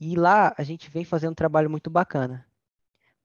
e 0.00 0.16
lá 0.16 0.54
a 0.56 0.62
gente 0.62 0.90
vem 0.90 1.04
fazendo 1.04 1.32
um 1.32 1.34
trabalho 1.34 1.70
muito 1.70 1.90
bacana, 1.90 2.46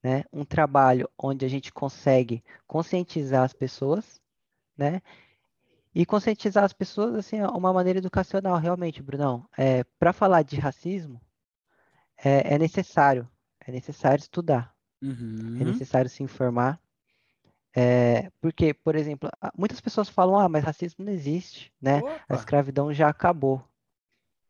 né? 0.03 0.23
Um 0.31 0.43
trabalho 0.43 1.09
onde 1.17 1.45
a 1.45 1.49
gente 1.49 1.71
consegue 1.71 2.43
conscientizar 2.67 3.43
as 3.43 3.53
pessoas, 3.53 4.21
né? 4.77 5.01
E 5.93 6.05
conscientizar 6.05 6.65
as 6.65 6.73
pessoas, 6.73 7.15
assim, 7.15 7.39
é 7.39 7.47
uma 7.47 7.71
maneira 7.71 7.99
educacional, 7.99 8.57
realmente, 8.57 9.01
Brunão. 9.01 9.47
É, 9.57 9.83
Para 9.97 10.11
falar 10.11 10.43
de 10.43 10.59
racismo, 10.59 11.21
é, 12.17 12.55
é, 12.55 12.59
necessário, 12.59 13.29
é 13.61 13.71
necessário 13.71 14.21
estudar, 14.21 14.74
uhum. 15.01 15.57
é 15.59 15.65
necessário 15.65 16.09
se 16.09 16.23
informar. 16.23 16.79
É, 17.75 18.31
porque, 18.39 18.73
por 18.73 18.95
exemplo, 18.95 19.29
muitas 19.57 19.81
pessoas 19.81 20.07
falam, 20.07 20.39
ah, 20.39 20.47
mas 20.47 20.63
racismo 20.63 21.03
não 21.03 21.11
existe, 21.11 21.73
né? 21.81 21.99
Opa. 21.99 22.21
A 22.29 22.35
escravidão 22.35 22.93
já 22.93 23.09
acabou. 23.09 23.61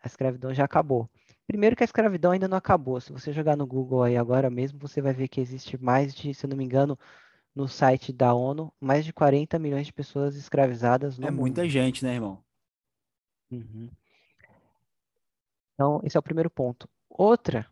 A 0.03 0.07
escravidão 0.07 0.53
já 0.53 0.63
acabou. 0.63 1.09
Primeiro 1.47 1.75
que 1.75 1.83
a 1.83 1.85
escravidão 1.85 2.31
ainda 2.31 2.47
não 2.47 2.57
acabou. 2.57 3.01
Se 3.01 3.11
você 3.11 3.33
jogar 3.33 3.55
no 3.55 3.65
Google 3.65 4.03
aí 4.03 4.15
agora 4.15 4.49
mesmo, 4.49 4.77
você 4.77 5.01
vai 5.01 5.13
ver 5.13 5.27
que 5.27 5.41
existe 5.41 5.77
mais 5.81 6.13
de, 6.13 6.33
se 6.33 6.45
eu 6.45 6.49
não 6.49 6.57
me 6.57 6.63
engano, 6.63 6.97
no 7.55 7.67
site 7.67 8.13
da 8.13 8.33
ONU, 8.33 8.71
mais 8.79 9.05
de 9.05 9.13
40 9.13 9.57
milhões 9.57 9.87
de 9.87 9.93
pessoas 9.93 10.35
escravizadas 10.35 11.17
no 11.17 11.25
é 11.25 11.31
mundo. 11.31 11.39
É 11.39 11.41
muita 11.41 11.69
gente, 11.69 12.03
né, 12.03 12.15
irmão? 12.15 12.43
Uhum. 13.49 13.89
Então, 15.73 16.01
esse 16.03 16.17
é 16.17 16.19
o 16.19 16.23
primeiro 16.23 16.49
ponto. 16.49 16.87
Outra, 17.09 17.65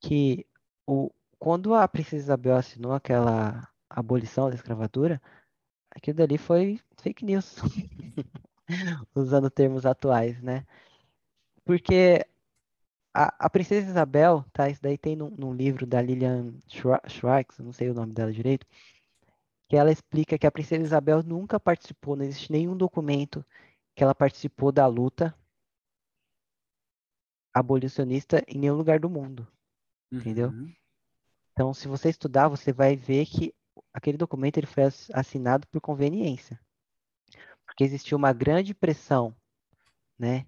que 0.00 0.46
o, 0.86 1.10
quando 1.38 1.74
a 1.74 1.86
Princesa 1.86 2.24
Isabel 2.24 2.56
assinou 2.56 2.92
aquela 2.92 3.68
abolição 3.88 4.48
da 4.48 4.54
escravatura, 4.54 5.20
aquilo 5.90 6.16
dali 6.16 6.38
foi 6.38 6.80
fake 6.98 7.24
news. 7.24 7.56
Usando 9.14 9.50
termos 9.50 9.84
atuais, 9.84 10.40
né? 10.42 10.66
Porque 11.64 12.24
a, 13.12 13.46
a 13.46 13.50
Princesa 13.50 13.88
Isabel, 13.88 14.44
tá? 14.52 14.68
Isso 14.68 14.82
daí 14.82 14.98
tem 14.98 15.14
num, 15.14 15.30
num 15.30 15.54
livro 15.54 15.86
da 15.86 16.02
Lilian 16.02 16.54
Schwartz, 16.68 17.58
não 17.58 17.72
sei 17.72 17.90
o 17.90 17.94
nome 17.94 18.12
dela 18.12 18.32
direito, 18.32 18.66
que 19.68 19.76
ela 19.76 19.92
explica 19.92 20.38
que 20.38 20.46
a 20.46 20.52
Princesa 20.52 20.82
Isabel 20.82 21.22
nunca 21.22 21.60
participou, 21.60 22.16
não 22.16 22.24
existe 22.24 22.50
nenhum 22.50 22.76
documento 22.76 23.44
que 23.94 24.02
ela 24.02 24.14
participou 24.14 24.72
da 24.72 24.86
luta 24.86 25.34
abolicionista 27.52 28.42
em 28.48 28.58
nenhum 28.58 28.74
lugar 28.76 28.98
do 28.98 29.08
mundo, 29.08 29.46
uhum. 30.10 30.18
entendeu? 30.18 30.52
Então, 31.54 31.72
se 31.72 31.86
você 31.86 32.10
estudar, 32.10 32.48
você 32.48 32.72
vai 32.72 32.96
ver 32.96 33.26
que 33.26 33.54
aquele 33.92 34.18
documento 34.18 34.58
ele 34.58 34.66
foi 34.66 34.82
assinado 35.12 35.68
por 35.68 35.80
conveniência, 35.80 36.58
porque 37.64 37.84
existiu 37.84 38.18
uma 38.18 38.32
grande 38.32 38.74
pressão, 38.74 39.32
né, 40.18 40.46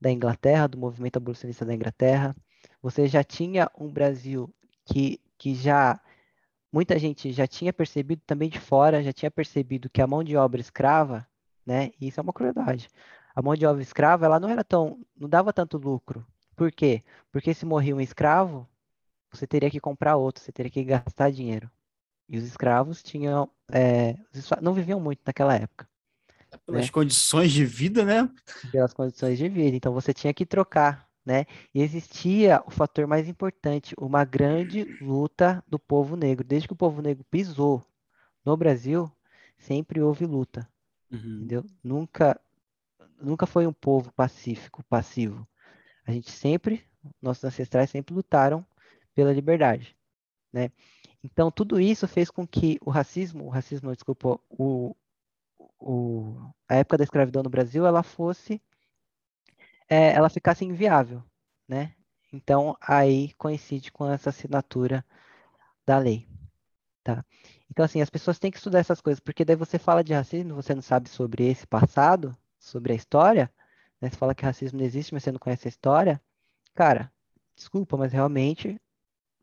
da 0.00 0.10
Inglaterra, 0.10 0.66
do 0.66 0.78
movimento 0.78 1.18
abolicionista 1.18 1.64
da 1.64 1.74
Inglaterra. 1.74 2.34
Você 2.82 3.06
já 3.06 3.22
tinha 3.22 3.70
um 3.78 3.88
Brasil 3.92 4.52
que, 4.86 5.20
que 5.36 5.54
já 5.54 6.00
muita 6.72 6.98
gente 6.98 7.32
já 7.32 7.46
tinha 7.46 7.72
percebido 7.72 8.22
também 8.26 8.48
de 8.48 8.58
fora, 8.58 9.02
já 9.02 9.12
tinha 9.12 9.30
percebido 9.30 9.90
que 9.90 10.00
a 10.00 10.06
mão 10.06 10.24
de 10.24 10.36
obra 10.36 10.60
escrava, 10.60 11.26
né? 11.66 11.90
E 12.00 12.08
isso 12.08 12.18
é 12.18 12.22
uma 12.22 12.32
crueldade. 12.32 12.88
A 13.34 13.42
mão 13.42 13.54
de 13.54 13.66
obra 13.66 13.82
escrava, 13.82 14.24
ela 14.24 14.40
não 14.40 14.48
era 14.48 14.64
tão, 14.64 14.98
não 15.16 15.28
dava 15.28 15.52
tanto 15.52 15.76
lucro. 15.76 16.26
Por 16.56 16.72
quê? 16.72 17.02
Porque 17.30 17.52
se 17.52 17.66
morria 17.66 17.94
um 17.94 18.00
escravo, 18.00 18.66
você 19.36 19.46
teria 19.46 19.70
que 19.70 19.80
comprar 19.80 20.16
outro, 20.16 20.42
você 20.42 20.52
teria 20.52 20.70
que 20.70 20.82
gastar 20.82 21.30
dinheiro. 21.30 21.70
E 22.28 22.36
os 22.36 22.44
escravos 22.44 23.02
tinham, 23.02 23.48
é, 23.70 24.16
não 24.60 24.74
viviam 24.74 24.98
muito 24.98 25.20
naquela 25.24 25.54
época. 25.54 25.88
Pelas 26.64 26.86
né? 26.86 26.90
condições 26.90 27.52
de 27.52 27.64
vida, 27.64 28.04
né? 28.04 28.28
Pelas 28.72 28.92
condições 28.92 29.38
de 29.38 29.48
vida. 29.48 29.76
Então 29.76 29.92
você 29.92 30.12
tinha 30.12 30.32
que 30.34 30.46
trocar, 30.46 31.08
né? 31.24 31.44
E 31.74 31.82
existia 31.82 32.62
o 32.66 32.70
fator 32.70 33.06
mais 33.06 33.28
importante, 33.28 33.94
uma 33.98 34.24
grande 34.24 34.84
luta 35.00 35.62
do 35.68 35.78
povo 35.78 36.16
negro. 36.16 36.46
Desde 36.46 36.66
que 36.66 36.74
o 36.74 36.76
povo 36.76 37.02
negro 37.02 37.24
pisou 37.30 37.84
no 38.44 38.56
Brasil, 38.56 39.10
sempre 39.58 40.00
houve 40.00 40.26
luta. 40.26 40.68
Uhum. 41.10 41.36
Entendeu? 41.36 41.64
Nunca, 41.82 42.40
nunca 43.20 43.46
foi 43.46 43.66
um 43.66 43.72
povo 43.72 44.12
pacífico, 44.12 44.82
passivo. 44.88 45.46
A 46.06 46.12
gente 46.12 46.30
sempre, 46.30 46.84
nossos 47.20 47.44
ancestrais 47.44 47.90
sempre 47.90 48.14
lutaram 48.14 48.64
pela 49.16 49.32
liberdade, 49.32 49.96
né? 50.52 50.70
Então 51.24 51.50
tudo 51.50 51.80
isso 51.80 52.06
fez 52.06 52.30
com 52.30 52.46
que 52.46 52.78
o 52.82 52.90
racismo, 52.90 53.46
o 53.46 53.48
racismo, 53.48 53.92
desculpa, 53.94 54.38
o, 54.50 54.94
o, 55.80 56.52
a 56.68 56.76
época 56.76 56.98
da 56.98 57.04
escravidão 57.04 57.42
no 57.42 57.50
Brasil 57.50 57.86
ela 57.86 58.02
fosse 58.02 58.62
é, 59.88 60.12
ela 60.12 60.28
ficasse 60.28 60.64
inviável, 60.64 61.24
né? 61.66 61.94
Então 62.32 62.76
aí 62.80 63.32
coincide 63.34 63.90
com 63.90 64.08
essa 64.10 64.28
assinatura 64.28 65.04
da 65.86 65.98
lei, 65.98 66.28
tá? 67.02 67.24
Então 67.70 67.84
assim 67.86 68.02
as 68.02 68.10
pessoas 68.10 68.38
têm 68.38 68.50
que 68.50 68.58
estudar 68.58 68.80
essas 68.80 69.00
coisas 69.00 69.18
porque 69.18 69.46
daí 69.46 69.56
você 69.56 69.78
fala 69.78 70.04
de 70.04 70.12
racismo, 70.12 70.54
você 70.54 70.74
não 70.74 70.82
sabe 70.82 71.08
sobre 71.08 71.48
esse 71.48 71.66
passado, 71.66 72.36
sobre 72.58 72.92
a 72.92 72.96
história, 72.96 73.50
né? 73.98 74.10
Você 74.10 74.16
fala 74.16 74.34
que 74.34 74.44
racismo 74.44 74.78
não 74.78 74.84
existe, 74.84 75.14
mas 75.14 75.22
você 75.24 75.32
não 75.32 75.38
conhece 75.38 75.66
a 75.68 75.70
história, 75.70 76.20
cara, 76.74 77.10
desculpa, 77.56 77.96
mas 77.96 78.12
realmente 78.12 78.78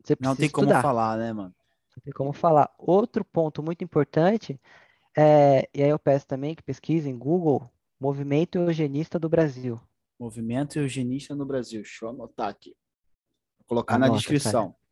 você 0.03 0.17
Não 0.19 0.35
tem 0.35 0.47
estudar. 0.47 0.67
como 0.67 0.81
falar, 0.81 1.17
né, 1.17 1.31
mano? 1.31 1.55
Não 1.95 2.03
tem 2.03 2.13
como 2.13 2.33
falar. 2.33 2.73
Outro 2.77 3.23
ponto 3.23 3.63
muito 3.63 3.83
importante 3.83 4.59
é, 5.15 5.69
e 5.73 5.83
aí 5.83 5.89
eu 5.89 5.99
peço 5.99 6.27
também 6.27 6.55
que 6.55 6.63
pesquisem 6.63 7.17
Google 7.17 7.69
Movimento 7.99 8.57
Eugenista 8.57 9.17
do 9.17 9.29
Brasil. 9.29 9.79
Movimento 10.19 10.77
Eugenista 10.77 11.35
no 11.35 11.45
Brasil. 11.45 11.81
Deixa 11.81 12.05
eu 12.05 12.09
anotar 12.09 12.49
aqui. 12.49 12.75
Vou 13.59 13.67
colocar 13.67 13.95
Anota, 13.95 14.11
na 14.11 14.17
descrição. 14.17 14.71
Cara. 14.71 14.83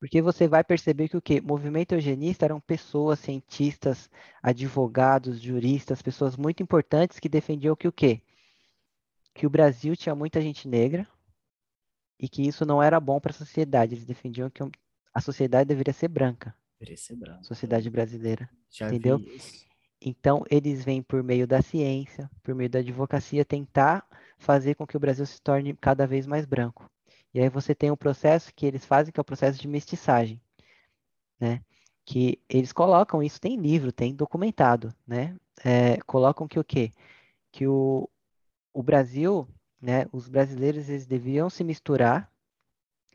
Porque 0.00 0.20
você 0.20 0.48
vai 0.48 0.64
perceber 0.64 1.08
que 1.08 1.16
o 1.16 1.22
quê? 1.22 1.40
Movimento 1.40 1.92
eugenista 1.92 2.44
eram 2.44 2.58
pessoas, 2.58 3.20
cientistas, 3.20 4.10
advogados, 4.42 5.40
juristas, 5.40 6.02
pessoas 6.02 6.36
muito 6.36 6.60
importantes 6.60 7.20
que 7.20 7.28
defendiam 7.28 7.76
que 7.76 7.86
o 7.86 7.92
quê? 7.92 8.20
Que 9.32 9.46
o 9.46 9.50
Brasil 9.50 9.94
tinha 9.94 10.12
muita 10.12 10.40
gente 10.40 10.66
negra 10.66 11.06
e 12.22 12.28
que 12.28 12.46
isso 12.46 12.64
não 12.64 12.80
era 12.80 13.00
bom 13.00 13.20
para 13.20 13.32
a 13.32 13.34
sociedade. 13.34 13.96
Eles 13.96 14.04
defendiam 14.04 14.48
que 14.48 14.62
a 15.12 15.20
sociedade 15.20 15.66
deveria 15.66 15.92
ser 15.92 16.06
branca. 16.06 16.54
Deveria 16.78 16.96
ser 16.96 17.16
branca. 17.16 17.42
Sociedade 17.42 17.90
brasileira. 17.90 18.48
Já 18.70 18.86
entendeu? 18.86 19.20
Então, 20.00 20.44
eles 20.48 20.84
vêm 20.84 21.02
por 21.02 21.20
meio 21.22 21.48
da 21.48 21.60
ciência, 21.60 22.30
por 22.40 22.54
meio 22.54 22.70
da 22.70 22.78
advocacia, 22.78 23.44
tentar 23.44 24.06
fazer 24.38 24.76
com 24.76 24.86
que 24.86 24.96
o 24.96 25.00
Brasil 25.00 25.26
se 25.26 25.42
torne 25.42 25.74
cada 25.74 26.06
vez 26.06 26.24
mais 26.24 26.46
branco. 26.46 26.88
E 27.34 27.40
aí 27.40 27.48
você 27.48 27.74
tem 27.74 27.90
um 27.90 27.96
processo 27.96 28.52
que 28.54 28.66
eles 28.66 28.84
fazem, 28.84 29.12
que 29.12 29.18
é 29.18 29.22
o 29.22 29.24
processo 29.24 29.60
de 29.60 29.66
mestiçagem, 29.66 30.40
né? 31.40 31.60
Que 32.04 32.40
eles 32.48 32.72
colocam, 32.72 33.22
isso 33.22 33.40
tem 33.40 33.56
livro, 33.56 33.90
tem 33.90 34.14
documentado, 34.14 34.94
né? 35.06 35.36
É, 35.64 35.96
colocam 36.06 36.46
que 36.46 36.58
o 36.58 36.64
quê? 36.64 36.92
Que 37.50 37.66
o, 37.66 38.08
o 38.72 38.82
Brasil, 38.82 39.48
né? 39.82 40.06
Os 40.12 40.28
brasileiros, 40.28 40.88
eles 40.88 41.06
deviam 41.06 41.50
se 41.50 41.64
misturar, 41.64 42.30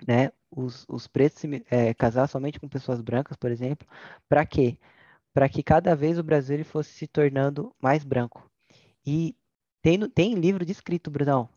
né? 0.05 0.31
Os, 0.51 0.85
os 0.87 1.07
pretos 1.07 1.39
se, 1.39 1.65
é, 1.71 1.93
casar 1.93 2.27
somente 2.27 2.59
com 2.59 2.67
pessoas 2.67 3.01
brancas, 3.01 3.37
por 3.37 3.51
exemplo, 3.51 3.87
para 4.29 4.45
quê? 4.45 4.77
para 5.37 5.47
que 5.47 5.61
cada 5.61 5.95
vez 5.95 6.17
o 6.17 6.23
Brasil 6.23 6.65
fosse 6.65 6.89
se 6.93 7.05
tornando 7.05 7.71
mais 7.79 8.03
branco. 8.03 8.49
E 9.05 9.35
tem, 9.83 10.09
tem 10.09 10.33
livro 10.33 10.65
descrito, 10.65 11.11
Brunão, 11.11 11.47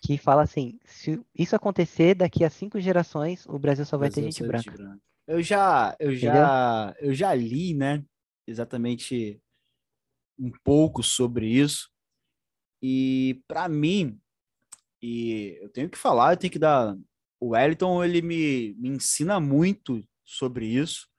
que 0.00 0.18
fala 0.18 0.42
assim: 0.42 0.76
se 0.84 1.24
isso 1.32 1.54
acontecer 1.54 2.16
daqui 2.16 2.44
a 2.44 2.50
cinco 2.50 2.80
gerações, 2.80 3.46
o 3.46 3.56
Brasil 3.60 3.86
só 3.86 3.96
vai 3.96 4.10
ter 4.10 4.22
gente 4.22 4.42
branca. 4.42 4.72
branca. 4.72 4.98
Eu 5.24 5.40
já, 5.40 5.94
eu 6.00 6.12
já, 6.16 6.92
eu 6.98 7.14
já 7.14 7.32
li, 7.32 7.74
né? 7.74 8.04
Exatamente 8.44 9.40
um 10.36 10.50
pouco 10.64 11.00
sobre 11.00 11.46
isso. 11.46 11.88
E 12.82 13.42
para 13.46 13.68
mim, 13.68 14.18
e 15.02 15.58
eu 15.60 15.68
tenho 15.68 15.88
que 15.88 15.98
falar, 15.98 16.32
eu 16.32 16.36
tenho 16.36 16.52
que 16.52 16.58
dar. 16.58 16.96
O 17.38 17.48
Wellington 17.48 18.04
ele 18.04 18.20
me, 18.20 18.74
me 18.78 18.90
ensina 18.90 19.40
muito 19.40 20.06
sobre 20.24 20.66
isso 20.66 21.10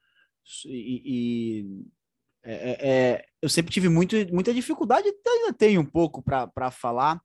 e, 0.65 1.01
e 1.05 1.91
é, 2.43 2.53
é, 2.53 2.89
é, 2.89 3.25
eu 3.41 3.49
sempre 3.49 3.71
tive 3.71 3.87
muito, 3.87 4.15
muita 4.33 4.53
dificuldade, 4.53 5.07
ainda 5.27 5.53
tenho 5.53 5.81
um 5.81 5.85
pouco 5.85 6.21
para 6.21 6.71
falar, 6.71 7.21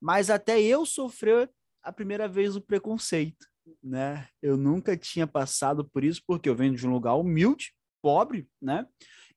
mas 0.00 0.30
até 0.30 0.60
eu 0.60 0.84
sofri 0.84 1.48
a 1.82 1.92
primeira 1.92 2.28
vez 2.28 2.56
o 2.56 2.60
preconceito, 2.60 3.46
né? 3.82 4.28
Eu 4.42 4.56
nunca 4.56 4.96
tinha 4.96 5.26
passado 5.26 5.88
por 5.88 6.02
isso 6.04 6.20
porque 6.26 6.48
eu 6.48 6.54
venho 6.54 6.74
de 6.74 6.86
um 6.86 6.90
lugar 6.90 7.14
humilde, 7.14 7.72
pobre, 8.02 8.48
né? 8.60 8.86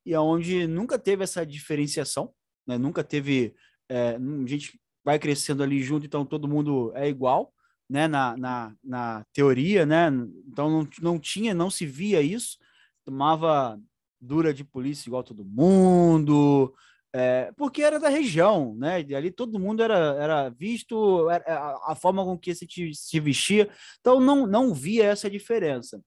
E 0.06 0.16
onde 0.16 0.66
nunca 0.66 0.98
teve 0.98 1.24
essa 1.24 1.46
diferenciação, 1.46 2.34
né? 2.68 2.78
Nunca 2.78 3.04
teve 3.04 3.56
é, 3.90 4.16
a 4.16 4.48
gente 4.48 4.80
vai 5.04 5.18
crescendo 5.20 5.64
ali 5.64 5.82
junto, 5.82 6.06
então 6.06 6.26
todo 6.26 6.48
mundo 6.48 6.92
é 6.96 7.10
igual, 7.10 7.54
né? 7.90 8.08
Na, 8.08 8.38
na, 8.38 8.74
na 8.84 9.26
teoria, 9.34 9.86
né? 9.86 10.08
Então 10.48 10.70
não, 10.70 10.88
não 11.02 11.20
tinha, 11.20 11.54
não 11.54 11.70
se 11.70 11.86
via 11.86 12.22
isso 12.22 12.58
tomava 13.10 13.80
dura 14.22 14.54
de 14.54 14.64
polícia 14.64 15.10
igual 15.10 15.24
todo 15.24 15.44
mundo, 15.44 16.74
é, 17.12 17.52
porque 17.58 17.82
era 17.82 18.00
da 18.00 18.08
região, 18.08 18.76
né? 18.76 19.02
E 19.02 19.16
ali 19.16 19.32
todo 19.32 19.60
mundo 19.60 19.82
era, 19.82 20.16
era 20.22 20.50
visto, 20.50 21.28
era, 21.30 21.44
a, 21.48 21.92
a, 21.94 21.96
forma 21.96 22.24
com 22.24 22.38
que 22.38 22.54
se, 22.54 22.68
se 22.94 23.20
vestia, 23.20 23.68
então 24.00 24.20
não, 24.20 24.46
não 24.46 24.74
via 24.74 25.06
essa 25.06 25.30
diferença. 25.30 26.00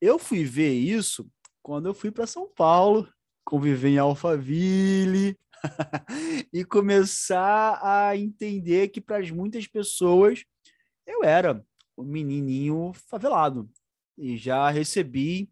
Eu 0.00 0.18
fui 0.18 0.44
ver 0.44 0.72
isso 0.72 1.28
quando 1.62 1.86
eu 1.86 1.94
fui 1.94 2.10
para 2.10 2.26
São 2.26 2.48
Paulo, 2.56 3.06
conviver 3.44 3.90
em 3.90 3.98
Alphaville 3.98 5.36
e 6.52 6.64
começar 6.64 7.80
a 7.82 8.16
entender 8.16 8.88
que 8.88 9.00
para 9.00 9.22
muitas 9.32 9.66
pessoas 9.66 10.44
eu 11.06 11.22
era 11.24 11.64
um 11.96 12.04
menininho 12.04 12.92
favelado 13.08 13.68
e 14.18 14.36
já 14.36 14.70
recebi 14.70 15.50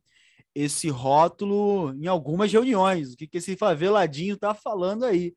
esse 0.55 0.89
rótulo 0.89 1.93
em 1.95 2.07
algumas 2.07 2.53
reuniões, 2.53 3.13
o 3.13 3.17
que, 3.17 3.27
que 3.27 3.39
esse 3.39 3.57
faveladinho 3.57 4.35
está 4.35 4.55
falando 4.55 5.05
aí. 5.05 5.35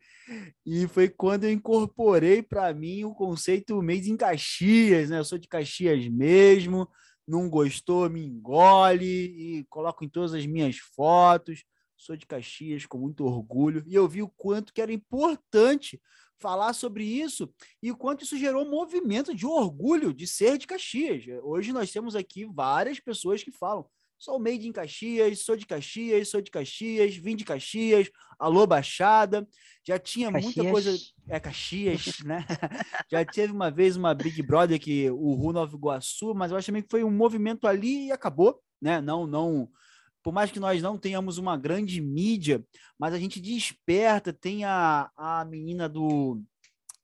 E 0.63 0.88
foi 0.88 1.09
quando 1.09 1.45
eu 1.45 1.51
incorporei 1.51 2.43
para 2.43 2.72
mim 2.74 3.03
o 3.03 3.15
conceito 3.15 3.82
Made 3.82 4.11
em 4.11 4.18
Caxias, 4.18 5.09
né? 5.09 5.18
Eu 5.18 5.26
sou 5.26 5.39
de 5.39 5.47
Caxias 5.47 6.07
mesmo, 6.07 6.88
não 7.28 7.49
gostou, 7.49 8.09
me 8.09 8.24
engole 8.24 9.05
e 9.05 9.65
coloco 9.70 10.05
em 10.05 10.09
todas 10.09 10.34
as 10.36 10.45
minhas 10.45 10.78
fotos. 10.78 11.63
Sou 11.97 12.15
de 12.15 12.25
Caxias 12.25 12.85
com 12.85 12.97
muito 12.97 13.25
orgulho 13.25 13.83
e 13.85 13.95
eu 13.95 14.07
vi 14.07 14.21
o 14.21 14.29
quanto 14.29 14.73
que 14.73 14.81
era 14.81 14.93
importante 14.93 15.99
falar 16.39 16.73
sobre 16.73 17.03
isso 17.03 17.51
e 17.81 17.91
o 17.91 17.97
quanto 17.97 18.23
isso 18.23 18.37
gerou 18.37 18.63
um 18.63 18.69
movimento 18.69 19.35
de 19.35 19.45
orgulho 19.45 20.13
de 20.13 20.27
ser 20.27 20.57
de 20.57 20.67
Caxias. 20.67 21.25
Hoje 21.43 21.73
nós 21.73 21.91
temos 21.91 22.15
aqui 22.15 22.45
várias 22.45 22.99
pessoas 22.99 23.43
que 23.43 23.51
falam 23.51 23.89
Sou 24.19 24.39
made 24.39 24.67
em 24.67 24.71
Caxias, 24.71 25.41
sou 25.45 25.55
de 25.55 25.65
Caxias, 25.65 26.29
sou 26.29 26.41
de 26.41 26.49
Caxias, 26.49 27.15
vim 27.15 27.35
de 27.35 27.45
Caxias, 27.45 28.09
alô 28.39 28.65
Baixada. 28.65 29.47
Já 29.85 29.99
tinha 29.99 30.31
Caxias. 30.31 30.55
muita 30.55 30.71
coisa. 30.71 30.97
É, 31.29 31.39
Caxias, 31.39 32.19
né? 32.25 32.43
Já 33.11 33.23
teve 33.23 33.53
uma 33.53 33.69
vez 33.69 33.95
uma 33.95 34.15
Big 34.15 34.41
Brother 34.41 34.79
que 34.79 35.09
o 35.11 35.35
Ru 35.35 35.53
Nova 35.53 35.75
Iguaçu, 35.75 36.33
mas 36.33 36.51
eu 36.51 36.57
acho 36.57 36.65
também 36.65 36.81
que 36.81 36.89
foi 36.89 37.03
um 37.03 37.11
movimento 37.11 37.67
ali 37.67 38.07
e 38.07 38.11
acabou, 38.11 38.59
né? 38.81 38.99
Não, 39.01 39.27
não. 39.27 39.69
Por 40.28 40.34
mais 40.34 40.51
que 40.51 40.59
nós 40.59 40.82
não 40.82 40.97
tenhamos 40.97 41.38
uma 41.38 41.55
grande 41.55 42.01
mídia, 42.01 42.61
mas 42.99 43.13
a 43.13 43.17
gente 43.17 43.39
desperta. 43.39 44.34
Tem 44.34 44.65
a, 44.65 45.09
a 45.15 45.45
menina 45.45 45.88
do 45.88 46.43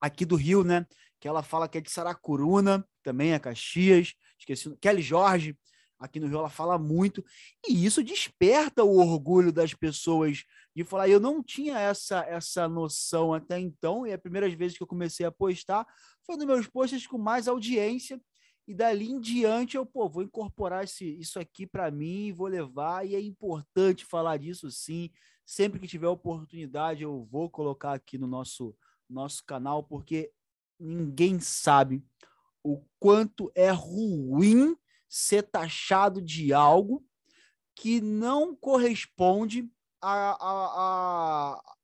aqui 0.02 0.26
do 0.26 0.36
Rio, 0.36 0.62
né? 0.62 0.86
Que 1.22 1.28
ela 1.30 1.42
fala 1.42 1.70
que 1.70 1.78
é 1.78 1.82
de 1.82 1.90
Saracuruna, 1.90 2.86
também 3.02 3.32
é 3.32 3.40
Caxias. 3.40 4.14
Esqueci. 4.38 4.76
Kelly 4.82 5.02
Jorge 5.02 5.58
aqui 5.98 6.20
no 6.20 6.28
Rio 6.28 6.40
ela 6.40 6.50
fala 6.50 6.78
muito, 6.78 7.24
e 7.66 7.86
isso 7.86 8.04
desperta 8.04 8.84
o 8.84 8.98
orgulho 8.98 9.54
das 9.54 9.74
pessoas 9.74 10.44
de 10.76 10.84
falar, 10.84 11.08
eu 11.08 11.18
não 11.18 11.42
tinha 11.42 11.80
essa 11.80 12.26
essa 12.26 12.68
noção 12.68 13.34
até 13.34 13.58
então, 13.58 14.06
e 14.06 14.12
a 14.12 14.18
primeira 14.18 14.54
vez 14.54 14.76
que 14.76 14.84
eu 14.84 14.88
comecei 14.88 15.26
a 15.26 15.32
postar 15.32 15.88
foi 16.26 16.36
nos 16.36 16.46
meus 16.46 16.68
posts 16.68 17.08
com 17.08 17.18
mais 17.18 17.48
audiência, 17.48 18.20
e 18.68 18.74
dali 18.74 19.12
em 19.12 19.20
diante 19.20 19.76
eu, 19.76 19.86
pô, 19.86 20.08
vou 20.08 20.24
incorporar 20.24 20.84
esse, 20.84 21.06
isso 21.20 21.40
aqui 21.40 21.68
para 21.68 21.92
mim, 21.92 22.32
vou 22.32 22.48
levar, 22.48 23.06
e 23.06 23.16
é 23.16 23.22
importante 23.22 24.06
falar 24.06 24.38
disso 24.38 24.72
sim, 24.72 25.10
sempre 25.46 25.80
que 25.80 25.88
tiver 25.88 26.08
oportunidade 26.08 27.04
eu 27.04 27.26
vou 27.26 27.50
colocar 27.50 27.94
aqui 27.94 28.18
no 28.18 28.28
nosso, 28.28 28.76
nosso 29.10 29.44
canal, 29.46 29.84
porque 29.84 30.32
ninguém 30.80 31.40
sabe 31.40 32.04
o 32.64 32.82
quanto 33.00 33.52
é 33.54 33.70
ruim 33.70 34.78
ser 35.10 35.44
taxado 35.44 36.22
de 36.22 36.54
algo 36.54 37.06
que 37.76 38.00
não 38.00 38.56
corresponde 38.56 39.70
a, 40.02 40.32
a, 40.32 40.36
a, 40.36 41.54
a 41.54 41.76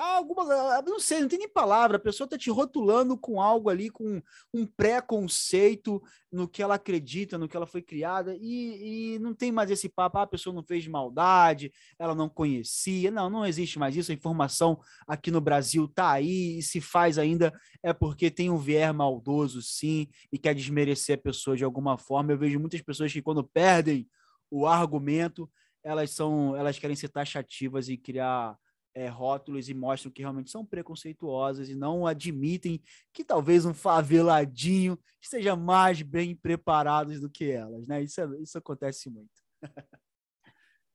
alguma. 0.00 0.82
Não 0.82 1.00
sei, 1.00 1.20
não 1.20 1.28
tem 1.28 1.38
nem 1.38 1.48
palavra. 1.48 1.96
A 1.96 2.00
pessoa 2.00 2.26
está 2.26 2.38
te 2.38 2.50
rotulando 2.50 3.16
com 3.16 3.40
algo 3.40 3.68
ali, 3.68 3.90
com 3.90 4.22
um 4.52 4.66
preconceito 4.66 6.02
no 6.30 6.46
que 6.46 6.62
ela 6.62 6.74
acredita, 6.74 7.38
no 7.38 7.48
que 7.48 7.56
ela 7.56 7.66
foi 7.66 7.80
criada, 7.80 8.36
e, 8.38 9.14
e 9.14 9.18
não 9.18 9.34
tem 9.34 9.50
mais 9.50 9.70
esse 9.70 9.88
papo, 9.88 10.18
ah, 10.18 10.22
a 10.22 10.26
pessoa 10.26 10.54
não 10.54 10.62
fez 10.62 10.86
maldade, 10.86 11.72
ela 11.98 12.14
não 12.14 12.28
conhecia. 12.28 13.10
Não, 13.10 13.30
não 13.30 13.46
existe 13.46 13.78
mais 13.78 13.96
isso. 13.96 14.10
A 14.10 14.14
informação 14.14 14.80
aqui 15.06 15.30
no 15.30 15.40
Brasil 15.40 15.86
está 15.86 16.12
aí, 16.12 16.58
e 16.58 16.62
se 16.62 16.80
faz 16.80 17.18
ainda 17.18 17.52
é 17.82 17.92
porque 17.92 18.30
tem 18.30 18.50
um 18.50 18.58
viés 18.58 18.94
maldoso, 18.94 19.62
sim, 19.62 20.08
e 20.32 20.38
quer 20.38 20.54
desmerecer 20.54 21.16
a 21.16 21.22
pessoa 21.22 21.56
de 21.56 21.64
alguma 21.64 21.96
forma. 21.96 22.32
Eu 22.32 22.38
vejo 22.38 22.60
muitas 22.60 22.82
pessoas 22.82 23.12
que, 23.12 23.22
quando 23.22 23.42
perdem 23.42 24.08
o 24.50 24.66
argumento, 24.66 25.50
elas 25.82 26.10
são, 26.10 26.56
elas 26.56 26.78
querem 26.78 26.96
ser 26.96 27.08
taxativas 27.08 27.88
e 27.88 27.96
criar 27.96 28.56
é, 28.98 29.06
rótulos 29.06 29.68
e 29.68 29.74
mostram 29.74 30.10
que 30.10 30.22
realmente 30.22 30.50
são 30.50 30.66
preconceituosas 30.66 31.68
e 31.68 31.74
não 31.74 32.04
admitem 32.04 32.82
que 33.12 33.24
talvez 33.24 33.64
um 33.64 33.72
faveladinho 33.72 34.98
esteja 35.20 35.54
mais 35.54 36.02
bem 36.02 36.34
preparado 36.34 37.18
do 37.20 37.30
que 37.30 37.48
elas, 37.48 37.86
né? 37.86 38.02
Isso, 38.02 38.20
é, 38.20 38.26
isso 38.40 38.58
acontece 38.58 39.08
muito. 39.08 39.30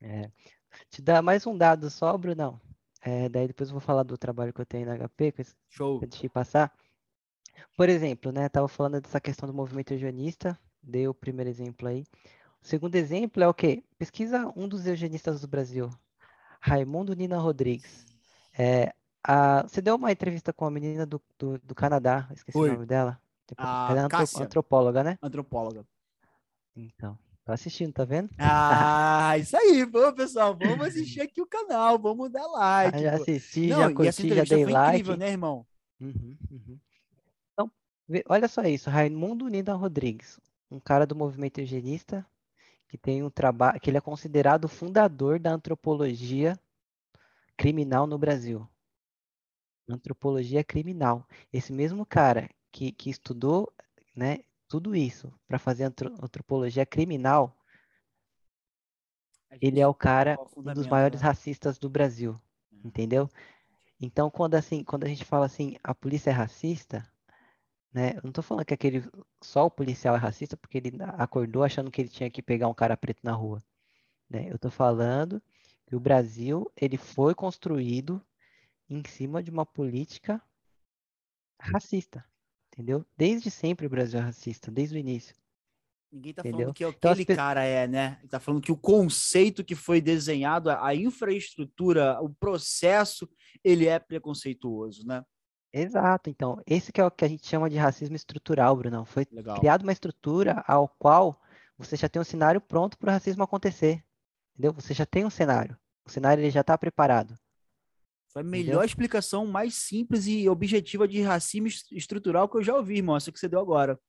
é. 0.02 0.30
Te 0.90 1.02
dá 1.02 1.22
mais 1.22 1.48
um 1.48 1.58
dado 1.58 1.90
só, 1.90 2.18
Brunão. 2.18 2.60
É, 3.02 3.30
daí 3.30 3.48
depois 3.48 3.70
eu 3.70 3.74
vou 3.74 3.82
falar 3.82 4.04
do 4.04 4.18
trabalho 4.18 4.54
que 4.54 4.60
eu 4.60 4.66
tenho 4.66 4.86
na 4.86 4.98
HP, 4.98 5.34
Show. 5.70 6.00
que 6.00 6.06
eu 6.06 6.10
deixei 6.10 6.30
passar. 6.30 6.74
Por 7.78 7.88
exemplo, 7.88 8.34
né, 8.34 8.50
tava 8.50 8.68
falando 8.68 9.00
dessa 9.00 9.22
questão 9.22 9.48
do 9.48 9.54
movimento 9.54 9.94
eugenista, 9.94 10.60
dei 10.82 11.08
o 11.08 11.14
primeiro 11.14 11.50
exemplo 11.50 11.88
aí. 11.88 12.04
O 12.62 12.68
segundo 12.68 12.96
exemplo 12.96 13.42
é 13.42 13.48
o 13.48 13.54
quê? 13.54 13.84
Pesquisa 13.98 14.52
um 14.58 14.68
dos 14.68 14.86
eugenistas 14.86 15.40
do 15.40 15.48
Brasil, 15.48 15.90
Raimundo 16.64 17.14
Nina 17.14 17.38
Rodrigues. 17.38 18.06
É, 18.58 18.94
a, 19.22 19.64
você 19.64 19.82
deu 19.82 19.96
uma 19.96 20.14
entrevista 20.14 20.54
com 20.54 20.66
a 20.66 20.72
menina 20.72 21.06
do, 21.06 21.22
do, 21.38 21.60
do 21.60 21.76
Canadá, 21.76 22.30
esqueci 22.34 22.58
Oi. 22.58 22.70
o 22.70 22.74
nome 22.74 22.86
dela. 22.86 23.20
Tipo, 23.46 23.62
ela 23.62 24.00
é 24.00 24.04
antrop, 24.04 24.42
antropóloga, 24.42 25.04
né? 25.04 25.18
Antropóloga. 25.22 25.86
Então, 26.74 27.20
tô 27.44 27.52
assistindo, 27.52 27.92
tá 27.92 28.06
vendo? 28.06 28.30
Ah, 28.40 29.36
isso 29.38 29.58
aí, 29.58 29.86
pô, 29.86 30.14
pessoal, 30.14 30.56
vamos 30.58 30.88
assistir 30.88 31.20
aqui 31.20 31.42
o 31.42 31.46
canal, 31.46 32.00
vamos 32.00 32.32
dar 32.32 32.48
like. 32.48 32.96
Ah, 32.96 33.02
já 33.02 33.16
assisti, 33.16 33.68
Não, 33.68 33.80
já 33.80 33.94
curti, 33.94 34.30
já 34.34 34.44
dei 34.44 34.66
like. 34.66 34.90
incrível, 34.96 35.18
né, 35.18 35.32
irmão? 35.32 35.68
Uhum, 36.00 36.38
uhum. 36.50 36.80
Então, 37.52 37.72
olha 38.30 38.48
só 38.48 38.62
isso, 38.64 38.90
Raimundo 38.90 39.50
Nina 39.50 39.74
Rodrigues, 39.74 40.40
um 40.72 40.80
cara 40.80 41.06
do 41.06 41.14
movimento 41.14 41.60
eugenista, 41.60 42.26
que 42.94 42.98
tem 43.00 43.24
um 43.24 43.30
trabalho, 43.30 43.80
que 43.80 43.90
ele 43.90 43.98
é 43.98 44.02
considerado 44.02 44.66
o 44.66 44.70
fundador 44.70 45.40
da 45.40 45.52
antropologia 45.52 46.60
criminal 47.58 48.06
no 48.06 48.20
Brasil. 48.20 48.70
Antropologia 49.90 50.64
criminal. 50.64 51.28
Esse 51.52 51.74
mesmo 51.74 52.06
cara 52.06 52.48
que, 52.72 52.92
que 52.92 53.10
estudou, 53.10 53.74
né, 54.16 54.42
tudo 54.68 54.96
isso 54.96 55.34
para 55.48 55.58
fazer 55.58 55.86
antropologia 55.86 56.86
criminal, 56.86 57.58
ele 59.60 59.80
é 59.80 59.88
o 59.88 59.94
cara 59.96 60.38
um 60.56 60.62
dos 60.62 60.86
maiores 60.86 61.20
né? 61.20 61.28
racistas 61.28 61.80
do 61.80 61.90
Brasil, 61.90 62.40
é. 62.72 62.88
entendeu? 62.88 63.28
Então, 64.00 64.30
quando 64.30 64.54
assim, 64.54 64.84
quando 64.84 65.06
a 65.06 65.08
gente 65.08 65.26
fala 65.26 65.48
assim, 65.48 65.78
a 65.84 65.96
polícia 65.96 66.30
é 66.30 66.34
racista, 66.34 67.12
né? 67.94 68.16
Eu 68.18 68.22
não 68.24 68.32
tô 68.32 68.42
falando 68.42 68.66
que 68.66 68.74
aquele 68.74 69.04
só 69.42 69.66
o 69.66 69.72
policial 69.72 70.16
é 70.16 70.18
racista 70.20 70.58
porque 70.58 70.78
ele 70.80 70.92
acordou 71.18 71.64
achando 71.64 71.92
que 71.92 72.02
ele 72.02 72.10
tinha 72.10 72.30
que 72.30 72.42
pegar 72.42 72.68
um 72.68 72.74
cara 72.74 72.98
preto 72.98 73.20
na 73.24 73.34
rua, 73.34 73.64
né? 74.30 74.48
Eu 74.52 74.58
tô 74.58 74.72
falando 74.72 75.42
que 75.86 75.96
o 75.96 76.00
Brasil 76.00 76.72
ele 76.76 76.98
foi 76.98 77.36
construído 77.36 78.22
em 78.90 79.04
cima 79.08 79.44
de 79.44 79.52
uma 79.52 79.66
política 79.66 80.42
racista, 81.60 82.26
entendeu? 82.74 83.06
Desde 83.16 83.52
sempre 83.52 83.86
o 83.86 83.90
Brasil 83.90 84.20
é 84.20 84.24
racista, 84.24 84.72
desde 84.72 84.96
o 84.96 85.00
início. 85.00 85.36
Ninguém 86.12 86.34
tá 86.34 86.42
entendeu? 86.42 86.60
falando 86.60 86.76
que 86.76 86.84
então, 86.84 87.12
aquele 87.12 87.24
então, 87.24 87.36
cara 87.36 87.64
é, 87.64 87.88
né? 87.88 88.18
Ele 88.22 88.30
tá 88.30 88.40
falando 88.40 88.62
que 88.62 88.72
o 88.72 88.78
conceito 88.78 89.64
que 89.64 89.76
foi 89.76 90.00
desenhado, 90.00 90.70
a 90.70 90.94
infraestrutura, 90.94 92.20
o 92.22 92.30
processo, 92.30 93.28
ele 93.64 93.88
é 93.88 93.98
preconceituoso, 93.98 95.06
né? 95.08 95.24
Exato, 95.74 96.30
então, 96.30 96.62
esse 96.68 96.94
que 96.94 97.02
é 97.02 97.06
o 97.06 97.10
que 97.10 97.26
a 97.26 97.28
gente 97.28 97.48
chama 97.48 97.68
de 97.68 97.78
racismo 97.78 98.16
estrutural, 98.16 98.76
Bruno. 98.76 99.06
Foi 99.06 99.26
Legal. 99.32 99.58
criada 99.60 99.84
uma 99.84 99.92
estrutura 99.92 100.64
ao 100.68 100.88
qual 100.88 101.42
você 101.76 101.96
já 101.96 102.08
tem 102.08 102.22
um 102.22 102.26
cenário 102.26 102.62
pronto 102.62 102.96
para 102.96 103.10
o 103.10 103.12
racismo 103.12 103.44
acontecer. 103.44 104.04
Entendeu? 104.54 104.72
Você 104.74 104.94
já 104.94 105.06
tem 105.06 105.26
um 105.26 105.32
cenário. 105.32 105.76
O 106.06 106.12
cenário 106.12 106.42
ele 106.42 106.52
já 106.52 106.62
está 106.62 106.78
preparado. 106.78 107.36
Foi 108.28 108.44
a 108.44 108.46
melhor 108.46 108.66
entendeu? 108.66 108.86
explicação 108.86 109.48
mais 109.48 109.74
simples 109.74 110.28
e 110.28 110.48
objetiva 110.48 111.08
de 111.08 111.22
racismo 111.22 111.68
estrutural 111.92 112.48
que 112.48 112.58
eu 112.58 112.64
já 112.64 112.76
ouvi, 112.76 112.98
irmão. 112.98 113.16
Essa 113.16 113.32
que 113.32 113.40
você 113.40 113.50
deu 113.50 113.60
agora. 113.60 114.00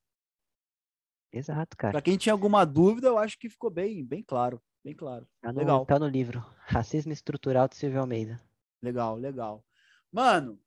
Exato, 1.32 1.76
cara. 1.78 1.92
Para 1.92 2.02
quem 2.02 2.18
tinha 2.18 2.32
alguma 2.34 2.64
dúvida, 2.64 3.08
eu 3.08 3.16
acho 3.16 3.38
que 3.38 3.48
ficou 3.48 3.70
bem, 3.70 4.04
bem 4.04 4.22
claro. 4.22 4.62
Bem 4.84 4.94
claro. 4.94 5.26
Tá 5.40 5.50
no, 5.50 5.58
legal. 5.58 5.86
Tá 5.86 5.98
no 5.98 6.06
livro. 6.06 6.44
Racismo 6.58 7.12
Estrutural 7.12 7.66
de 7.68 7.76
Silvio 7.76 8.00
Almeida. 8.00 8.38
Legal, 8.82 9.16
legal. 9.16 9.64
Mano, 10.12 10.60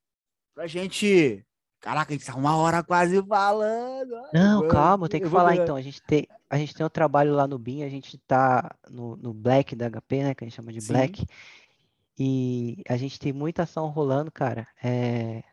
pra 0.58 0.66
gente. 0.66 1.46
Caraca, 1.80 2.12
a 2.12 2.18
gente 2.18 2.26
tá 2.26 2.36
uma 2.36 2.58
hora 2.58 2.84
quase 2.84 3.22
falando. 3.22 4.16
Não, 4.34 4.64
eu, 4.64 4.70
calma, 4.70 5.08
tem 5.08 5.22
que 5.22 5.30
falar 5.30 5.56
então. 5.56 5.76
A 5.76 5.82
gente 5.82 6.02
tem, 6.02 6.28
a 6.50 6.58
gente 6.58 6.74
tem 6.74 6.84
um 6.84 6.90
trabalho 6.90 7.36
lá 7.36 7.48
no 7.48 7.60
BIM, 7.60 7.84
a 7.84 7.90
gente 7.90 8.18
tá 8.18 8.76
no, 8.90 9.16
no 9.18 9.36
Black 9.36 9.76
da 9.76 9.88
HP, 9.88 10.24
né? 10.24 10.34
Que 10.34 10.44
a 10.44 10.48
gente 10.48 10.56
chama 10.56 10.74
de 10.74 10.82
Sim. 10.82 10.94
Black. 10.94 11.28
E 12.18 12.82
a 12.90 12.98
gente 12.98 13.20
tem 13.20 13.32
muita 13.32 13.64
ação 13.64 13.88
rolando, 13.90 14.32
cara. 14.32 14.68
É, 14.84 15.44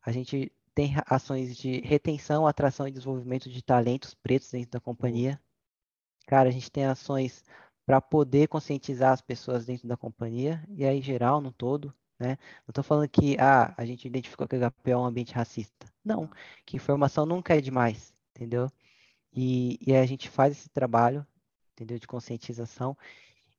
a 0.00 0.12
gente 0.12 0.52
tem 0.72 0.94
ações 1.04 1.56
de 1.56 1.80
retenção, 1.80 2.46
atração 2.46 2.86
e 2.86 2.92
desenvolvimento 2.92 3.50
de 3.50 3.60
talentos 3.60 4.14
pretos 4.14 4.52
dentro 4.52 4.70
da 4.70 4.80
companhia. 4.80 5.40
Cara, 6.28 6.48
a 6.48 6.52
gente 6.52 6.70
tem 6.70 6.84
ações 6.84 7.44
para 7.84 8.00
poder 8.00 8.46
conscientizar 8.46 9.12
as 9.12 9.20
pessoas 9.20 9.66
dentro 9.66 9.88
da 9.88 9.96
companhia, 9.96 10.64
e 10.70 10.84
aí, 10.84 11.00
em 11.00 11.02
geral, 11.02 11.40
no 11.40 11.50
todo. 11.50 11.92
Né? 12.18 12.38
Não 12.66 12.70
estou 12.70 12.84
falando 12.84 13.08
que 13.08 13.36
ah, 13.38 13.74
a 13.76 13.84
gente 13.84 14.06
identificou 14.06 14.46
que 14.46 14.56
o 14.56 14.60
HP 14.60 14.90
é 14.90 14.96
um 14.96 15.04
ambiente 15.04 15.34
racista. 15.34 15.86
Não, 16.04 16.30
que 16.64 16.76
informação 16.76 17.26
nunca 17.26 17.56
é 17.56 17.60
demais, 17.60 18.12
entendeu? 18.34 18.70
E, 19.32 19.78
e 19.84 19.94
a 19.94 20.06
gente 20.06 20.28
faz 20.28 20.52
esse 20.52 20.68
trabalho, 20.68 21.26
entendeu? 21.72 21.98
De 21.98 22.06
conscientização 22.06 22.96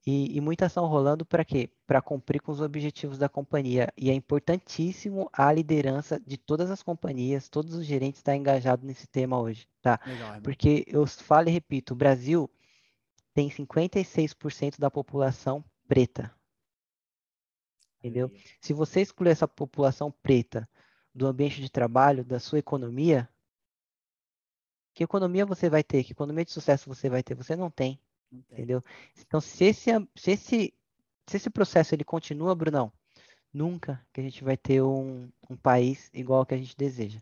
e, 0.05 0.37
e 0.37 0.41
muita 0.41 0.67
ação 0.67 0.85
rolando 0.85 1.25
para 1.25 1.43
quê? 1.43 1.69
Para 1.87 2.01
cumprir 2.01 2.39
com 2.39 2.51
os 2.51 2.61
objetivos 2.61 3.17
da 3.17 3.27
companhia. 3.27 3.91
E 3.97 4.11
é 4.11 4.13
importantíssimo 4.13 5.27
a 5.33 5.51
liderança 5.51 6.19
de 6.19 6.37
todas 6.37 6.69
as 6.69 6.83
companhias, 6.83 7.49
todos 7.49 7.73
os 7.73 7.85
gerentes 7.85 8.19
estar 8.19 8.35
engajados 8.35 8.85
nesse 8.85 9.07
tema 9.07 9.39
hoje, 9.39 9.67
tá? 9.81 9.99
Legal, 10.05 10.41
Porque 10.43 10.85
eu 10.87 11.07
falo 11.07 11.49
e 11.49 11.51
repito, 11.51 11.93
o 11.93 11.97
Brasil 11.97 12.49
tem 13.33 13.49
56% 13.49 14.79
da 14.79 14.91
população 14.91 15.63
preta, 15.87 16.31
entendeu? 18.05 18.31
Se 18.61 18.71
você 18.71 19.01
excluir 19.01 19.31
essa 19.31 19.47
população 19.47 20.11
preta 20.11 20.69
do 21.13 21.25
ambiente 21.25 21.59
de 21.59 21.71
trabalho, 21.71 22.23
da 22.23 22.39
sua 22.39 22.59
economia, 22.59 23.27
que 24.93 25.03
economia 25.03 25.45
você 25.45 25.69
vai 25.69 25.83
ter? 25.83 26.03
Que 26.03 26.11
economia 26.11 26.45
de 26.45 26.51
sucesso 26.51 26.87
você 26.87 27.09
vai 27.09 27.23
ter? 27.23 27.33
Você 27.33 27.55
não 27.55 27.71
tem. 27.71 27.99
Entendeu? 28.31 28.83
Então, 29.19 29.41
se 29.41 29.65
esse, 29.65 29.91
se 30.15 30.31
esse, 30.31 30.73
se 31.27 31.37
esse 31.37 31.49
processo 31.49 31.95
ele 31.95 32.03
continua, 32.03 32.53
Brunão, 32.53 32.91
nunca 33.51 34.05
que 34.13 34.21
a 34.21 34.23
gente 34.23 34.43
vai 34.43 34.55
ter 34.55 34.81
um, 34.81 35.29
um 35.49 35.57
país 35.57 36.09
igual 36.13 36.39
ao 36.39 36.45
que 36.45 36.53
a 36.53 36.57
gente 36.57 36.77
deseja. 36.77 37.19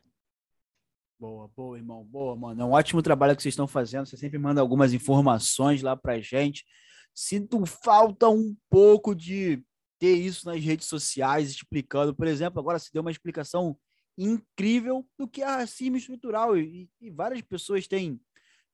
Boa, 1.19 1.47
boa, 1.55 1.77
irmão. 1.77 2.03
Boa, 2.03 2.35
mano. 2.35 2.61
É 2.61 2.65
um 2.65 2.71
ótimo 2.71 3.01
trabalho 3.01 3.35
que 3.35 3.41
vocês 3.41 3.53
estão 3.53 3.67
fazendo. 3.67 4.05
Você 4.05 4.17
sempre 4.17 4.37
manda 4.37 4.59
algumas 4.59 4.91
informações 4.91 5.81
lá 5.81 5.95
pra 5.95 6.19
gente. 6.19 6.65
Sinto 7.13 7.65
falta 7.65 8.27
um 8.27 8.55
pouco 8.69 9.15
de 9.15 9.63
ter 10.03 10.17
isso 10.17 10.45
nas 10.45 10.61
redes 10.61 10.85
sociais, 10.85 11.49
explicando. 11.49 12.13
Por 12.13 12.27
exemplo, 12.27 12.59
agora 12.59 12.77
se 12.77 12.91
deu 12.91 13.01
uma 13.01 13.11
explicação 13.11 13.77
incrível 14.17 15.07
do 15.17 15.25
que 15.25 15.41
é 15.41 15.45
racismo 15.45 15.95
estrutural. 15.95 16.57
E, 16.57 16.89
e 16.99 17.09
várias 17.09 17.41
pessoas 17.41 17.87
têm, 17.87 18.19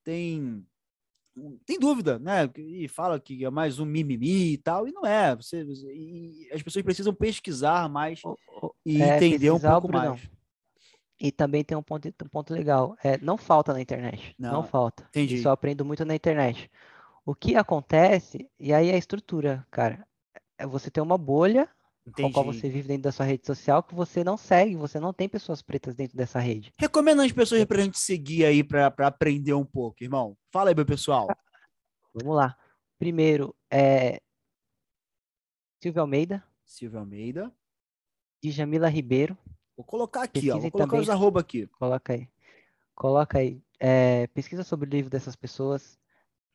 têm, 0.04 0.66
têm 1.68 1.80
dúvida, 1.80 2.18
né? 2.18 2.50
E 2.58 2.88
fala 2.88 3.20
que 3.20 3.46
é 3.46 3.50
mais 3.52 3.78
um 3.78 3.86
mimimi 3.86 4.54
e 4.54 4.58
tal. 4.58 4.88
E 4.88 4.92
não 4.92 5.06
é. 5.06 5.36
Você, 5.36 5.64
e 5.94 6.50
as 6.52 6.64
pessoas 6.64 6.84
precisam 6.84 7.14
pesquisar 7.14 7.88
mais 7.88 8.24
e 8.84 9.00
é, 9.00 9.18
entender 9.18 9.52
um 9.52 9.60
pouco 9.60 9.92
mais. 9.92 10.28
E 11.20 11.32
também 11.32 11.64
tem 11.64 11.78
um 11.78 11.84
ponto, 11.84 12.08
um 12.08 12.30
ponto 12.30 12.52
legal. 12.52 12.98
É, 13.04 13.20
não 13.20 13.38
falta 13.38 13.72
na 13.72 13.80
internet. 13.80 14.34
Não, 14.40 14.52
não 14.52 14.64
falta. 14.64 15.04
Entendi. 15.10 15.44
Eu 15.44 15.52
aprendo 15.52 15.86
muito 15.86 16.04
na 16.04 16.16
internet. 16.16 16.72
O 17.24 17.36
que 17.36 17.56
acontece, 17.56 18.50
e 18.60 18.74
aí 18.74 18.90
é 18.90 18.96
a 18.96 18.98
estrutura, 18.98 19.64
cara. 19.70 20.09
É 20.60 20.68
você 20.68 20.92
ter 20.92 21.02
uma 21.02 21.18
bolha 21.18 21.68
Entendi. 22.06 22.22
com 22.22 22.28
a 22.28 22.34
qual 22.34 22.46
você 22.54 22.70
vive 22.70 22.88
dentro 22.88 23.04
da 23.04 23.12
sua 23.12 23.26
rede 23.26 23.48
social 23.48 23.82
que 23.82 23.96
você 23.96 24.24
não 24.24 24.38
segue, 24.38 24.76
você 24.76 25.00
não 25.00 25.14
tem 25.14 25.30
pessoas 25.30 25.62
pretas 25.62 25.96
dentro 25.96 26.18
dessa 26.18 26.40
rede. 26.40 26.74
Recomenda 26.78 27.26
as 27.26 27.32
pessoas 27.32 27.64
pra 27.66 27.82
gente 27.82 27.98
seguir 27.98 28.46
aí 28.46 28.64
para 28.64 28.88
aprender 29.08 29.54
um 29.54 29.66
pouco, 29.66 30.04
irmão. 30.04 30.38
Fala 30.52 30.70
aí, 30.70 30.76
meu 30.76 30.86
pessoal. 30.86 31.28
Vamos 32.14 32.36
lá. 32.36 32.58
Primeiro, 32.98 33.56
é 33.72 34.22
Silvio 35.82 36.02
Almeida. 36.02 36.44
Silvio 36.66 37.00
Almeida. 37.00 37.52
Djamila 38.44 38.90
Ribeiro. 38.90 39.38
Vou 39.76 39.86
colocar 39.86 40.24
aqui, 40.24 40.34
pesquisa 40.34 40.58
ó. 40.58 40.60
Vou 40.60 40.72
colocar 40.72 40.90
também, 40.92 41.02
os 41.02 41.10
arroba 41.10 41.40
aqui. 41.40 41.68
Coloca 41.68 42.14
aí. 42.14 42.28
Coloca 42.96 43.40
aí. 43.40 43.62
É, 43.80 44.28
pesquisa 44.28 44.64
sobre 44.64 44.90
o 44.90 44.92
livro 44.92 45.10
dessas 45.10 45.36
pessoas. 45.36 45.99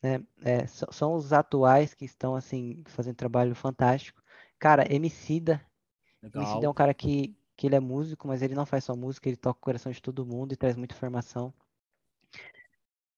Né? 0.05 0.23
É, 0.45 0.67
são 0.67 1.15
os 1.15 1.33
atuais 1.33 1.95
que 1.95 2.05
estão, 2.05 2.37
assim, 2.37 2.85
fazendo 2.89 3.17
trabalho 3.17 3.55
fantástico. 3.55 4.23
Cara, 4.59 4.85
Emicida. 4.93 5.65
Legal. 6.23 6.43
Emicida 6.43 6.67
é 6.67 6.69
um 6.69 6.75
cara 6.75 6.93
que, 6.93 7.35
que 7.57 7.67
ele 7.67 7.75
é 7.75 7.81
músico, 7.81 8.29
mas 8.29 8.43
ele 8.43 8.55
não 8.55 8.67
faz 8.67 8.85
só 8.85 8.95
música, 8.95 9.31
ele 9.31 9.37
toca 9.39 9.59
o 9.59 9.63
coração 9.63 9.91
de 9.91 10.03
todo 10.03 10.27
mundo 10.27 10.53
e 10.53 10.57
traz 10.57 10.77
muita 10.77 10.95
informação. 10.95 11.55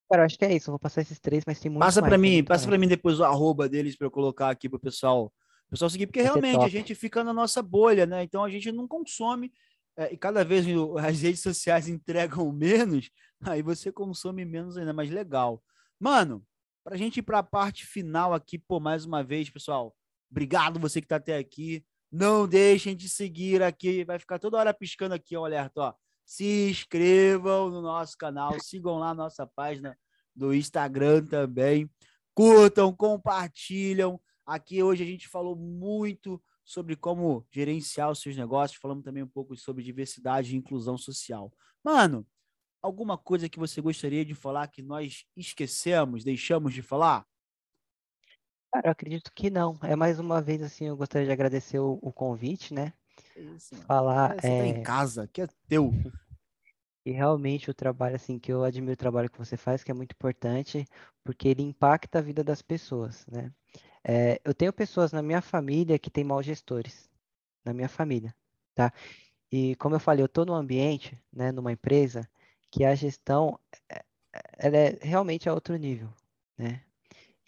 Cara, 0.09 0.23
eu 0.23 0.27
acho 0.27 0.39
que 0.39 0.45
é 0.45 0.55
isso. 0.55 0.71
Eu 0.71 0.75
vou 0.75 0.79
passar 0.79 1.01
esses 1.01 1.19
três, 1.19 1.43
mas 1.45 1.59
tem 1.59 1.69
muito 1.69 1.81
Passa 1.81 2.01
para 2.01 2.17
mim, 2.17 2.45
passa 2.45 2.69
para 2.69 2.79
mim 2.79 2.87
depois 2.87 3.19
o 3.19 3.25
arroba 3.25 3.69
deles 3.69 3.97
para 3.97 4.07
eu 4.07 4.11
colocar 4.11 4.51
aqui 4.51 4.69
pro 4.69 4.79
pessoal, 4.79 5.25
o 5.67 5.71
pessoal 5.71 5.91
seguir, 5.91 6.07
porque 6.07 6.23
realmente 6.23 6.63
a 6.63 6.69
gente 6.69 6.95
fica 6.95 7.25
na 7.25 7.33
nossa 7.33 7.61
bolha, 7.61 8.07
né? 8.07 8.23
Então 8.23 8.45
a 8.45 8.49
gente 8.49 8.71
não 8.71 8.87
consome 8.87 9.53
é, 9.97 10.13
e 10.13 10.17
cada 10.17 10.45
vez 10.45 10.65
as 11.05 11.19
redes 11.21 11.43
sociais 11.43 11.89
entregam 11.89 12.53
menos, 12.53 13.11
aí 13.41 13.61
você 13.61 13.91
consome 13.91 14.45
menos 14.45 14.77
ainda, 14.77 14.93
mais 14.93 15.11
legal. 15.11 15.61
Mano, 15.99 16.47
para 16.87 16.95
a 16.95 16.99
gente 16.99 17.17
ir 17.17 17.23
para 17.23 17.41
a 17.41 17.43
parte 17.43 17.85
final 17.85 18.33
aqui, 18.33 18.57
pô, 18.57 18.79
mais 18.79 19.05
uma 19.05 19.21
vez, 19.21 19.51
pessoal, 19.51 19.93
obrigado 20.31 20.79
você 20.79 21.01
que 21.01 21.05
está 21.05 21.17
até 21.17 21.37
aqui. 21.37 21.85
Não 22.13 22.47
deixem 22.47 22.95
de 22.95 23.09
seguir 23.09 23.61
aqui, 23.61 24.05
vai 24.05 24.21
ficar 24.21 24.39
toda 24.39 24.57
hora 24.57 24.73
piscando 24.73 25.13
aqui 25.13 25.37
o 25.37 25.45
alerta, 25.45 25.81
ó. 25.81 25.95
Se 26.25 26.71
inscrevam 26.71 27.71
no 27.71 27.83
nosso 27.83 28.17
canal, 28.17 28.57
sigam 28.61 29.01
lá 29.01 29.11
a 29.11 29.15
nossa 29.15 29.45
página 29.45 29.99
do 30.33 30.55
Instagram 30.55 31.27
também. 31.27 31.91
Curtam, 32.33 32.95
compartilham. 32.95 34.21
Aqui 34.47 34.81
hoje 34.81 35.03
a 35.03 35.07
gente 35.07 35.27
falou 35.27 35.57
muito 35.57 36.41
sobre 36.65 36.95
como 36.95 37.45
gerenciar 37.51 38.13
os 38.13 38.21
seus 38.21 38.37
negócios, 38.37 38.79
falamos 38.81 39.03
também 39.03 39.25
um 39.25 39.29
pouco 39.29 39.57
sobre 39.57 39.83
diversidade 39.83 40.55
e 40.55 40.57
inclusão 40.57 40.97
social. 40.97 41.53
Mano, 41.83 42.25
alguma 42.87 43.19
coisa 43.19 43.49
que 43.49 43.59
você 43.59 43.81
gostaria 43.81 44.25
de 44.25 44.35
falar 44.35 44.69
que 44.69 44.81
nós 44.81 45.27
esquecemos, 45.37 46.25
deixamos 46.25 46.73
de 46.73 46.83
falar? 46.83 47.27
Cara, 48.73 48.89
eu 48.89 48.93
acredito 48.93 49.33
que 49.35 49.51
não. 49.51 49.79
É 49.83 49.97
mais 49.97 50.19
uma 50.19 50.41
vez 50.41 50.63
assim, 50.63 50.87
eu 50.87 50.97
gostaria 50.97 51.27
de 51.27 51.33
agradecer 51.33 51.79
o, 51.79 51.99
o 52.01 52.13
convite, 52.13 52.73
né? 52.73 52.93
Isso, 53.37 53.75
falar. 53.83 54.37
Você 54.41 54.47
é... 54.47 54.59
tá 54.61 54.67
em 54.67 54.83
casa, 54.83 55.29
que 55.33 55.43
é 55.43 55.49
teu. 55.69 55.93
E 57.05 57.11
realmente 57.11 57.71
o 57.71 57.75
trabalho, 57.75 58.17
assim, 58.17 58.39
que 58.39 58.53
eu 58.53 58.65
admiro 58.65 58.93
o 58.93 58.97
trabalho 58.97 59.31
que 59.31 59.39
você 59.39 59.57
faz, 59.57 59.85
que 59.85 59.91
é 59.91 59.95
muito 59.95 60.13
importante, 60.13 60.87
porque 61.25 61.49
ele 61.49 61.63
impacta 61.63 62.19
a 62.19 62.23
vida 62.23 62.43
das 62.43 62.63
pessoas, 62.63 63.27
né? 63.27 63.53
É, 64.03 64.41
eu 64.45 64.55
tenho 64.55 64.73
pessoas 64.73 65.13
na 65.13 65.23
minha 65.23 65.41
família 65.41 65.99
que 65.99 66.11
têm 66.11 66.25
maus 66.25 66.47
gestores, 66.47 67.11
na 67.65 67.73
minha 67.73 67.89
família, 67.89 68.35
tá? 68.75 68.93
E 69.51 69.75
como 69.77 69.95
eu 69.95 70.01
falei, 70.01 70.23
eu 70.23 70.27
estou 70.27 70.45
num 70.45 70.55
ambiente, 70.55 71.19
né, 71.33 71.53
numa 71.53 71.73
empresa, 71.73 72.29
que 72.77 72.85
a 72.85 72.95
gestão, 72.95 73.59
é, 73.89 74.05
é, 74.35 74.43
ela 74.59 74.77
é 74.77 74.99
realmente 75.01 75.49
a 75.49 75.55
outro 75.55 75.75
nível, 75.77 76.13
né? 76.59 76.83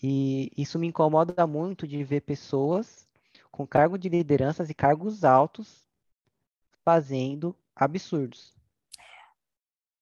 E 0.03 0.51
isso 0.57 0.79
me 0.79 0.87
incomoda 0.87 1.47
muito 1.47 1.87
de 1.87 2.03
ver 2.03 2.23
pessoas 2.23 3.07
com 3.51 3.67
cargo 3.67 3.99
de 3.99 4.09
lideranças 4.09 4.71
e 4.71 4.75
cargos 4.75 5.25
altos 5.25 5.87
fazendo 6.83 7.55
absurdos. 7.77 8.57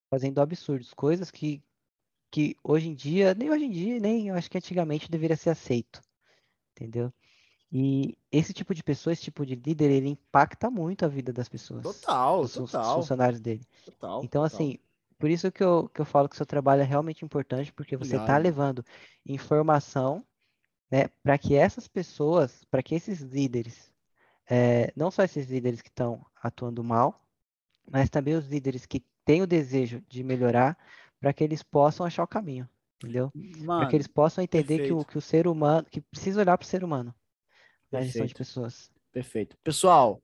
Fazendo 0.08 0.40
absurdos, 0.40 0.94
coisas 0.94 1.28
que, 1.32 1.60
que 2.30 2.56
hoje 2.62 2.88
em 2.88 2.94
dia, 2.94 3.34
nem 3.34 3.50
hoje 3.50 3.64
em 3.64 3.70
dia, 3.70 3.98
nem 3.98 4.28
eu 4.28 4.36
acho 4.36 4.48
que 4.48 4.58
antigamente 4.58 5.10
deveria 5.10 5.36
ser 5.36 5.50
aceito 5.50 6.00
entendeu? 6.76 7.12
E 7.72 8.16
esse 8.30 8.52
tipo 8.52 8.74
de 8.74 8.82
pessoa, 8.82 9.12
esse 9.12 9.22
tipo 9.22 9.44
de 9.44 9.56
líder, 9.56 9.90
ele 9.90 10.08
impacta 10.10 10.70
muito 10.70 11.04
a 11.04 11.08
vida 11.08 11.32
das 11.32 11.48
pessoas. 11.48 11.82
Total, 11.82 12.42
dos, 12.42 12.52
total. 12.52 12.96
funcionários 12.96 13.40
dele. 13.40 13.66
Total, 13.84 14.22
então, 14.22 14.42
total. 14.42 14.44
assim, 14.44 14.78
por 15.18 15.30
isso 15.30 15.50
que 15.52 15.62
eu, 15.62 15.88
que 15.88 16.00
eu 16.00 16.04
falo 16.04 16.28
que 16.28 16.34
o 16.34 16.36
seu 16.36 16.46
trabalho 16.46 16.82
é 16.82 16.84
realmente 16.84 17.24
importante, 17.24 17.72
porque 17.72 17.96
você 17.96 18.16
está 18.16 18.36
levando 18.38 18.84
informação 19.24 20.24
né, 20.90 21.08
para 21.22 21.38
que 21.38 21.54
essas 21.54 21.88
pessoas, 21.88 22.64
para 22.64 22.82
que 22.82 22.94
esses 22.94 23.20
líderes, 23.20 23.92
é, 24.48 24.92
não 24.96 25.10
só 25.10 25.22
esses 25.24 25.46
líderes 25.48 25.82
que 25.82 25.88
estão 25.88 26.24
atuando 26.42 26.84
mal, 26.84 27.24
mas 27.90 28.10
também 28.10 28.34
os 28.34 28.46
líderes 28.46 28.86
que 28.86 29.04
têm 29.24 29.42
o 29.42 29.46
desejo 29.46 30.02
de 30.08 30.22
melhorar, 30.22 30.78
para 31.20 31.32
que 31.32 31.42
eles 31.44 31.62
possam 31.62 32.06
achar 32.06 32.22
o 32.22 32.28
caminho 32.28 32.68
entendeu? 32.98 33.32
Para 33.66 33.86
que 33.86 33.96
eles 33.96 34.06
possam 34.06 34.42
entender 34.42 34.86
que 34.86 34.92
o, 34.92 35.04
que 35.04 35.18
o 35.18 35.20
ser 35.20 35.46
humano, 35.46 35.86
que 35.90 36.00
precisa 36.00 36.40
olhar 36.40 36.56
para 36.56 36.64
o 36.64 36.68
ser 36.68 36.82
humano 36.82 37.14
na 37.92 38.00
gestão 38.00 38.26
de 38.26 38.34
pessoas. 38.34 38.90
Perfeito. 39.12 39.56
Pessoal, 39.62 40.20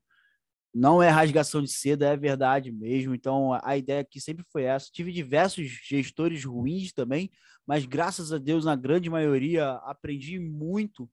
não 0.75 1.03
é 1.03 1.09
rasgação 1.09 1.63
de 1.63 1.71
seda, 1.71 2.07
é 2.07 2.17
verdade 2.17 2.73
mesmo. 2.73 3.15
Então, 3.15 3.59
a 3.63 3.77
ideia 3.77 4.01
aqui 4.01 4.21
sempre 4.21 4.45
foi 4.51 4.65
essa. 4.65 4.91
Tive 4.93 5.13
diversos 5.13 5.67
gestores 5.67 6.45
ruins 6.45 6.93
também, 6.93 7.31
mas 7.67 7.85
graças 7.85 8.33
a 8.33 8.39
Deus, 8.39 8.65
na 8.65 8.75
grande 8.75 9.11
maioria, 9.11 9.73
aprendi 9.85 10.39
muito 10.39 11.09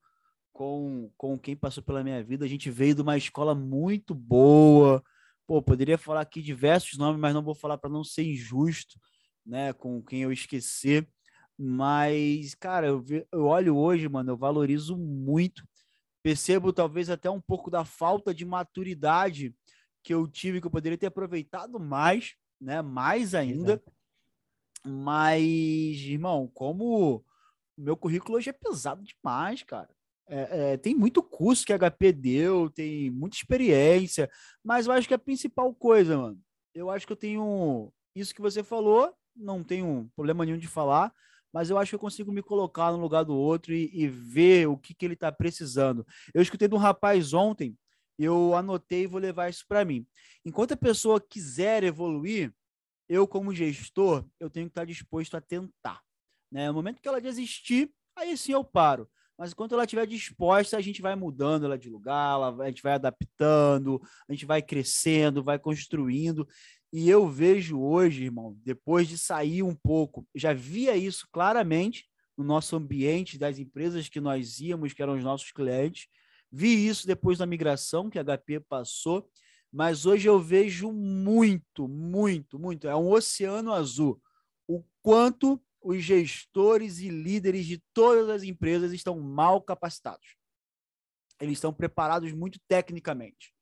com, 0.53 1.11
com 1.17 1.37
quem 1.37 1.55
passou 1.55 1.83
pela 1.83 2.03
minha 2.03 2.23
vida. 2.23 2.45
A 2.45 2.47
gente 2.47 2.69
veio 2.69 2.95
de 2.95 3.01
uma 3.01 3.17
escola 3.17 3.53
muito 3.53 4.15
boa. 4.15 5.03
Pô, 5.45 5.61
poderia 5.61 5.97
falar 5.97 6.21
aqui 6.21 6.41
diversos 6.41 6.97
nomes, 6.97 7.19
mas 7.19 7.33
não 7.33 7.43
vou 7.43 7.55
falar 7.55 7.77
para 7.77 7.89
não 7.89 8.03
ser 8.03 8.23
injusto, 8.23 8.99
né, 9.45 9.73
com 9.73 10.01
quem 10.01 10.21
eu 10.21 10.31
esquecer. 10.31 11.07
Mas, 11.57 12.55
cara, 12.55 12.87
eu, 12.87 13.03
eu 13.31 13.45
olho 13.45 13.75
hoje, 13.75 14.07
mano, 14.07 14.31
eu 14.31 14.37
valorizo 14.37 14.97
muito. 14.97 15.63
Percebo 16.29 16.71
talvez 16.71 17.09
até 17.09 17.27
um 17.27 17.41
pouco 17.41 17.71
da 17.71 17.83
falta 17.83 18.35
de 18.35 18.45
maturidade 18.45 19.51
que 20.03 20.13
eu 20.13 20.27
tive, 20.27 20.61
que 20.61 20.67
eu 20.67 20.71
poderia 20.71 20.95
ter 20.95 21.07
aproveitado 21.07 21.79
mais, 21.79 22.35
né? 22.61 22.83
Mais 22.83 23.33
ainda. 23.33 23.73
Exato. 23.73 23.91
Mas, 24.85 25.97
irmão, 26.01 26.47
como 26.53 27.25
meu 27.75 27.97
currículo 27.97 28.37
hoje 28.37 28.51
é 28.51 28.53
pesado 28.53 29.03
demais, 29.03 29.63
cara. 29.63 29.89
É, 30.27 30.73
é, 30.73 30.77
tem 30.77 30.93
muito 30.93 31.23
curso 31.23 31.65
que 31.65 31.73
a 31.73 31.79
HP 31.79 32.11
deu, 32.11 32.69
tem 32.69 33.09
muita 33.09 33.35
experiência, 33.35 34.29
mas 34.63 34.85
eu 34.85 34.93
acho 34.93 35.07
que 35.07 35.15
a 35.15 35.19
principal 35.19 35.73
coisa, 35.73 36.15
mano. 36.15 36.39
Eu 36.75 36.91
acho 36.91 37.07
que 37.07 37.13
eu 37.13 37.17
tenho 37.17 37.91
isso 38.13 38.35
que 38.35 38.41
você 38.41 38.63
falou, 38.63 39.11
não 39.35 39.63
tenho 39.63 40.11
problema 40.15 40.45
nenhum 40.45 40.59
de 40.59 40.67
falar, 40.67 41.11
mas 41.53 41.69
eu 41.69 41.77
acho 41.77 41.91
que 41.91 41.95
eu 41.95 41.99
consigo 41.99 42.31
me 42.31 42.41
colocar 42.41 42.91
no 42.91 42.99
lugar 42.99 43.23
do 43.23 43.35
outro 43.35 43.73
e, 43.73 43.89
e 43.93 44.07
ver 44.07 44.67
o 44.67 44.77
que, 44.77 44.93
que 44.93 45.05
ele 45.05 45.13
está 45.13 45.31
precisando. 45.31 46.05
Eu 46.33 46.41
escutei 46.41 46.67
de 46.67 46.75
um 46.75 46.79
rapaz 46.79 47.33
ontem, 47.33 47.77
eu 48.17 48.55
anotei 48.55 49.03
e 49.03 49.07
vou 49.07 49.19
levar 49.19 49.49
isso 49.49 49.65
para 49.67 49.85
mim. 49.85 50.05
Enquanto 50.45 50.73
a 50.73 50.77
pessoa 50.77 51.21
quiser 51.21 51.83
evoluir, 51.83 52.53
eu, 53.07 53.27
como 53.27 53.53
gestor, 53.53 54.25
eu 54.39 54.49
tenho 54.49 54.67
que 54.67 54.71
estar 54.71 54.85
disposto 54.85 55.35
a 55.35 55.41
tentar. 55.41 56.01
Né? 56.51 56.67
No 56.67 56.73
momento 56.73 57.01
que 57.01 57.07
ela 57.07 57.21
desistir, 57.21 57.91
aí 58.15 58.37
sim 58.37 58.51
eu 58.51 58.63
paro. 58.63 59.09
Mas 59.39 59.53
enquanto 59.53 59.71
ela 59.73 59.85
estiver 59.85 60.05
disposta, 60.05 60.75
a 60.75 60.81
gente 60.81 61.01
vai 61.01 61.15
mudando 61.15 61.65
ela 61.65 61.77
de 61.77 61.89
lugar, 61.89 62.33
ela, 62.33 62.63
a 62.63 62.67
gente 62.67 62.83
vai 62.83 62.93
adaptando, 62.93 64.01
a 64.27 64.33
gente 64.33 64.45
vai 64.45 64.61
crescendo, 64.61 65.41
vai 65.41 65.57
construindo. 65.57 66.45
E 66.91 67.09
eu 67.09 67.27
vejo 67.27 67.79
hoje, 67.79 68.23
irmão, 68.23 68.57
depois 68.63 69.07
de 69.07 69.17
sair 69.17 69.61
um 69.61 69.75
pouco, 69.75 70.27
já 70.33 70.53
via 70.53 70.95
isso 70.95 71.27
claramente 71.31 72.09
no 72.35 72.43
nosso 72.43 72.75
ambiente 72.75 73.37
das 73.37 73.59
empresas 73.59 74.09
que 74.09 74.19
nós 74.19 74.59
íamos, 74.59 74.93
que 74.93 75.01
eram 75.01 75.15
os 75.15 75.23
nossos 75.23 75.51
clientes. 75.51 76.07
Vi 76.51 76.87
isso 76.87 77.05
depois 77.05 77.37
da 77.37 77.45
migração 77.45 78.09
que 78.09 78.17
a 78.17 78.23
HP 78.23 78.61
passou, 78.61 79.29
mas 79.71 80.05
hoje 80.05 80.27
eu 80.27 80.39
vejo 80.39 80.91
muito, 80.91 81.87
muito, 81.87 82.57
muito. 82.57 82.87
É 82.87 82.95
um 82.95 83.11
oceano 83.11 83.71
azul. 83.71 84.19
O 84.67 84.83
quanto 85.01 85.61
os 85.81 86.03
gestores 86.03 86.99
e 86.99 87.09
líderes 87.09 87.65
de 87.65 87.81
todas 87.93 88.29
as 88.29 88.43
empresas 88.43 88.91
estão 88.93 89.19
mal 89.19 89.61
capacitados. 89.61 90.35
Eles 91.39 91.53
estão 91.53 91.73
preparados 91.73 92.33
muito 92.33 92.59
tecnicamente, 92.67 93.53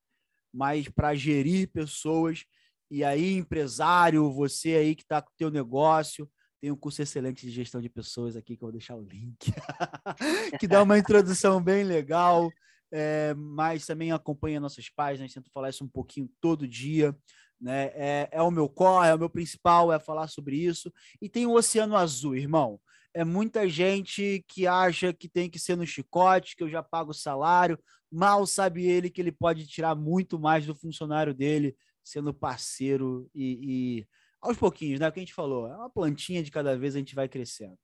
mas 0.53 0.87
para 0.87 1.13
gerir 1.13 1.69
pessoas. 1.71 2.45
E 2.89 3.03
aí, 3.03 3.33
empresário, 3.33 4.31
você 4.31 4.75
aí 4.75 4.95
que 4.95 5.03
está 5.03 5.21
com 5.21 5.29
o 5.29 5.37
teu 5.37 5.51
negócio, 5.51 6.29
tem 6.59 6.71
um 6.71 6.75
curso 6.75 7.01
excelente 7.01 7.45
de 7.45 7.51
gestão 7.51 7.81
de 7.81 7.89
pessoas 7.89 8.35
aqui, 8.35 8.55
que 8.55 8.63
eu 8.63 8.67
vou 8.67 8.71
deixar 8.71 8.95
o 8.95 9.01
link, 9.01 9.37
que 10.59 10.67
dá 10.67 10.81
uma 10.81 10.97
introdução 10.97 11.61
bem 11.61 11.83
legal, 11.83 12.49
é, 12.91 13.33
mas 13.35 13.85
também 13.85 14.11
acompanha 14.11 14.59
nossas 14.59 14.89
páginas, 14.89 15.33
tento 15.33 15.51
falar 15.51 15.69
isso 15.69 15.83
um 15.83 15.89
pouquinho 15.89 16.29
todo 16.41 16.67
dia. 16.67 17.15
Né? 17.59 17.85
É, 17.93 18.29
é 18.31 18.41
o 18.41 18.51
meu 18.51 18.69
core, 18.69 19.07
é 19.07 19.15
o 19.15 19.19
meu 19.19 19.29
principal, 19.29 19.91
é 19.91 19.99
falar 19.99 20.27
sobre 20.27 20.55
isso. 20.55 20.91
E 21.21 21.27
tem 21.27 21.45
o 21.45 21.53
Oceano 21.53 21.95
Azul, 21.95 22.35
irmão. 22.35 22.79
É 23.13 23.23
muita 23.23 23.67
gente 23.67 24.45
que 24.47 24.67
acha 24.67 25.11
que 25.11 25.27
tem 25.27 25.49
que 25.49 25.57
ser 25.57 25.75
no 25.75 25.85
chicote, 25.85 26.55
que 26.55 26.63
eu 26.63 26.69
já 26.69 26.83
pago 26.83 27.11
o 27.11 27.15
salário. 27.15 27.79
Mal 28.11 28.45
sabe 28.45 28.85
ele 28.85 29.09
que 29.09 29.19
ele 29.19 29.31
pode 29.31 29.67
tirar 29.67 29.95
muito 29.95 30.39
mais 30.39 30.65
do 30.65 30.75
funcionário 30.75 31.33
dele, 31.33 31.75
sendo 32.07 32.33
parceiro 32.33 33.29
e, 33.33 33.99
e 34.01 34.07
aos 34.41 34.57
pouquinhos, 34.57 34.99
né? 34.99 35.07
O 35.07 35.11
que 35.11 35.19
a 35.19 35.23
gente 35.23 35.33
falou, 35.33 35.67
é 35.67 35.75
uma 35.75 35.89
plantinha 35.89 36.41
de 36.43 36.51
cada 36.51 36.77
vez 36.77 36.95
a 36.95 36.99
gente 36.99 37.15
vai 37.15 37.27
crescendo. 37.27 37.77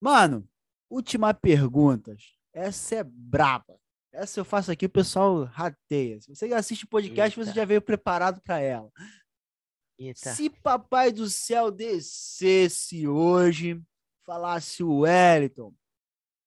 Mano, 0.00 0.48
última 0.90 1.32
pergunta. 1.32 2.14
Essa 2.52 2.96
é 2.96 3.04
braba. 3.04 3.78
Essa 4.12 4.40
eu 4.40 4.44
faço 4.44 4.70
aqui, 4.70 4.86
o 4.86 4.90
pessoal 4.90 5.44
rateia. 5.44 6.20
Se 6.20 6.34
você 6.34 6.52
assiste 6.52 6.84
o 6.84 6.88
podcast, 6.88 7.38
Eita. 7.38 7.50
você 7.50 7.56
já 7.56 7.64
veio 7.64 7.82
preparado 7.82 8.40
para 8.40 8.58
ela. 8.60 8.90
Eita. 9.98 10.34
Se 10.34 10.48
Papai 10.48 11.12
do 11.12 11.28
Céu 11.28 11.70
descesse 11.70 13.06
hoje, 13.06 13.82
falasse 14.24 14.82
o 14.82 15.00
Wellington, 15.00 15.74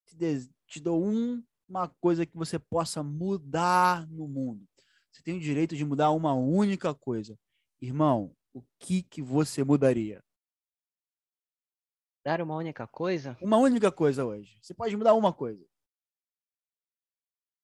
te, 0.06 0.50
te 0.68 0.80
dou 0.80 1.04
um, 1.04 1.44
uma 1.68 1.88
coisa 1.88 2.26
que 2.26 2.36
você 2.36 2.58
possa 2.58 3.04
mudar 3.04 4.08
no 4.08 4.28
mundo. 4.28 4.68
Você 5.12 5.22
tem 5.22 5.38
o 5.38 5.42
direito 5.42 5.76
de 5.76 5.84
mudar 5.84 6.12
uma 6.12 6.34
única 6.34 6.96
coisa. 6.96 7.38
Irmão, 7.82 8.36
o 8.54 8.64
que, 8.80 9.04
que 9.04 9.22
você 9.22 9.64
mudaria? 9.64 10.24
Dar 12.24 12.42
uma 12.42 12.56
única 12.56 12.88
coisa? 12.88 13.38
Uma 13.42 13.58
única 13.58 13.92
coisa 13.92 14.26
hoje. 14.26 14.58
Você 14.62 14.74
pode 14.74 14.96
mudar 14.96 15.14
uma 15.14 15.34
coisa. 15.34 15.66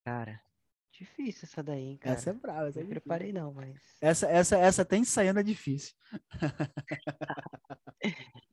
Cara, 0.04 0.42
difícil 0.92 1.44
essa 1.44 1.62
daí, 1.62 1.84
hein, 1.84 1.98
cara. 1.98 2.16
Essa 2.16 2.32
é 2.32 2.34
brava. 2.34 2.70
Essa 2.70 2.80
não 2.80 2.88
é 2.88 2.90
preparei 2.90 3.32
não, 3.32 3.54
mas... 3.54 3.80
Essa, 4.02 4.28
essa, 4.28 4.58
essa 4.58 4.82
até 4.82 4.98
ensaiando 4.98 5.40
é 5.40 5.44
difícil. 5.44 5.96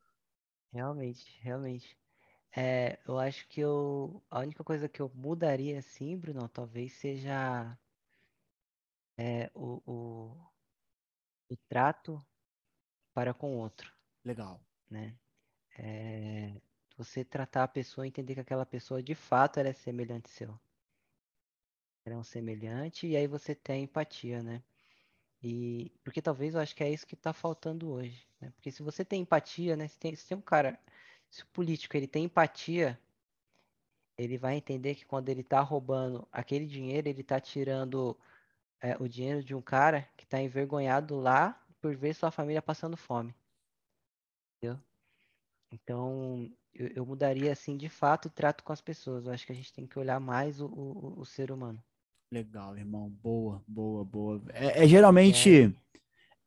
realmente, 0.73 1.41
realmente. 1.41 1.97
É, 2.55 2.99
eu 3.09 3.19
acho 3.19 3.49
que 3.49 3.61
eu... 3.61 4.23
A 4.31 4.41
única 4.41 4.63
coisa 4.63 4.89
que 4.89 5.01
eu 5.01 5.11
mudaria, 5.15 5.79
assim, 5.79 6.19
Bruno, 6.19 6.49
talvez 6.49 6.93
seja... 6.93 7.79
É, 9.17 9.51
o, 9.55 9.81
o, 9.87 10.37
o 11.51 11.57
trato 11.69 12.25
para 13.13 13.33
com 13.33 13.57
o 13.57 13.59
outro. 13.59 13.93
Legal. 14.25 14.61
Né? 14.91 15.17
É, 15.79 16.55
você 16.97 17.25
tratar 17.25 17.65
a 17.65 17.69
pessoa, 17.69 18.07
entender 18.07 18.35
que 18.35 18.41
aquela 18.41 18.67
pessoa 18.67 19.03
de 19.03 19.15
fato 19.15 19.59
é 19.61 19.73
semelhante 19.73 20.29
seu 20.29 20.59
é 22.13 22.17
um 22.17 22.25
semelhante, 22.25 23.07
e 23.07 23.17
aí 23.17 23.27
você 23.27 23.55
tem 23.55 23.85
empatia, 23.85 24.43
né? 24.43 24.63
E 25.43 25.93
porque 26.03 26.23
talvez 26.23 26.55
eu 26.55 26.61
acho 26.61 26.75
que 26.75 26.85
é 26.85 26.91
isso 26.91 27.07
que 27.07 27.15
está 27.15 27.33
faltando 27.33 27.91
hoje, 27.91 28.27
né? 28.41 28.51
Porque 28.57 28.71
se 28.71 28.83
você 28.83 29.05
tem 29.05 29.23
empatia, 29.23 29.77
né? 29.77 29.89
Se 29.89 29.99
tem, 29.99 30.15
se 30.15 30.27
tem 30.27 30.37
um 30.37 30.41
cara, 30.43 30.79
se 31.31 31.43
o 31.43 31.47
político 31.49 31.97
ele 31.97 32.07
tem 32.09 32.25
empatia, 32.25 32.99
ele 34.19 34.39
vai 34.39 34.57
entender 34.57 34.95
que 34.95 35.05
quando 35.05 35.29
ele 35.29 35.41
está 35.43 35.61
roubando 35.61 36.27
aquele 36.33 36.67
dinheiro, 36.67 37.09
ele 37.09 37.21
está 37.23 37.41
tirando 37.41 38.17
é, 38.81 38.97
o 38.99 39.09
dinheiro 39.09 39.43
de 39.43 39.55
um 39.55 39.63
cara 39.63 40.09
que 40.17 40.25
está 40.25 40.41
envergonhado 40.41 41.17
lá 41.17 41.61
por 41.81 41.97
ver 41.97 42.15
sua 42.15 42.31
família 42.31 42.63
passando 42.63 42.97
fome. 42.97 43.35
Entendeu? 44.57 44.81
Então, 45.71 46.51
eu, 46.75 46.89
eu, 46.89 47.07
mudaria, 47.07 47.53
assim, 47.53 47.77
de 47.77 47.89
fato, 47.89 48.27
o 48.27 48.31
trato 48.31 48.63
com 48.63 48.73
as 48.73 48.81
pessoas. 48.81 49.27
Eu 49.27 49.33
acho 49.33 49.45
que 49.47 49.53
a 49.53 49.55
gente 49.55 49.73
tem 49.73 49.87
que 49.87 49.99
olhar 49.99 50.21
mais 50.21 50.61
o, 50.61 50.67
o, 50.67 51.21
o 51.21 51.25
ser 51.25 51.51
humano. 51.51 51.83
Legal, 52.31 52.77
irmão. 52.77 53.09
Boa, 53.11 53.63
boa, 53.67 54.05
boa. 54.05 54.43
É, 54.53 54.85
é 54.85 54.89
geralmente 54.89 55.75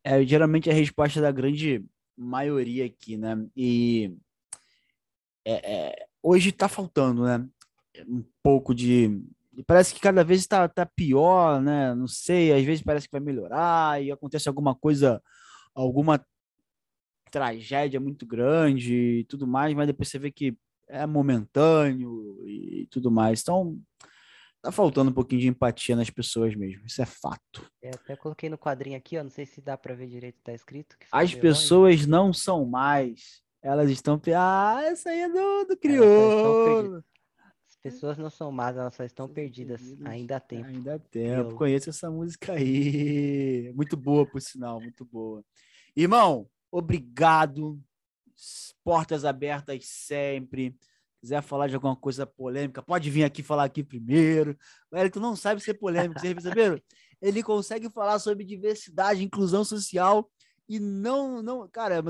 é. 0.03 0.21
é. 0.21 0.25
geralmente 0.25 0.69
a 0.69 0.73
resposta 0.73 1.21
da 1.21 1.31
grande 1.31 1.85
maioria 2.15 2.85
aqui, 2.85 3.15
né? 3.15 3.47
E 3.55 4.17
é, 5.45 5.73
é, 5.73 6.07
hoje 6.21 6.51
tá 6.51 6.67
faltando, 6.67 7.23
né? 7.23 7.47
Um 8.07 8.23
pouco 8.43 8.75
de. 8.75 9.23
Parece 9.65 9.93
que 9.93 9.99
cada 9.99 10.23
vez 10.23 10.41
está 10.41 10.67
tá 10.67 10.85
pior, 10.85 11.61
né? 11.61 11.93
Não 11.95 12.07
sei, 12.07 12.53
às 12.53 12.63
vezes 12.63 12.83
parece 12.83 13.07
que 13.07 13.11
vai 13.11 13.21
melhorar 13.21 14.01
e 14.01 14.11
acontece 14.11 14.47
alguma 14.47 14.75
coisa, 14.75 15.21
alguma 15.73 16.23
tragédia 17.31 17.99
muito 17.99 18.25
grande 18.25 19.19
e 19.19 19.23
tudo 19.25 19.47
mais, 19.47 19.73
mas 19.73 19.87
depois 19.87 20.09
você 20.09 20.19
vê 20.19 20.31
que 20.31 20.57
é 20.87 21.05
momentâneo 21.05 22.47
e 22.47 22.87
tudo 22.89 23.11
mais. 23.11 23.41
Então, 23.41 23.77
tá 24.61 24.71
faltando 24.71 25.11
um 25.11 25.13
pouquinho 25.13 25.41
de 25.41 25.47
empatia 25.47 25.95
nas 25.95 26.09
pessoas 26.09 26.55
mesmo. 26.55 26.85
Isso 26.85 27.01
é 27.01 27.05
fato. 27.05 27.69
É, 27.81 27.89
até 27.89 28.15
coloquei 28.15 28.49
no 28.49 28.57
quadrinho 28.57 28.97
aqui, 28.97 29.17
ó, 29.17 29.23
não 29.23 29.29
sei 29.29 29.45
se 29.45 29.61
dá 29.61 29.77
para 29.77 29.95
ver 29.95 30.07
direito, 30.07 30.39
tá 30.43 30.53
escrito. 30.53 30.95
As 31.11 31.33
pessoas 31.33 31.95
longe. 31.95 32.09
não 32.09 32.33
são 32.33 32.65
mais. 32.65 33.41
Elas 33.61 33.89
estão. 33.89 34.21
Ah, 34.35 34.81
essa 34.83 35.09
aí 35.09 35.21
é 35.21 35.29
do, 35.29 35.65
do 35.65 35.77
crioulo. 35.77 37.03
As 37.87 37.93
pessoas 37.95 38.17
não 38.17 38.29
são 38.29 38.51
más, 38.51 38.75
elas 38.75 38.95
só 38.95 39.03
estão 39.03 39.27
perdidas. 39.27 39.81
perdidas. 39.81 40.07
Ainda 40.07 40.37
há 40.37 40.39
tempo. 40.39 40.67
Ainda 40.67 40.95
há 40.95 40.99
tempo. 40.99 41.33
Crioulo. 41.33 41.55
Conheço 41.55 41.89
essa 41.89 42.09
música 42.09 42.53
aí. 42.53 43.71
Muito 43.73 43.95
boa, 43.97 44.25
por 44.25 44.41
sinal, 44.41 44.79
muito 44.79 45.05
boa. 45.05 45.43
Irmão, 45.95 46.49
obrigado. 46.71 47.79
Portas 48.83 49.25
abertas 49.25 49.85
sempre 49.85 50.77
quiser 51.19 51.41
falar 51.41 51.67
de 51.67 51.75
alguma 51.75 51.95
coisa 51.95 52.25
polêmica, 52.25 52.81
pode 52.81 53.09
vir 53.09 53.23
aqui 53.23 53.43
falar 53.43 53.65
aqui 53.65 53.83
primeiro. 53.83 54.57
O 54.91 54.97
Elton 54.97 55.19
não 55.19 55.35
sabe 55.35 55.61
ser 55.61 55.73
polêmico, 55.73 56.19
vocês 56.19 56.33
perceberam? 56.33 56.79
Ele 57.21 57.41
consegue 57.41 57.89
falar 57.89 58.19
sobre 58.19 58.45
diversidade, 58.45 59.23
inclusão 59.23 59.63
social 59.63 60.29
e 60.69 60.79
não, 60.79 61.41
não, 61.41 61.67
cara, 61.67 62.01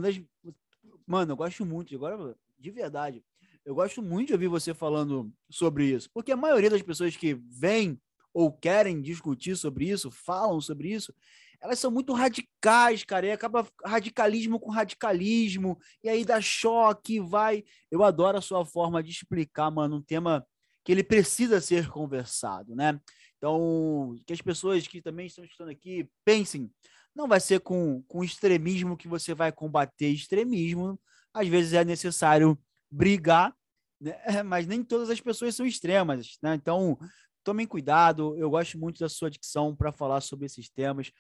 mano, 1.06 1.32
eu 1.32 1.38
gosto 1.38 1.66
muito, 1.66 1.96
agora 1.96 2.36
de 2.60 2.72
verdade, 2.72 3.24
eu 3.68 3.76
gosto 3.76 4.02
muito 4.02 4.28
de 4.28 4.34
ouvir 4.34 4.48
você 4.48 4.74
falando 4.74 5.30
sobre 5.50 5.88
isso, 5.94 6.10
porque 6.14 6.32
a 6.32 6.38
maioria 6.38 6.70
das 6.70 6.82
pessoas 6.82 7.18
que 7.18 7.34
vêm 7.34 8.00
ou 8.34 8.50
querem 8.50 9.02
discutir 9.02 9.58
sobre 9.58 9.90
isso, 9.90 10.10
falam 10.10 10.62
sobre 10.62 10.94
isso, 10.94 11.14
elas 11.60 11.78
são 11.78 11.92
muito 11.92 12.14
radicais, 12.14 13.04
cara, 13.04 13.26
e 13.28 13.32
acaba 13.32 13.68
radicalismo 13.84 14.58
com 14.58 14.72
radicalismo, 14.72 15.78
e 16.02 16.08
aí 16.08 16.24
dá 16.24 16.40
choque, 16.40 17.20
vai. 17.20 17.66
Eu 17.92 18.04
adoro 18.04 18.38
a 18.38 18.42
sua 18.42 18.66
forma 18.66 19.04
de 19.04 19.12
explicar, 19.12 19.70
mano, 19.70 19.98
um 19.98 20.02
tema 20.02 20.48
que 20.82 20.94
ele 20.94 21.04
precisa 21.04 21.60
ser 21.60 21.90
conversado, 21.90 22.74
né? 22.74 22.98
Então, 23.38 24.16
que 24.26 24.32
as 24.32 24.42
pessoas 24.42 24.88
que 24.88 25.02
também 25.02 25.26
estão 25.26 25.44
estudando 25.44 25.74
aqui 25.74 26.10
pensem, 26.24 26.72
não 27.14 27.28
vai 27.28 27.42
ser 27.42 27.60
com, 27.60 28.02
com 28.04 28.24
extremismo 28.24 28.96
que 28.96 29.10
você 29.10 29.34
vai 29.34 29.52
combater 29.52 30.08
extremismo, 30.08 30.98
às 31.34 31.50
vezes 31.50 31.74
é 31.74 31.84
necessário 31.84 32.58
brigar, 32.90 33.57
né? 34.00 34.16
mas 34.44 34.68
nem 34.68 34.84
todas 34.84 35.10
as 35.10 35.20
pessoas 35.20 35.56
são 35.56 35.66
extremas, 35.66 36.38
né? 36.42 36.56
Então, 36.56 36.98
tomem 37.44 37.66
cuidado, 37.66 38.36
eu 38.38 38.50
gosto 38.50 38.78
muito 38.78 39.00
da 39.00 39.10
sua 39.10 39.30
dicção 39.30 39.76
para 39.76 39.92
falar 39.92 40.22
sobre 40.22 40.46
esses 40.46 40.70
temas. 40.70 41.12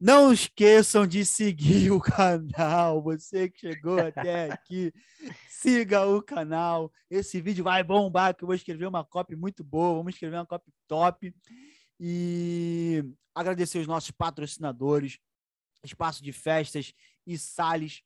Não 0.00 0.32
esqueçam 0.32 1.06
de 1.06 1.26
seguir 1.26 1.90
o 1.92 2.00
canal. 2.00 3.02
Você 3.02 3.50
que 3.50 3.60
chegou 3.60 3.98
até 3.98 4.50
aqui, 4.50 4.92
siga 5.48 6.06
o 6.06 6.22
canal. 6.22 6.90
Esse 7.10 7.40
vídeo 7.40 7.62
vai 7.62 7.84
bombar, 7.84 8.34
que 8.34 8.42
eu 8.42 8.46
vou 8.46 8.54
escrever 8.54 8.86
uma 8.86 9.04
copy 9.04 9.36
muito 9.36 9.62
boa. 9.62 9.98
Vamos 9.98 10.14
escrever 10.14 10.36
uma 10.36 10.46
copy 10.46 10.72
top. 10.88 11.34
E 11.98 13.04
agradecer 13.34 13.78
os 13.78 13.86
nossos 13.86 14.10
patrocinadores, 14.10 15.18
Espaço 15.84 16.22
de 16.22 16.32
Festas 16.32 16.94
e 17.26 17.36
Sales, 17.36 18.02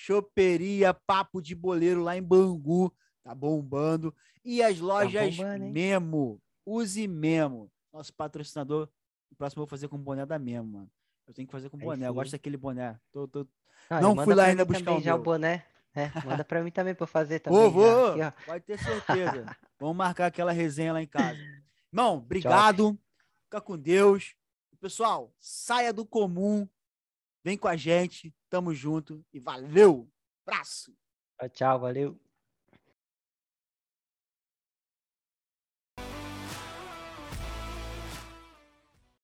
Choperia 0.00 0.94
Papo 0.94 1.42
de 1.42 1.56
Boleiro 1.56 2.04
lá 2.04 2.16
em 2.16 2.22
Bangu, 2.22 2.94
tá 3.24 3.34
bombando. 3.34 4.14
E 4.44 4.62
as 4.62 4.78
tá 4.78 4.84
lojas 4.84 5.36
tá 5.36 5.42
bombando, 5.42 5.72
Memo, 5.72 6.40
use 6.64 7.08
Memo, 7.08 7.68
nosso 7.92 8.14
patrocinador. 8.14 8.88
O 9.28 9.34
próximo 9.34 9.60
eu 9.60 9.66
vou 9.66 9.70
fazer 9.70 9.88
com 9.88 9.98
boné 9.98 10.24
da 10.24 10.38
Memo, 10.38 10.78
mano. 10.78 10.90
Eu 11.26 11.34
tenho 11.34 11.48
que 11.48 11.52
fazer 11.52 11.68
com 11.68 11.76
boné. 11.76 12.06
Eu 12.06 12.14
gosto 12.14 12.30
daquele 12.30 12.56
boné. 12.56 12.98
Tô, 13.10 13.26
tô... 13.26 13.44
Ah, 13.90 14.00
não 14.00 14.14
fui 14.16 14.36
lá 14.36 14.44
ainda 14.44 14.64
buscar 14.64 14.94
o 14.94 15.00
já 15.00 15.16
o 15.16 15.18
boné. 15.18 15.66
É, 15.94 16.12
manda 16.24 16.44
pra 16.44 16.62
mim 16.62 16.70
também 16.70 16.94
pra 16.94 17.02
eu 17.02 17.08
fazer 17.08 17.40
também. 17.40 17.58
Vou, 17.58 17.70
vou. 17.70 18.22
Aqui, 18.22 18.46
pode 18.46 18.64
ter 18.64 18.78
certeza. 18.78 19.56
Vamos 19.80 19.96
marcar 19.96 20.26
aquela 20.26 20.52
resenha 20.52 20.92
lá 20.92 21.02
em 21.02 21.08
casa. 21.08 21.38
Irmão, 21.92 22.18
obrigado. 22.18 22.92
Tchau. 22.92 22.98
Fica 23.44 23.60
com 23.60 23.76
Deus. 23.76 24.36
Pessoal, 24.80 25.34
saia 25.40 25.92
do 25.92 26.06
comum. 26.06 26.68
Vem 27.42 27.58
com 27.58 27.66
a 27.66 27.76
gente. 27.76 28.32
Tamo 28.50 28.72
junto 28.74 29.24
e 29.32 29.38
valeu. 29.38 30.10
Abraço. 30.46 30.96
Tchau. 31.52 31.80
Valeu. 31.80 32.27